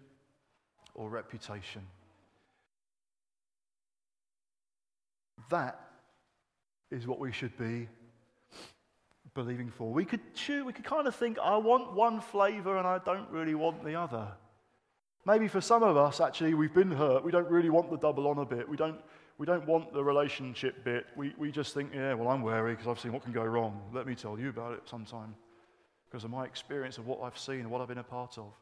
or 0.95 1.11
reputation. 1.11 1.83
That 5.51 5.81
is 6.91 7.07
what 7.07 7.19
we 7.19 7.33
should 7.33 7.57
be 7.59 7.89
believing 9.35 9.71
for. 9.71 9.93
We 9.93 10.05
could 10.05 10.35
choose, 10.35 10.65
we 10.65 10.73
could 10.73 10.85
kind 10.85 11.07
of 11.07 11.15
think, 11.15 11.39
I 11.39 11.57
want 11.57 11.93
one 11.93 12.21
flavor 12.21 12.77
and 12.77 12.87
I 12.87 12.99
don't 12.99 13.31
really 13.31 13.55
want 13.55 13.85
the 13.85 13.95
other. 13.95 14.29
Maybe 15.27 15.49
for 15.49 15.61
some 15.61 15.83
of 15.83 15.97
us, 15.97 16.21
actually, 16.21 16.55
we've 16.55 16.75
been 16.75 16.91
hurt. 16.91 17.25
We 17.25 17.31
don't 17.31 17.49
really 17.49 17.71
want 17.71 17.91
the 17.91 17.99
double 17.99 18.27
honor 18.27 18.45
bit. 18.45 18.69
We 18.69 18.77
don't, 18.77 19.01
we 19.37 19.47
don't 19.47 19.67
want 19.67 19.93
the 19.93 20.03
relationship 20.03 20.85
bit. 20.85 21.07
We, 21.17 21.35
we 21.37 21.51
just 21.51 21.75
think, 21.75 21.93
yeah, 21.95 22.15
well, 22.15 22.29
I'm 22.29 22.43
wary 22.43 22.73
because 22.73 22.89
I've 22.89 22.99
seen 22.99 23.13
what 23.13 23.23
can 23.23 23.33
go 23.33 23.45
wrong. 23.45 23.81
Let 23.93 24.07
me 24.07 24.15
tell 24.15 24.39
you 24.39 24.49
about 24.49 24.73
it 24.73 24.83
sometime 24.89 25.35
because 26.11 26.25
of 26.25 26.31
my 26.31 26.45
experience 26.45 26.99
of 26.99 27.07
what 27.07 27.21
I've 27.23 27.39
seen 27.39 27.61
and 27.61 27.71
what 27.71 27.81
I've 27.81 27.89
been 27.89 27.99
a 27.99 28.03
part 28.03 28.39
of. 28.39 28.53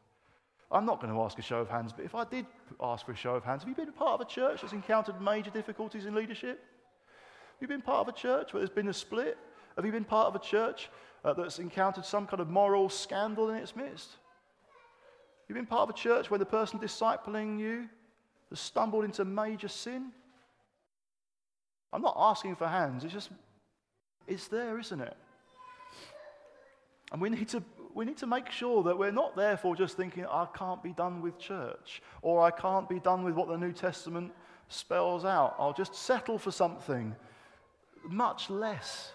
I'm 0.71 0.85
not 0.85 1.01
going 1.01 1.13
to 1.13 1.21
ask 1.21 1.39
a 1.39 1.41
show 1.41 1.59
of 1.59 1.69
hands, 1.69 1.93
but 1.93 2.03
if 2.03 2.13
I 2.13 2.25
did 2.25 2.45
ask 2.81 3.05
for 3.05 3.13
a 3.13 3.15
show 3.15 3.35
of 3.35 3.43
hands, 3.43 3.63
have 3.63 3.69
you 3.69 3.75
been 3.75 3.93
part 3.93 4.19
of 4.19 4.27
a 4.27 4.29
church 4.29 4.61
that's 4.61 4.73
encountered 4.73 5.21
major 5.21 5.49
difficulties 5.49 6.05
in 6.05 6.13
leadership? 6.13 6.59
Have 6.59 7.61
you 7.61 7.67
been 7.67 7.81
part 7.81 8.07
of 8.07 8.13
a 8.13 8.17
church 8.17 8.53
where 8.53 8.59
there's 8.59 8.69
been 8.69 8.89
a 8.89 8.93
split? 8.93 9.37
Have 9.77 9.85
you 9.85 9.91
been 9.91 10.03
part 10.03 10.27
of 10.27 10.35
a 10.35 10.39
church 10.39 10.89
uh, 11.23 11.33
that's 11.33 11.59
encountered 11.59 12.05
some 12.05 12.27
kind 12.27 12.41
of 12.41 12.49
moral 12.49 12.89
scandal 12.89 13.49
in 13.49 13.55
its 13.55 13.75
midst? 13.75 14.09
Have 14.09 15.49
you 15.49 15.55
been 15.55 15.65
part 15.65 15.83
of 15.83 15.95
a 15.95 15.97
church 15.97 16.29
where 16.29 16.37
the 16.37 16.45
person 16.45 16.79
discipling 16.79 17.59
you 17.59 17.87
has 18.49 18.59
stumbled 18.59 19.05
into 19.05 19.23
major 19.23 19.69
sin? 19.69 20.11
I'm 21.93 22.01
not 22.01 22.15
asking 22.17 22.57
for 22.57 22.67
hands, 22.67 23.05
it's 23.05 23.13
just, 23.13 23.29
it's 24.27 24.49
there, 24.49 24.77
isn't 24.77 24.99
it? 24.99 25.15
And 27.13 27.21
we 27.21 27.29
need 27.29 27.47
to 27.49 27.63
we 27.97 28.05
need 28.05 28.17
to 28.17 28.27
make 28.27 28.51
sure 28.51 28.83
that 28.83 28.95
we're 28.95 29.09
not 29.09 29.35
therefore 29.35 29.75
just 29.75 29.97
thinking, 29.97 30.23
I 30.27 30.45
can't 30.55 30.83
be 30.83 30.93
done 30.93 31.19
with 31.19 31.39
church, 31.39 32.03
or 32.21 32.43
I 32.43 32.51
can't 32.51 32.87
be 32.87 32.99
done 32.99 33.23
with 33.23 33.33
what 33.33 33.47
the 33.47 33.57
New 33.57 33.73
Testament 33.73 34.33
spells 34.69 35.25
out. 35.25 35.55
I'll 35.57 35.73
just 35.73 35.95
settle 35.95 36.37
for 36.37 36.51
something 36.51 37.15
much 38.07 38.51
less 38.51 39.13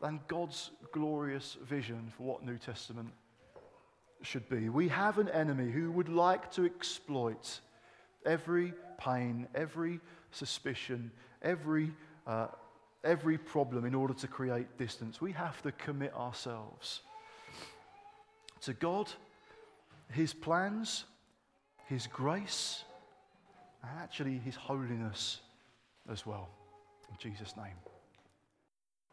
than 0.00 0.20
God's 0.28 0.70
glorious 0.92 1.56
vision 1.64 2.12
for 2.16 2.22
what 2.22 2.44
New 2.44 2.56
Testament 2.56 3.08
should 4.22 4.48
be. 4.48 4.68
We 4.68 4.86
have 4.86 5.18
an 5.18 5.28
enemy 5.30 5.72
who 5.72 5.90
would 5.90 6.08
like 6.08 6.52
to 6.52 6.64
exploit 6.64 7.58
every 8.24 8.74
pain, 8.96 9.48
every 9.56 9.98
suspicion, 10.30 11.10
every, 11.42 11.92
uh, 12.28 12.46
every 13.02 13.38
problem 13.38 13.84
in 13.84 13.92
order 13.92 14.14
to 14.14 14.28
create 14.28 14.78
distance. 14.78 15.20
We 15.20 15.32
have 15.32 15.60
to 15.62 15.72
commit 15.72 16.14
ourselves 16.14 17.00
to 18.64 18.74
God, 18.74 19.10
His 20.12 20.34
plans, 20.34 21.04
His 21.86 22.06
grace, 22.06 22.84
and 23.82 23.98
actually 23.98 24.38
His 24.38 24.56
holiness 24.56 25.40
as 26.10 26.26
well. 26.26 26.48
In 27.10 27.16
Jesus' 27.18 27.56
name. 27.56 27.93